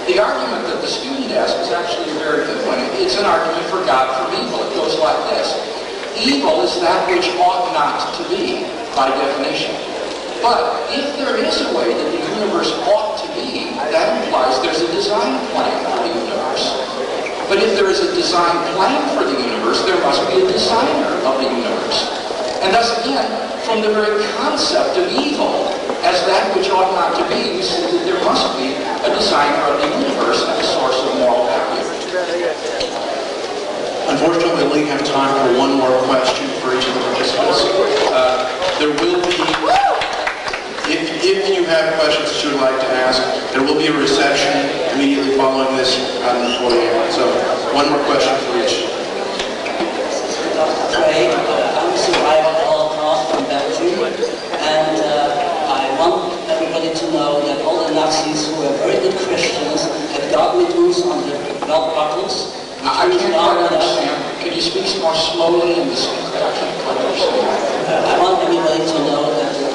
[0.09, 2.81] The argument that the student asked is actually a very good one.
[2.99, 4.65] It's an argument for God from evil.
[4.67, 5.55] It goes like this.
[6.19, 8.67] Evil is that which ought not to be,
[8.97, 10.00] by definition.
[10.43, 14.81] But if there is a way that the universe ought to be, that implies there's
[14.81, 16.65] a design plan for the universe.
[17.49, 21.13] But if there is a design plan for the universe, there must be a designer
[21.29, 22.09] of the universe.
[22.65, 23.29] And thus again,
[23.69, 25.69] from the very concept of evil
[26.01, 29.61] as that which ought not to be, we see that there must be a designer
[29.69, 31.85] of the universe and a source of moral value.
[34.09, 37.61] Unfortunately, we only have time for one more question for each of the participants.
[38.09, 38.49] Uh,
[38.81, 39.90] there will be,
[41.23, 43.21] if, you have questions that you would like to ask,
[43.53, 44.53] there will be a reception
[44.97, 46.93] immediately following this out in the foyer.
[47.13, 47.29] So
[47.77, 48.89] one more question for each.
[50.97, 57.41] Craig, I'm a survivor of Holocaust from Belgium, and uh, I want everybody to know
[57.45, 61.37] that all the Nazis who were very good Christians had gotten loose on the
[61.67, 62.57] belt buckles.
[62.83, 64.41] I can't quite understand.
[64.41, 66.41] Can you speak more slowly and distinctly?
[66.41, 68.05] I can't quite understand.
[68.09, 69.70] I want everybody to know that the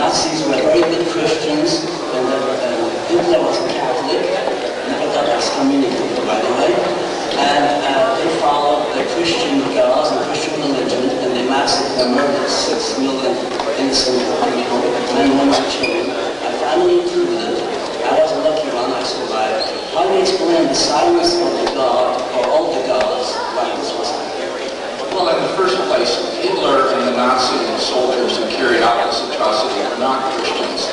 [0.00, 4.24] Nazis were very good Christians, and uh, Hitler was a Catholic,
[4.88, 6.72] never got excommunicated, by the way,
[7.36, 12.48] and uh, they followed the Christian gods and Christian religion, and they massacred and murdered
[12.48, 13.36] six million
[13.76, 14.24] innocent
[14.56, 14.80] people,
[15.20, 16.16] men, women, and children.
[16.48, 17.60] My family included.
[18.08, 19.68] I was a lucky one, I survived.
[19.92, 23.92] How do you explain the silence of the God, or all the gods, while this
[24.00, 24.29] was
[25.20, 29.76] Well, in the first place, Hitler and the Nazi soldiers who carried out this atrocity
[29.84, 30.88] were not Christians.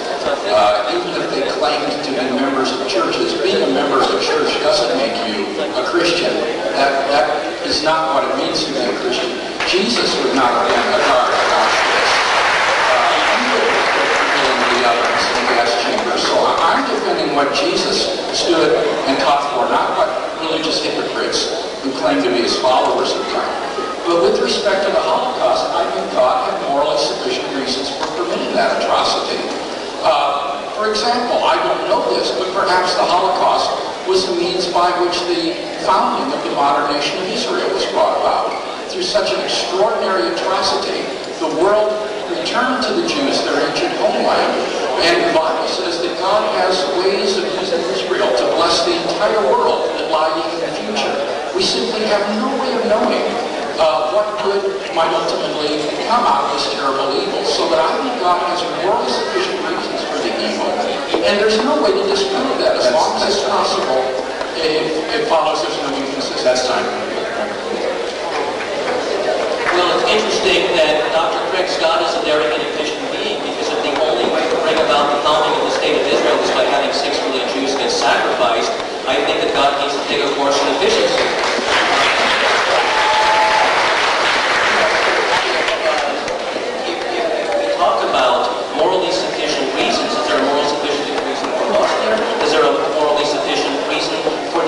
[0.51, 4.19] Uh, even if they claimed to be members of churches, being a member of a
[4.19, 6.35] church doesn't make you a Christian.
[6.75, 9.31] That, that is not what it means to be a Christian.
[9.63, 11.31] Jesus would not have been a guard.
[11.31, 12.99] Uh,
[14.75, 16.19] the ovens and gas chambers.
[16.27, 18.75] So I'm defending what Jesus stood
[19.07, 20.11] and taught for, not what
[20.43, 23.76] religious hypocrites who claim to be his followers have done.
[24.07, 28.55] But with respect to the Holocaust, I think God had morally sufficient reasons for permitting
[28.55, 29.35] that atrocity.
[29.99, 33.67] Uh, for example, I don't know this, but perhaps the Holocaust
[34.07, 38.15] was the means by which the founding of the modern nation of Israel was brought
[38.23, 38.47] about.
[38.87, 41.03] Through such an extraordinary atrocity,
[41.43, 41.91] the world
[42.31, 44.55] returned to the Jews their ancient homeland.
[45.03, 49.51] And the Bible says that God has ways of using Israel to bless the entire
[49.51, 51.11] world that lie in the future.
[51.51, 56.57] We simply have no way of knowing uh, what good might ultimately come out of
[56.57, 57.45] this terrible evil.
[57.45, 60.69] So that I think God has morally sufficient reasons for the evil.
[61.23, 62.75] And there's no way to disprove that.
[62.77, 64.01] As long as it's possible,
[64.57, 66.43] it, it follows there's no inconsistency.
[66.43, 66.85] That's time.
[69.77, 71.37] Well, it's interesting that Dr.
[71.53, 75.13] Craig's God is a very inefficient being because if the only way to bring about
[75.13, 78.73] the founding of the state of Israel is by having six million Jews get sacrificed,
[79.05, 81.29] I think that God needs to take a course in efficiency.
[86.89, 88.49] If, if we talk about
[88.81, 92.17] morally sufficient reasons, is there a morally sufficient reason for Bosnia?
[92.41, 94.17] Is there a morally sufficient reason
[94.49, 94.65] for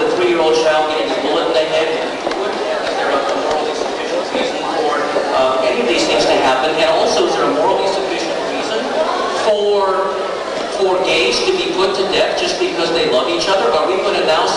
[1.21, 2.49] bullet in the head in Inglewood?
[2.49, 4.97] Is there a morally sufficient reason for
[5.37, 6.73] uh, any of these things to happen?
[6.73, 8.81] And also, is there a morally sufficient reason
[9.45, 10.09] for
[10.81, 13.69] for gays to be put to death just because they love each other?
[13.69, 14.47] Are we going to now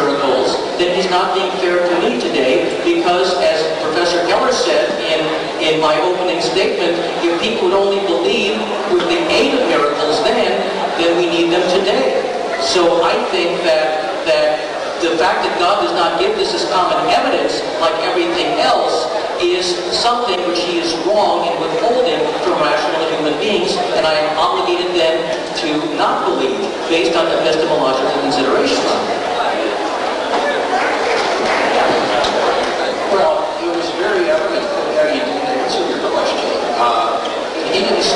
[0.00, 5.20] miracles, then he's not being fair to me today because, as Professor Keller said in,
[5.60, 8.56] in my opening statement, if people would only believe
[8.88, 10.56] with the aid of miracles then,
[10.96, 12.24] then we need them today.
[12.64, 14.60] So I think that, that
[15.00, 19.08] the fact that God does not give this as common evidence like everything else
[19.40, 19.64] is
[19.96, 24.92] something which he is wrong in withholding from rational human beings, and I am obligated
[24.92, 25.16] then
[25.64, 29.19] to not believe based on epistemological considerations.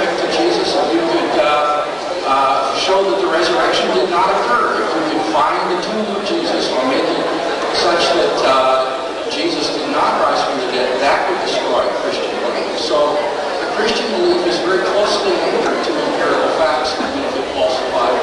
[0.00, 1.84] respect to Jesus, if you could uh,
[2.24, 6.24] uh, show that the resurrection did not occur, if we could find the tomb of
[6.24, 7.20] Jesus or make it
[7.76, 12.80] such that uh, Jesus did not rise from the dead, that would destroy Christian belief.
[12.80, 13.12] So
[13.60, 18.16] the Christian belief is very closely anchored to empirical facts that to it falsified.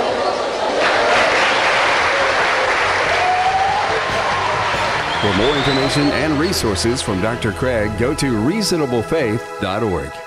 [5.22, 7.52] For more information and resources from Dr.
[7.52, 10.27] Craig, go to reasonablefaith.org.